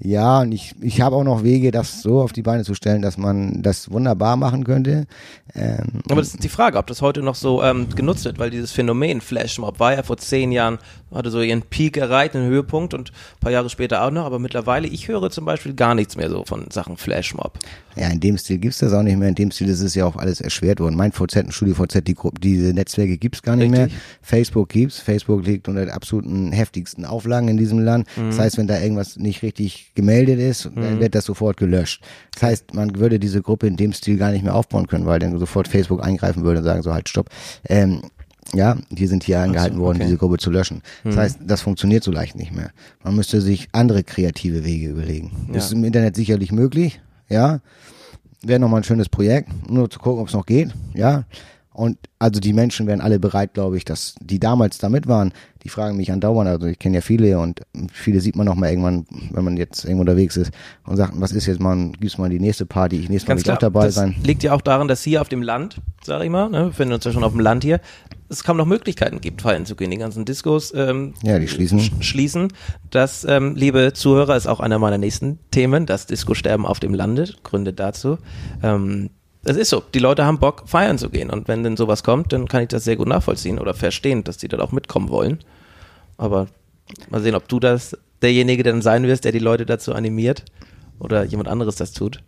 Ja, 0.03 0.41
und 0.41 0.53
ich, 0.53 0.75
ich 0.81 1.03
habe 1.03 1.15
auch 1.17 1.25
noch 1.25 1.43
Wege, 1.45 1.71
das 1.71 2.01
so 2.01 2.23
auf 2.23 2.33
die 2.33 2.41
Beine 2.41 2.65
zu 2.65 2.75
stellen, 2.75 3.03
dass 3.03 3.19
man 3.19 3.63
das 3.63 3.91
wunderbar 3.91 4.37
machen 4.37 4.65
könnte. 4.65 5.07
Ähm, 5.55 6.01
Aber 6.09 6.21
das 6.23 6.29
ist 6.35 6.43
die 6.43 6.49
Frage, 6.49 6.79
ob 6.79 6.87
das 6.87 7.03
heute 7.03 7.23
noch 7.23 7.35
so 7.35 7.63
ähm, 7.63 7.89
genutzt 7.95 8.25
wird, 8.25 8.39
weil 8.39 8.49
dieses 8.51 8.73
Phänomen 8.73 9.21
Flashmob 9.21 9.79
war 9.79 9.95
ja 9.95 10.03
vor 10.03 10.17
zehn 10.17 10.53
Jahren, 10.53 10.79
hatte 11.13 11.31
so 11.31 11.43
ihren 11.43 11.63
Peak 11.63 11.99
erreicht, 11.99 12.35
einen 12.35 12.49
Höhepunkt 12.49 12.95
und 12.95 13.11
ein 13.11 13.41
paar 13.41 13.53
Jahre 13.53 13.69
später 13.69 14.03
auch 14.03 14.11
noch, 14.11 14.25
aber 14.25 14.39
mittlerweile, 14.39 14.89
ich 14.89 15.09
höre 15.09 15.29
zum 15.31 15.45
Beispiel 15.45 15.75
gar 15.75 15.95
nichts 15.95 16.17
mehr 16.17 16.31
so 16.31 16.45
von 16.47 16.71
Sachen 16.71 16.97
Flashmob. 16.97 17.59
ja, 17.97 18.09
in 18.09 18.21
dem 18.21 18.39
Stil 18.39 18.59
gibt's 18.59 18.79
das 18.79 18.95
auch 18.95 19.03
nicht 19.03 19.19
mehr. 19.19 19.29
In 19.29 19.35
dem 19.35 19.51
Stil 19.51 19.69
ist 19.69 19.81
es 19.81 19.95
ja 19.95 20.07
auch 20.07 20.17
alles 20.17 20.41
erschwert 20.41 20.81
worden. 20.81 20.97
Mein 20.97 21.13
VZ 21.13 21.45
und 21.45 21.53
StudiVZ, 21.53 22.07
die 22.07 22.15
Gruppe, 22.15 22.41
diese 22.41 22.73
Netzwerke 22.73 23.19
gibt's 23.19 23.43
gar 23.43 23.57
nicht 23.57 23.73
Richtig. 23.73 23.93
mehr. 23.93 24.01
Facebook 24.23 24.69
gibt's. 24.71 25.01
Facebook 25.01 25.45
liegt 25.45 25.69
unter 25.69 25.81
den 25.81 25.91
absoluten 25.91 26.53
heftigsten 26.53 27.05
Auflagen 27.05 27.49
in 27.49 27.57
diesem 27.59 27.81
Land. 27.81 28.07
Mhm. 28.17 28.31
Das 28.31 28.39
heißt, 28.39 28.57
wenn 28.59 28.67
da 28.69 28.81
irgendwas 28.81 29.17
nicht 29.17 29.43
richtig 29.43 29.90
gemeldet 29.95 30.39
ist, 30.39 30.71
dann 30.75 31.01
wird 31.01 31.15
das 31.15 31.25
sofort 31.25 31.57
gelöscht. 31.57 32.03
Das 32.35 32.43
heißt, 32.43 32.75
man 32.75 32.97
würde 32.97 33.19
diese 33.19 33.43
Gruppe 33.43 33.67
in 33.67 33.77
dem 33.77 33.93
Stil 33.93 34.17
gar 34.19 34.31
nicht 34.31 34.45
mehr 34.45 34.55
aufbauen 34.55 34.87
können, 34.87 35.07
weil 35.07 35.19
dann 35.19 35.39
sofort 35.39 35.69
Facebook 35.69 36.05
eingreifen 36.05 36.45
würde 36.45 36.61
und 36.61 36.65
sagen 36.65 36.83
so 36.83 36.93
halt 36.93 37.09
stopp. 37.09 37.29
Ähm, 37.69 38.03
ja, 38.55 38.77
die 38.91 39.07
sind 39.07 39.23
hier 39.23 39.41
angehalten 39.41 39.79
worden, 39.79 39.97
okay. 39.97 40.05
Mhm. 40.05 40.09
diese 40.09 40.19
Gruppe 40.19 40.39
zu 40.39 40.51
löschen. 40.51 40.83
Das 41.05 41.17
heißt, 41.17 41.39
das 41.45 41.61
funktioniert 41.61 42.03
so 42.03 42.11
leicht 42.11 42.37
nicht 42.37 42.53
mehr. 42.53 42.71
Man 43.05 43.15
müsste 43.15 43.41
sich 43.41 43.69
andere 43.73 44.03
kreative 44.03 44.65
Wege 44.65 44.89
überlegen. 44.89 45.31
Ja. 45.49 45.55
Das 45.55 45.67
ist 45.67 45.73
im 45.73 45.85
Internet 45.85 46.17
sicherlich 46.17 46.51
möglich, 46.53 47.01
ja. 47.29 47.61
Wäre 48.43 48.59
nochmal 48.59 48.81
ein 48.81 48.85
schönes 48.85 49.09
Projekt, 49.09 49.51
nur 49.71 49.91
zu 49.91 49.99
gucken, 49.99 50.23
ob 50.23 50.29
es 50.29 50.35
noch 50.35 50.47
geht, 50.47 50.71
ja. 50.95 51.25
Und 51.73 51.99
also 52.19 52.41
die 52.41 52.53
Menschen 52.53 52.87
wären 52.89 53.01
alle 53.01 53.21
bereit, 53.21 53.55
glaube 53.55 53.77
ich, 53.77 53.85
dass 53.85 54.17
die 54.21 54.41
damals 54.41 54.79
damit 54.79 55.07
waren, 55.07 55.33
die 55.63 55.69
fragen 55.69 55.97
mich 55.97 56.11
andauernd, 56.11 56.49
also 56.49 56.67
ich 56.67 56.79
kenne 56.79 56.97
ja 56.97 57.01
viele 57.01 57.39
und 57.39 57.61
viele 57.93 58.21
sieht 58.21 58.35
man 58.35 58.47
noch 58.47 58.57
mal 58.57 58.71
irgendwann, 58.71 59.07
wenn 59.31 59.45
man 59.45 59.57
jetzt 59.57 59.85
irgendwo 59.85 60.01
unterwegs 60.01 60.37
ist 60.37 60.51
und 60.85 60.97
sagt, 60.97 61.13
was 61.17 61.31
ist 61.33 61.47
jetzt 61.47 61.61
mal, 61.61 61.93
gibt's 62.01 62.19
mal 62.19 62.29
die 62.29 62.41
nächste 62.41 62.67
Party, 62.67 62.97
ich 62.97 63.09
nächstes 63.09 63.29
Mal 63.29 63.35
will 63.35 63.39
ich 63.39 63.45
klar, 63.45 63.57
auch 63.57 63.61
dabei 63.61 63.85
das 63.85 63.95
sein. 63.95 64.17
liegt 64.25 64.43
ja 64.43 64.53
auch 64.53 64.63
daran, 64.63 64.89
dass 64.89 65.03
hier 65.05 65.21
auf 65.21 65.29
dem 65.29 65.43
Land, 65.43 65.81
sag 66.05 66.23
ich 66.25 66.31
mal, 66.31 66.51
ne, 66.51 66.59
wir 66.59 66.67
befinden 66.67 66.95
uns 66.95 67.05
ja 67.05 67.13
schon 67.13 67.25
auf 67.25 67.33
dem 67.33 67.41
Land 67.41 67.63
hier, 67.63 67.81
es 68.29 68.43
kaum 68.45 68.57
noch 68.57 68.67
Möglichkeiten 68.67 69.21
gibt, 69.21 69.43
feiern 69.43 69.67
zu 69.67 69.75
gehen. 69.75 69.91
Die 69.91 69.97
ganzen 69.97 70.25
Discos 70.25 70.73
ähm, 70.75 71.15
Ja, 71.23 71.39
die 71.39 71.49
schließen. 71.49 71.81
sch 71.81 71.93
schließen. 72.01 72.53
Das, 72.91 73.25
ähm, 73.25 73.55
liebe 73.57 73.93
Zuhörer, 73.93 74.37
ist 74.37 74.47
auch 74.47 74.61
einer 74.61 74.79
meiner 74.79 74.99
nächsten 74.99 75.39
Themen, 75.51 75.85
das 75.85 76.07
Disco-Sterben 76.07 76.65
auf 76.65 76.79
dem 76.81 76.95
Lande, 76.95 77.35
Gründe 77.43 77.73
dazu. 77.73 78.19
Ähm, 78.63 79.11
es 79.43 79.57
ist 79.57 79.71
so, 79.71 79.83
die 79.95 79.99
Leute 79.99 80.25
haben 80.25 80.39
Bock, 80.39 80.65
feiern 80.67 80.99
zu 80.99 81.09
gehen. 81.09 81.31
Und 81.31 81.49
wenn 81.49 81.63
denn 81.63 81.77
sowas 81.77 82.03
kommt, 82.03 82.33
dann 82.33 82.47
kann 82.47 82.63
ich 82.63 82.69
das 82.69 82.85
sehr 82.85 82.97
gut 82.97 83.09
nachvollziehen 83.09 83.59
oder 83.59 83.75
verstehen, 83.75 84.25
dass 84.25 84.37
die 84.37 84.49
dort 84.49 84.63
auch 84.63 84.73
mitkommen 84.73 85.09
wollen. 85.09 85.39
Aber 86.19 86.49
mal 87.09 87.23
sehen, 87.23 87.35
ob 87.35 87.49
du 87.49 87.61
das 87.61 87.97
derjenige 88.21 88.63
dann 88.63 88.83
sein 88.83 89.05
wirst, 89.05 89.25
der 89.25 89.33
die 89.33 89.39
Leute 89.39 89.65
dazu 89.65 89.95
animiert 89.95 90.45
oder 90.99 91.25
jemand 91.25 91.49
anderes 91.49 91.77
das 91.77 91.93
tut. 91.93 92.23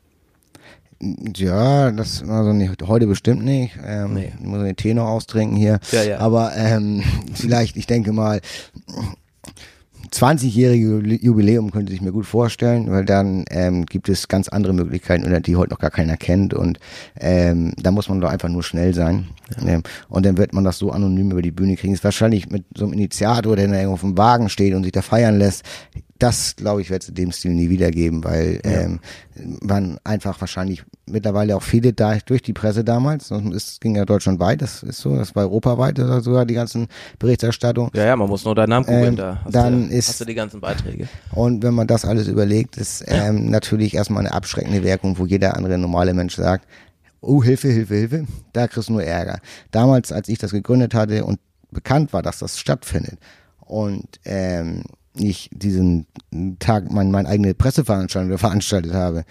Ja, 1.36 1.90
das 1.90 2.22
also 2.22 2.52
nicht, 2.52 2.80
heute 2.86 3.06
bestimmt 3.08 3.44
nicht. 3.44 3.76
Ähm, 3.84 4.14
Nee. 4.14 4.32
Ich 4.38 4.46
muss 4.46 4.62
den 4.62 4.76
Tee 4.76 4.94
noch 4.94 5.08
austrinken 5.08 5.56
hier. 5.56 5.80
Ja, 5.90 6.02
ja. 6.04 6.18
Aber 6.18 6.52
ähm, 6.56 7.02
vielleicht, 7.34 7.76
ich 7.76 7.86
denke 7.86 8.12
mal, 8.12 8.40
20-jährige 10.10 11.16
Jubiläum 11.24 11.70
könnte 11.70 11.92
ich 11.92 12.00
mir 12.00 12.12
gut 12.12 12.26
vorstellen, 12.26 12.90
weil 12.90 13.04
dann 13.04 13.44
ähm, 13.50 13.86
gibt 13.86 14.08
es 14.08 14.28
ganz 14.28 14.48
andere 14.48 14.72
Möglichkeiten, 14.72 15.24
oder 15.24 15.40
die 15.40 15.56
heute 15.56 15.70
noch 15.70 15.78
gar 15.78 15.90
keiner 15.90 16.16
kennt 16.16 16.54
und 16.54 16.78
ähm, 17.18 17.72
da 17.80 17.90
muss 17.90 18.08
man 18.08 18.20
doch 18.20 18.30
einfach 18.30 18.48
nur 18.48 18.62
schnell 18.62 18.94
sein 18.94 19.28
ähm, 19.66 19.82
und 20.08 20.26
dann 20.26 20.36
wird 20.36 20.52
man 20.52 20.64
das 20.64 20.78
so 20.78 20.90
anonym 20.90 21.30
über 21.30 21.42
die 21.42 21.50
Bühne 21.50 21.76
kriegen. 21.76 21.92
Ist 21.92 22.04
wahrscheinlich 22.04 22.50
mit 22.50 22.64
so 22.76 22.84
einem 22.84 22.94
Initiator, 22.94 23.56
der 23.56 23.68
da 23.68 23.74
irgendwo 23.74 23.94
auf 23.94 24.00
dem 24.00 24.18
Wagen 24.18 24.48
steht 24.48 24.74
und 24.74 24.84
sich 24.84 24.92
da 24.92 25.02
feiern 25.02 25.38
lässt. 25.38 25.64
Das, 26.22 26.54
glaube 26.54 26.82
ich, 26.82 26.90
wird 26.90 27.02
es 27.02 27.08
in 27.08 27.14
dem 27.16 27.32
Stil 27.32 27.52
nie 27.52 27.68
wiedergeben, 27.68 28.22
weil 28.22 28.60
ähm, 28.62 29.00
waren 29.60 29.98
einfach 30.04 30.40
wahrscheinlich 30.40 30.84
mittlerweile 31.06 31.56
auch 31.56 31.62
viele 31.62 31.92
da 31.92 32.16
durch 32.24 32.42
die 32.42 32.52
Presse 32.52 32.84
damals. 32.84 33.30
Es 33.30 33.80
ging 33.80 33.96
ja 33.96 34.04
deutschlandweit, 34.04 34.62
das 34.62 34.84
ist 34.84 34.98
so, 34.98 35.16
das 35.16 35.34
war 35.34 35.44
europaweit 35.44 35.98
das 35.98 36.22
sogar 36.22 36.46
die 36.46 36.54
ganzen 36.54 36.86
Berichterstattungen. 37.18 37.90
Ja, 37.94 38.04
ja, 38.04 38.14
man 38.16 38.28
muss 38.28 38.44
nur 38.44 38.54
deinen 38.54 38.70
Namen 38.70 38.86
googeln, 38.86 39.04
Ähm, 39.08 39.16
da 39.16 39.40
hast, 39.44 39.54
dann 39.54 39.88
du, 39.88 39.94
ist- 39.96 40.08
hast 40.10 40.20
du 40.20 40.24
die 40.26 40.34
ganzen 40.34 40.60
Beiträge. 40.60 41.08
Und 41.32 41.62
wenn 41.64 41.74
man 41.74 41.88
das 41.88 42.04
alles 42.04 42.28
überlegt, 42.28 42.76
ist 42.76 43.04
ähm, 43.08 43.50
natürlich 43.50 43.94
erstmal 43.94 44.20
eine 44.24 44.32
abschreckende 44.32 44.84
Wirkung, 44.84 45.18
wo 45.18 45.26
jeder 45.26 45.56
andere 45.56 45.76
normale 45.76 46.14
Mensch 46.14 46.36
sagt, 46.36 46.66
oh, 47.20 47.42
Hilfe, 47.42 47.68
Hilfe, 47.68 47.94
Hilfe, 47.96 48.26
da 48.52 48.68
kriegst 48.68 48.88
du 48.88 48.92
nur 48.92 49.02
Ärger. 49.04 49.40
Damals, 49.72 50.12
als 50.12 50.28
ich 50.28 50.38
das 50.38 50.52
gegründet 50.52 50.94
hatte 50.94 51.24
und 51.24 51.40
bekannt 51.72 52.12
war, 52.12 52.22
dass 52.22 52.38
das 52.38 52.58
stattfindet 52.58 53.18
und 53.60 54.20
ähm, 54.24 54.84
ich 55.14 55.50
diesen 55.52 56.06
Tag 56.58 56.90
mein, 56.90 57.10
meine 57.10 57.28
eigene 57.28 57.54
Presseveranstaltung 57.54 58.38
veranstaltet 58.38 58.94
habe 58.94 59.24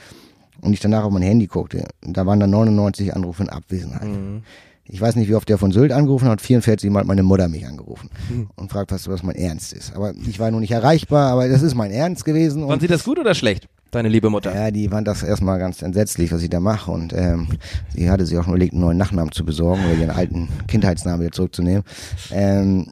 und 0.61 0.73
ich 0.73 0.79
danach 0.79 1.03
auf 1.03 1.11
mein 1.11 1.23
Handy 1.23 1.47
guckte, 1.47 1.87
da 2.01 2.25
waren 2.25 2.39
dann 2.39 2.51
99 2.51 3.15
Anrufe 3.15 3.43
in 3.43 3.49
Abwesenheit. 3.49 4.07
Mhm. 4.07 4.43
Ich 4.85 4.99
weiß 4.99 5.15
nicht, 5.15 5.29
wie 5.29 5.35
oft 5.35 5.47
der 5.47 5.57
von 5.57 5.71
Sylt 5.71 5.91
angerufen 5.91 6.27
hat, 6.27 6.41
44 6.41 6.89
Mal 6.89 7.01
hat 7.01 7.07
meine 7.07 7.23
Mutter 7.23 7.47
mich 7.47 7.65
angerufen 7.65 8.09
und 8.55 8.71
fragt, 8.71 8.91
was, 8.91 9.07
was 9.07 9.23
mein 9.23 9.35
Ernst 9.35 9.73
ist. 9.73 9.95
Aber 9.95 10.13
ich 10.27 10.39
war 10.39 10.51
noch 10.51 10.59
nicht 10.59 10.71
erreichbar, 10.71 11.31
aber 11.31 11.47
das 11.47 11.61
ist 11.61 11.75
mein 11.75 11.91
Ernst 11.91 12.25
gewesen. 12.25 12.67
Fand 12.67 12.81
sie 12.81 12.87
das 12.87 13.03
gut 13.03 13.17
oder 13.17 13.33
schlecht, 13.33 13.69
deine 13.91 14.09
liebe 14.09 14.29
Mutter? 14.29 14.53
ja, 14.53 14.69
die 14.69 14.89
fand 14.89 15.07
das 15.07 15.23
erstmal 15.23 15.59
ganz 15.59 15.81
entsetzlich, 15.81 16.31
was 16.31 16.41
ich 16.41 16.49
da 16.49 16.59
mache. 16.59 16.91
Und 16.91 17.13
ähm, 17.13 17.47
sie 17.95 18.09
hatte 18.09 18.25
sich 18.25 18.37
auch 18.37 18.47
nur 18.47 18.55
überlegt, 18.55 18.73
einen 18.73 18.81
neuen 18.81 18.97
Nachnamen 18.97 19.31
zu 19.31 19.45
besorgen 19.45 19.85
oder 19.85 19.93
ihren 19.93 20.09
alten 20.09 20.49
Kindheitsnamen 20.67 21.21
wieder 21.21 21.31
zurückzunehmen. 21.31 21.83
Ähm, 22.31 22.87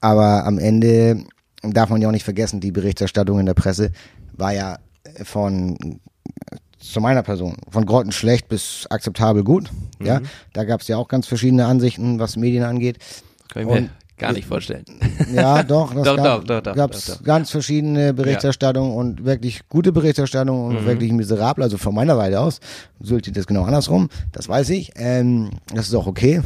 aber 0.00 0.46
am 0.46 0.58
Ende 0.58 1.26
darf 1.72 1.90
man 1.90 2.00
ja 2.00 2.08
auch 2.08 2.12
nicht 2.12 2.24
vergessen, 2.24 2.60
die 2.60 2.72
Berichterstattung 2.72 3.38
in 3.40 3.46
der 3.46 3.54
Presse 3.54 3.90
war 4.32 4.52
ja 4.52 4.78
von 5.24 5.98
zu 6.78 7.00
meiner 7.00 7.22
Person, 7.22 7.56
von 7.70 7.86
grottenschlecht 7.86 8.48
bis 8.48 8.86
akzeptabel 8.90 9.42
gut. 9.44 9.70
Ja, 10.02 10.20
da 10.52 10.64
gab 10.64 10.82
es 10.82 10.88
ja 10.88 10.96
auch 10.98 11.08
ganz 11.08 11.26
verschiedene 11.26 11.66
Ansichten, 11.66 12.18
was 12.18 12.36
Medien 12.36 12.64
angeht. 12.64 12.98
Kann 13.48 13.62
ich 13.62 13.68
mir 13.68 13.74
Und- 13.78 13.90
gar 14.18 14.32
nicht 14.32 14.46
vorstellen. 14.46 14.84
Ja, 15.32 15.62
doch, 15.62 15.92
das 15.94 16.04
Doch, 16.04 16.16
gab, 16.16 16.44
doch, 16.44 16.60
doch, 16.60 16.74
doch, 16.74 16.88
doch, 16.90 17.22
ganz 17.24 17.50
verschiedene 17.50 18.14
Berichterstattungen 18.14 18.92
und 18.94 19.24
wirklich 19.24 19.68
gute 19.68 19.92
Berichterstattung 19.92 20.66
und 20.66 20.82
Mhm. 20.82 20.86
wirklich 20.86 21.12
miserable, 21.12 21.64
also 21.64 21.78
von 21.78 21.94
meiner 21.94 22.14
Seite 22.16 22.40
aus. 22.40 22.60
Sylt 23.00 23.34
das 23.36 23.46
genau 23.46 23.64
andersrum, 23.64 24.08
das 24.32 24.48
weiß 24.48 24.70
ich. 24.70 24.92
Ähm, 24.96 25.50
das 25.74 25.88
ist 25.88 25.94
auch 25.94 26.06
okay. 26.06 26.40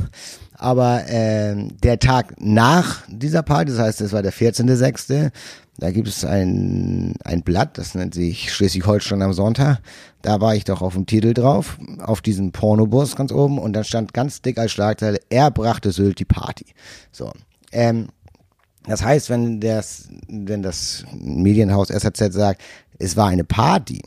Aber 0.62 1.04
ähm, 1.08 1.68
der 1.82 1.98
Tag 1.98 2.34
nach 2.38 3.02
dieser 3.08 3.42
Party, 3.42 3.72
das 3.72 3.80
heißt, 3.80 4.00
das 4.02 4.12
war 4.12 4.20
der 4.22 4.32
14.06., 4.32 5.30
da 5.78 5.90
gibt 5.90 6.06
es 6.08 6.22
ein, 6.26 7.14
ein 7.24 7.40
Blatt, 7.42 7.78
das 7.78 7.94
nennt 7.94 8.12
sich 8.12 8.52
Schleswig-Holstein 8.52 9.22
am 9.22 9.32
Sonntag. 9.32 9.78
Da 10.20 10.38
war 10.42 10.54
ich 10.54 10.64
doch 10.64 10.82
auf 10.82 10.92
dem 10.92 11.06
Titel 11.06 11.32
drauf, 11.32 11.78
auf 12.00 12.20
diesem 12.20 12.52
Pornobus 12.52 13.16
ganz 13.16 13.32
oben 13.32 13.58
und 13.58 13.72
dann 13.72 13.84
stand 13.84 14.12
ganz 14.12 14.42
dick 14.42 14.58
als 14.58 14.72
Schlagzeile, 14.72 15.18
er 15.30 15.50
brachte 15.50 15.92
Sylt 15.92 16.18
die 16.18 16.26
Party. 16.26 16.66
So. 17.11 17.32
Ähm, 17.72 18.08
das 18.86 19.02
heißt, 19.02 19.30
wenn 19.30 19.61
das, 19.61 20.08
wenn 20.28 20.62
das 20.62 21.04
Medienhaus 21.18 21.88
SAZ 21.88 22.34
sagt, 22.34 22.61
es 22.98 23.16
war 23.16 23.28
eine 23.28 23.44
Party, 23.44 24.02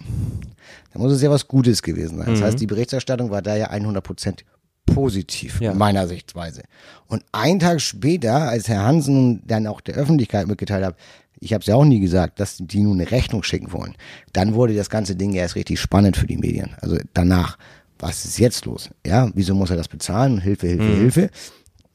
dann 0.94 1.02
muss 1.02 1.12
es 1.14 1.24
ja 1.24 1.32
was 1.32 1.48
Gutes 1.48 1.82
gewesen 1.82 2.20
sein. 2.20 2.28
Das 2.30 2.42
Mhm. 2.42 2.44
heißt, 2.46 2.60
die 2.60 2.68
Berichterstattung 2.68 3.32
war 3.32 3.42
da 3.42 3.56
ja 3.56 3.72
100% 3.72 4.44
positiv, 4.86 5.62
Ja. 5.62 5.74
meiner 5.74 6.08
Sichtweise. 6.08 6.64
Und 7.08 7.24
einen 7.32 7.60
Tag 7.60 7.82
später, 7.82 8.50
als 8.50 8.68
Herr 8.68 8.84
Hansen 8.84 9.42
dann 9.46 9.68
auch 9.68 9.82
der 9.82 9.96
Öffentlichkeit 9.96 10.48
mitgeteilt 10.48 10.86
hat, 10.86 10.96
ich 11.40 11.54
habe 11.54 11.62
es 11.62 11.68
ja 11.68 11.76
auch 11.76 11.86
nie 11.86 12.00
gesagt, 12.00 12.40
dass 12.40 12.58
die 12.60 12.82
nun 12.82 13.00
eine 13.00 13.12
Rechnung 13.12 13.44
schicken 13.44 13.72
wollen, 13.72 13.96
dann 14.32 14.54
wurde 14.54 14.76
das 14.76 14.90
ganze 14.90 15.16
Ding 15.16 15.34
erst 15.34 15.56
richtig 15.56 15.80
spannend 15.80 16.16
für 16.16 16.28
die 16.28 16.38
Medien. 16.38 16.76
Also 16.82 16.98
danach, 17.14 17.58
was 18.00 18.26
ist 18.26 18.40
jetzt 18.40 18.66
los? 18.66 18.90
Ja, 19.06 19.30
wieso 19.34 19.54
muss 19.54 19.70
er 19.70 19.76
das 19.78 19.88
bezahlen? 19.88 20.40
Hilfe, 20.40 20.68
Hilfe, 20.68 20.84
Hilfe 20.96 21.30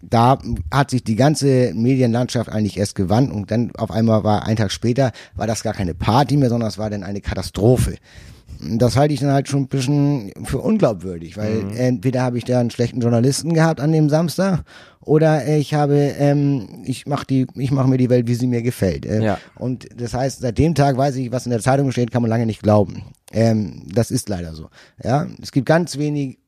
da 0.00 0.38
hat 0.72 0.90
sich 0.90 1.02
die 1.02 1.16
ganze 1.16 1.72
Medienlandschaft 1.74 2.48
eigentlich 2.48 2.76
erst 2.76 2.94
gewandt 2.94 3.32
und 3.32 3.50
dann 3.50 3.72
auf 3.76 3.90
einmal 3.90 4.24
war 4.24 4.46
ein 4.46 4.56
Tag 4.56 4.70
später, 4.70 5.12
war 5.34 5.46
das 5.46 5.62
gar 5.62 5.74
keine 5.74 5.94
Party 5.94 6.36
mehr, 6.36 6.48
sondern 6.48 6.68
es 6.68 6.78
war 6.78 6.90
dann 6.90 7.02
eine 7.02 7.20
Katastrophe. 7.20 7.96
Das 8.60 8.96
halte 8.96 9.14
ich 9.14 9.20
dann 9.20 9.30
halt 9.32 9.48
schon 9.48 9.62
ein 9.62 9.68
bisschen 9.68 10.32
für 10.44 10.58
unglaubwürdig, 10.58 11.36
weil 11.36 11.64
entweder 11.76 12.22
habe 12.22 12.38
ich 12.38 12.44
da 12.44 12.58
einen 12.60 12.70
schlechten 12.70 13.00
Journalisten 13.00 13.54
gehabt 13.54 13.80
an 13.80 13.92
dem 13.92 14.08
Samstag 14.08 14.64
oder 15.00 15.46
ich 15.46 15.74
habe, 15.74 15.94
ähm, 16.18 16.82
ich 16.84 17.06
mache 17.06 17.26
die, 17.26 17.46
ich 17.54 17.70
mache 17.70 17.88
mir 17.88 17.98
die 17.98 18.10
Welt, 18.10 18.26
wie 18.26 18.34
sie 18.34 18.46
mir 18.46 18.62
gefällt. 18.62 19.06
Äh, 19.06 19.22
Ja. 19.22 19.38
Und 19.56 19.88
das 19.96 20.12
heißt, 20.14 20.40
seit 20.40 20.58
dem 20.58 20.74
Tag 20.74 20.96
weiß 20.96 21.16
ich, 21.16 21.32
was 21.32 21.46
in 21.46 21.50
der 21.50 21.60
Zeitung 21.60 21.92
steht, 21.92 22.10
kann 22.10 22.22
man 22.22 22.28
lange 22.30 22.46
nicht 22.46 22.62
glauben. 22.62 23.04
Ähm, 23.32 23.82
das 23.92 24.10
ist 24.10 24.28
leider 24.28 24.54
so. 24.54 24.68
Ja, 25.02 25.26
es 25.40 25.52
gibt 25.52 25.66
ganz 25.66 25.96
wenig 25.98 26.38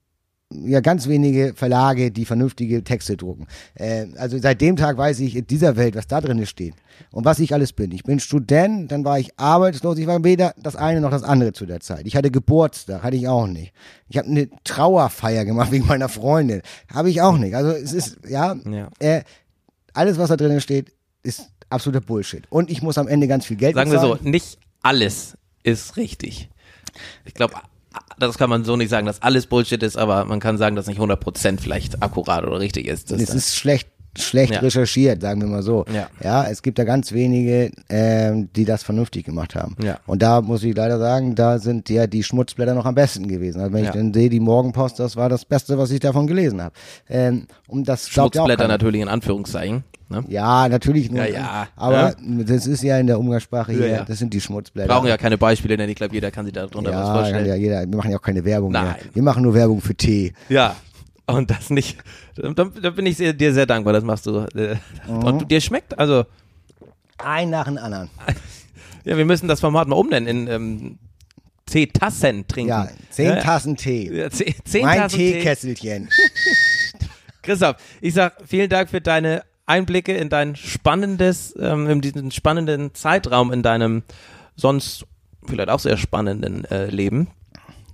ja 0.53 0.81
ganz 0.81 1.07
wenige 1.09 1.53
Verlage, 1.55 2.11
die 2.11 2.25
vernünftige 2.25 2.83
Texte 2.83 3.17
drucken. 3.17 3.47
Äh, 3.75 4.07
also 4.17 4.39
seit 4.39 4.61
dem 4.61 4.77
Tag 4.77 4.97
weiß 4.97 5.21
ich 5.21 5.37
in 5.37 5.47
dieser 5.47 5.77
Welt, 5.77 5.95
was 5.95 6.07
da 6.09 6.21
drin 6.21 6.45
steht 6.47 6.75
und 7.13 7.25
was 7.25 7.39
ich 7.39 7.55
alles 7.55 7.73
bin. 7.73 7.93
Ich 7.93 8.03
bin 8.03 8.19
Student, 8.19 8.91
dann 8.91 9.05
war 9.05 9.19
ich 9.19 9.31
arbeitslos, 9.39 9.99
ich 9.99 10.07
war 10.07 10.25
weder 10.25 10.55
das 10.61 10.75
eine 10.77 11.01
noch 11.01 11.11
das 11.11 11.23
andere 11.23 11.53
zu 11.53 11.67
der 11.67 11.81
Zeit. 11.81 12.07
Ich 12.07 12.17
hatte 12.17 12.31
Geburtstag, 12.31 13.03
hatte 13.03 13.17
ich 13.17 13.29
auch 13.29 13.47
nicht. 13.47 13.73
Ich 14.09 14.19
habe 14.19 14.29
eine 14.29 14.49
Trauerfeier 14.65 15.45
gemacht 15.45 15.71
wegen 15.71 15.87
meiner 15.87 16.09
Freundin, 16.09 16.63
habe 16.93 17.11
ich 17.11 17.23
auch 17.23 17.39
nicht. 17.39 17.55
Also 17.55 17.71
es 17.71 17.93
ist 17.93 18.19
ja, 18.29 18.57
Ja. 18.69 18.89
Äh, 18.99 19.23
alles 19.95 20.19
was 20.19 20.29
da 20.31 20.37
drin 20.37 20.61
steht, 20.61 20.93
ist 21.23 21.49
absoluter 21.69 22.05
Bullshit. 22.05 22.45
Und 22.51 22.71
ich 22.71 22.83
muss 22.83 22.99
am 22.99 23.07
Ende 23.09 23.29
ganz 23.29 23.47
viel 23.47 23.57
Geld 23.57 23.75
Sagen 23.77 23.93
wir 23.93 24.01
so, 24.01 24.13
bezahlen. 24.13 24.31
nicht 24.31 24.59
alles 24.83 25.37
ist 25.63 25.97
richtig. 25.97 26.49
Ich 27.25 27.35
glaube, 27.35 27.55
das 28.19 28.39
kann 28.39 28.51
man 28.51 28.65
so 28.65 28.77
nicht 28.77 28.91
sagen, 28.91 29.07
dass 29.07 29.23
alles 29.23 29.47
Bullshit 29.47 29.83
ist, 29.83 29.97
aber 29.97 30.25
man 30.25 30.41
kann 30.41 30.59
sagen, 30.59 30.77
dass 30.77 30.87
nicht 30.87 31.01
100% 31.01 31.61
vielleicht 31.61 32.03
akkurat 32.03 32.45
oder 32.45 32.61
richtig 32.61 32.87
ist. 32.87 33.11
Das 33.11 33.21
Es 33.21 33.35
ist 33.35 33.57
schlecht 33.57 33.89
schlecht 34.19 34.55
Ja. 34.55 34.61
recherchiert, 34.61 35.23
sagen 35.23 35.41
wir 35.41 35.49
mal 35.49 35.63
so. 35.63 35.85
Ja. 35.93 36.09
ja, 36.23 36.45
es 36.45 36.63
gibt 36.63 36.79
da 36.79 36.85
ganz 36.85 37.13
wenige, 37.13 37.71
ähm, 37.89 38.49
die 38.57 38.65
das 38.65 38.83
vernünftig 38.83 39.25
gemacht 39.25 39.55
haben. 39.55 39.77
Ja. 39.83 39.99
Und 40.07 40.23
da 40.23 40.41
muss 40.41 40.63
ich 40.65 40.75
leider 40.75 40.99
sagen, 40.99 41.35
da 41.35 41.59
sind 41.59 41.89
ja 41.91 42.07
die 42.07 42.23
Schmutzblätter 42.23 42.75
noch 42.75 42.87
am 42.87 42.95
besten 42.95 43.29
gewesen. 43.29 43.61
Also 43.61 43.73
wenn 43.73 43.85
Ja. 43.85 43.91
ich 43.91 43.97
dann 43.97 44.13
sehe, 44.13 44.29
die 44.29 44.41
Morgenpost, 44.41 44.99
das 44.99 45.17
war 45.17 45.29
das 45.29 45.45
Beste, 45.45 45.79
was 45.79 45.91
ich 45.91 46.01
davon 46.01 46.27
gelesen 46.27 46.61
habe. 46.61 46.75
Ähm, 47.09 47.47
und 47.69 47.89
das 47.89 48.07
ja 48.07 48.23
Schmutzblätter 48.23 48.67
natürlich 48.69 49.01
in 49.01 49.09
Anführungszeichen. 49.09 49.85
Ne? 50.09 50.25
Ja, 50.27 50.69
natürlich 50.69 51.09
nur. 51.09 51.25
Ja, 51.25 51.33
ja. 51.33 51.69
Aber 51.77 52.15
das 52.21 52.67
ist 52.67 52.83
ja 52.83 52.99
in 52.99 53.07
der 53.07 53.17
Umgangssprache 53.21 53.71
hier, 53.71 53.87
Ja, 53.87 53.97
ja. 53.99 54.05
das 54.05 54.19
sind 54.19 54.35
die 54.35 54.41
Schmutzblätter. 54.41 54.93
Brauchen 54.93 55.07
ja 55.07 55.17
keine 55.17 55.39
Beispiele, 55.39 55.77
denn 55.77 55.89
ich 55.89 55.95
glaube, 55.95 56.13
jeder 56.15 56.33
kann 56.33 56.45
sich 56.47 56.53
darunter 56.53 56.83
was 56.91 56.91
ja, 56.91 57.05
kann 57.05 57.15
vorstellen. 57.15 57.47
ja 57.47 57.55
jeder. 57.55 57.81
Wir 57.89 57.97
machen 57.97 58.11
ja 58.11 58.17
auch 58.19 58.23
keine 58.23 58.45
Werbung 58.45 58.73
mehr. 58.73 58.83
Nein. 58.83 58.95
Wir 59.15 59.23
machen 59.23 59.45
nur 59.45 59.55
Werbung 59.55 59.81
für 59.81 59.95
Tee. 59.95 60.33
Ja. 60.49 60.75
Und 61.33 61.51
das 61.51 61.71
nicht, 61.71 61.99
da, 62.35 62.53
da 62.65 62.91
bin 62.91 63.07
ich 63.07 63.17
sehr, 63.17 63.33
dir 63.33 63.53
sehr 63.53 63.67
dankbar, 63.67 63.93
das 63.93 64.05
machst 64.05 64.27
du. 64.27 64.47
äh, 64.55 64.77
Mhm. 65.07 65.25
Und 65.25 65.51
dir 65.51 65.61
schmeckt, 65.61 65.99
also, 65.99 66.25
Ein 67.19 67.51
nach 67.51 67.65
dem 67.67 67.79
anderen. 67.79 68.11
ja, 69.05 69.17
wir 69.17 69.25
müssen 69.25 69.49
das 69.49 69.61
Format 69.61 69.89
mal 69.89 69.97
umnennen 69.97 70.29
in 70.29 70.49
ähm, 70.49 70.99
C-Tassen 71.67 72.47
trinken. 72.49 72.71
Ja, 72.71 72.89
zehn 73.11 73.39
Tassen 73.41 73.77
Tee. 73.77 74.11
Ja, 74.13 74.31
zehn, 74.31 74.55
zehn 74.65 74.85
mein 74.85 74.99
Tassen 74.99 75.19
Tee. 75.19 75.33
Teekesselchen. 75.35 76.09
Christoph, 77.43 77.77
ich 78.01 78.15
sag 78.15 78.37
vielen 78.47 78.69
Dank 78.69 78.91
für 78.91 79.01
deine 79.01 79.45
Einblicke 79.67 80.15
in 80.15 80.29
dein 80.29 80.57
spannendes, 80.57 81.55
ähm, 81.59 81.89
in 81.89 82.01
diesen 82.01 82.33
spannenden 82.33 82.93
Zeitraum 82.95 83.53
in 83.53 83.63
deinem 83.63 84.03
sonst 84.57 85.07
vielleicht 85.47 85.71
auch 85.71 85.79
sehr 85.79 85.97
spannenden 85.97 86.65
äh, 86.67 86.87
Leben. 86.87 87.29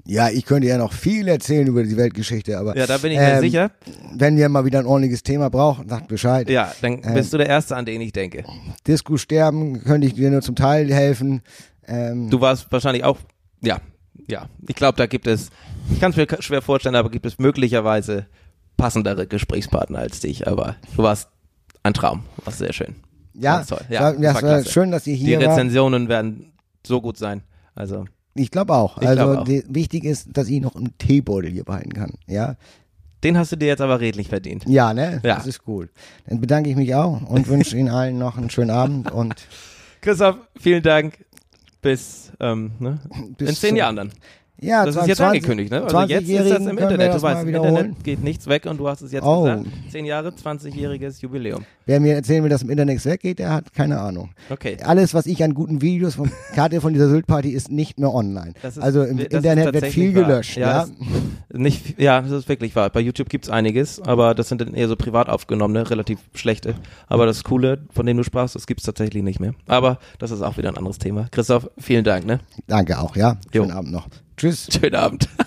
Ja, 0.09 0.29
ich 0.31 0.45
könnte 0.45 0.69
ja 0.69 0.79
noch 0.79 0.93
viel 0.93 1.27
erzählen 1.27 1.67
über 1.67 1.83
die 1.83 1.97
Weltgeschichte, 1.97 2.57
aber 2.59 2.77
Ja, 2.77 2.87
da 2.87 2.99
bin 2.99 3.11
ich 3.13 3.19
mir 3.19 3.25
ähm, 3.35 3.41
sicher. 3.41 3.71
wenn 4.15 4.39
ihr 4.39 4.49
mal 4.49 4.65
wieder 4.65 4.79
ein 4.79 4.87
ordentliches 4.87 5.23
Thema 5.25 5.51
braucht, 5.51 5.89
sagt 5.91 6.07
Bescheid. 6.09 6.49
Ja, 6.49 6.73
dann 6.81 7.01
ähm, 7.05 7.15
bist 7.15 7.33
du 7.33 7.39
der 7.39 7.49
Erste, 7.49 7.75
an 7.77 7.85
den 7.87 8.01
ich 8.01 8.13
denke. 8.13 8.45
Disco 8.87 9.17
sterben 9.17 9.83
könnte 9.83 10.07
ich 10.07 10.15
dir 10.15 10.31
nur 10.31 10.43
zum 10.43 10.55
Teil 10.55 10.93
helfen. 10.95 11.43
Ähm, 11.89 12.31
Du 12.31 12.41
warst 12.41 12.71
wahrscheinlich 12.71 13.03
auch, 13.05 13.19
ja, 13.61 13.79
ja. 14.29 14.49
Ich 14.69 14.77
glaube, 14.77 14.97
da 14.97 15.07
gibt 15.07 15.27
es, 15.27 15.51
ich 15.93 15.99
kann 16.01 16.13
es 16.13 16.17
mir 16.17 16.27
schwer 16.41 16.63
vorstellen, 16.63 16.95
aber 16.95 17.11
gibt 17.11 17.27
es 17.27 17.39
möglicherweise 17.39 18.27
passendere 18.77 19.27
Gesprächspartner 19.27 19.99
als 19.99 20.21
dich. 20.21 20.47
Aber 20.47 20.77
du 20.97 21.03
warst 21.03 21.29
ein 21.83 21.95
Traum, 21.95 22.23
warst 22.45 22.59
sehr 22.59 22.73
schön. 22.73 22.95
ja, 23.35 23.57
Ganz 23.57 23.69
toll. 23.69 23.81
ja, 23.89 24.13
Ja, 24.13 24.33
das 24.35 24.43
war, 24.43 24.51
war 24.51 24.65
schön, 24.65 24.91
dass 24.93 25.07
ihr 25.07 25.15
Die 25.17 25.25
hier 25.25 25.41
wart. 25.41 25.51
Rezensionen 25.51 26.09
werden 26.09 26.53
so 26.87 27.01
gut 27.01 27.17
sein. 27.19 27.43
Also 27.75 28.05
Ich 28.37 28.51
glaube 28.51 28.75
auch. 28.75 28.99
Ich 29.01 29.09
also 29.09 29.25
glaub 29.25 29.39
auch. 29.39 29.45
Die, 29.45 29.65
wichtig 29.69 30.05
ist, 30.05 30.29
dass 30.37 30.49
ich 30.49 30.61
noch 30.61 30.77
einen 30.77 30.97
Teebeutel 30.99 31.51
hier 31.51 31.65
behalten 31.65 31.93
kann. 31.93 32.15
Ja, 32.27 32.57
den 33.25 33.39
hast 33.39 33.53
du 33.53 33.57
dir 33.57 33.69
jetzt 33.69 33.81
aber 33.81 34.01
redlich 34.01 34.29
verdient. 34.29 34.65
ja, 34.69 34.95
ne? 34.95 35.21
Ja. 35.25 35.37
Das 35.37 35.47
ist 35.47 35.65
gut. 35.65 35.89
Dann 36.29 36.41
bedanke 36.41 36.71
ich 36.71 36.77
mich 36.77 36.95
auch 36.95 37.23
und 37.29 37.49
wünsche 37.49 37.77
Ihnen 37.77 37.89
allen 37.89 38.19
noch 38.19 38.37
einen 38.37 38.51
schönen 38.51 38.71
Abend 38.71 39.11
und 39.11 39.35
Christoph, 40.01 40.37
vielen 40.61 40.83
Dank. 40.83 41.25
Bis, 41.83 42.33
ähm, 42.41 42.73
ne? 42.79 43.01
bis 43.37 43.51
in 43.51 43.55
zehn 43.57 43.77
Jahren 43.77 43.97
dann. 43.97 44.13
Ja, 44.61 44.87
Das 44.87 44.97
ist 44.97 45.07
jetzt 45.07 45.19
20 45.19 45.43
angekündigt, 45.43 45.71
ne? 45.71 45.83
Also 45.83 46.01
jetzt 46.01 46.23
ist 46.29 46.31
das 46.31 46.47
20-Jährigen 46.63 46.69
im 46.71 46.79
Internet. 46.79 47.09
das 47.09 47.17
Du 47.17 47.23
weißt, 47.23 47.43
im. 47.43 47.49
Internet 47.55 48.05
geht 48.05 48.25
nichts 48.25 48.47
weg 48.47 48.65
und 48.67 48.79
du 48.79 48.89
hast 48.89 49.03
es 49.03 49.13
jetzt 49.13 49.23
Oh. 49.25 49.43
gesagt. 49.45 49.67
Zehn 49.91 50.05
Jahre, 50.07 50.29
20-jähriges 50.33 51.21
Jubiläum. 51.21 51.65
Wer 51.85 52.01
mir 52.01 52.15
erzählen 52.15 52.43
will, 52.43 52.51
dass 52.51 52.63
im 52.63 52.71
Internet 52.71 52.95
nichts 52.95 53.05
weggeht, 53.07 53.39
der 53.39 53.53
hat 53.53 53.75
keine 53.75 54.01
Ahnung. 54.01 54.31
Okay. 54.51 54.79
Alles, 54.83 55.13
was 55.15 55.27
ich 55.27 55.45
an 55.45 55.53
guten 55.55 55.83
Videos 55.83 56.15
von 56.15 56.31
Karte 56.55 56.81
von 56.81 56.93
dieser 56.95 57.09
Sylt-Party 57.09 57.51
ist 57.51 57.71
nicht 57.71 57.99
mehr 58.01 58.13
online. 58.15 58.55
Ist- 58.63 58.79
also 58.79 59.03
im 59.05 59.19
ist 59.19 59.33
Internet 59.33 59.75
wird 59.75 59.87
viel 59.87 60.13
gelöscht. 60.13 60.57
Ja, 60.57 60.67
Ja, 60.67 60.81
das- 60.81 61.59
Nicht, 61.59 62.01
ja, 62.01 62.21
das 62.23 62.31
ist 62.33 62.49
wirklich 62.49 62.75
wahr. 62.75 62.91
Bei 62.91 63.01
YouTube 63.01 63.29
gibt's 63.29 63.49
einiges, 63.51 64.01
aber 64.01 64.35
das 64.35 64.49
sind 64.49 64.61
dann 64.61 64.75
eher 64.75 64.89
so 64.89 64.97
privat 64.97 65.29
aufgenommene, 65.29 65.89
relativ 65.91 66.19
schlechte. 66.35 66.75
Aber 67.09 67.27
das 67.27 67.45
Coole, 67.45 67.79
von 67.93 68.05
dem 68.07 68.17
du 68.17 68.23
sprachst, 68.25 68.55
das 68.55 68.67
gibt's 68.67 68.85
tatsächlich 68.85 69.23
nicht 69.23 69.39
mehr. 69.39 69.55
Aber 69.67 69.99
das 70.19 70.31
ist 70.31 70.43
auch 70.43 70.57
wieder 70.59 70.71
ein 70.71 70.77
anderes 70.77 70.99
Thema. 70.99 71.27
Christoph, 71.31 71.71
vielen 71.79 72.05
Dank, 72.05 72.27
ne? 72.27 72.41
Danke 72.67 72.99
auch, 72.99 73.17
ja. 73.17 73.37
Jo. 73.53 73.63
Schönen 73.65 73.77
Abend 73.77 73.93
noch. 73.93 74.07
Tschüss. 74.37 74.69
Schönen 74.71 74.95
Abend. 74.95 75.29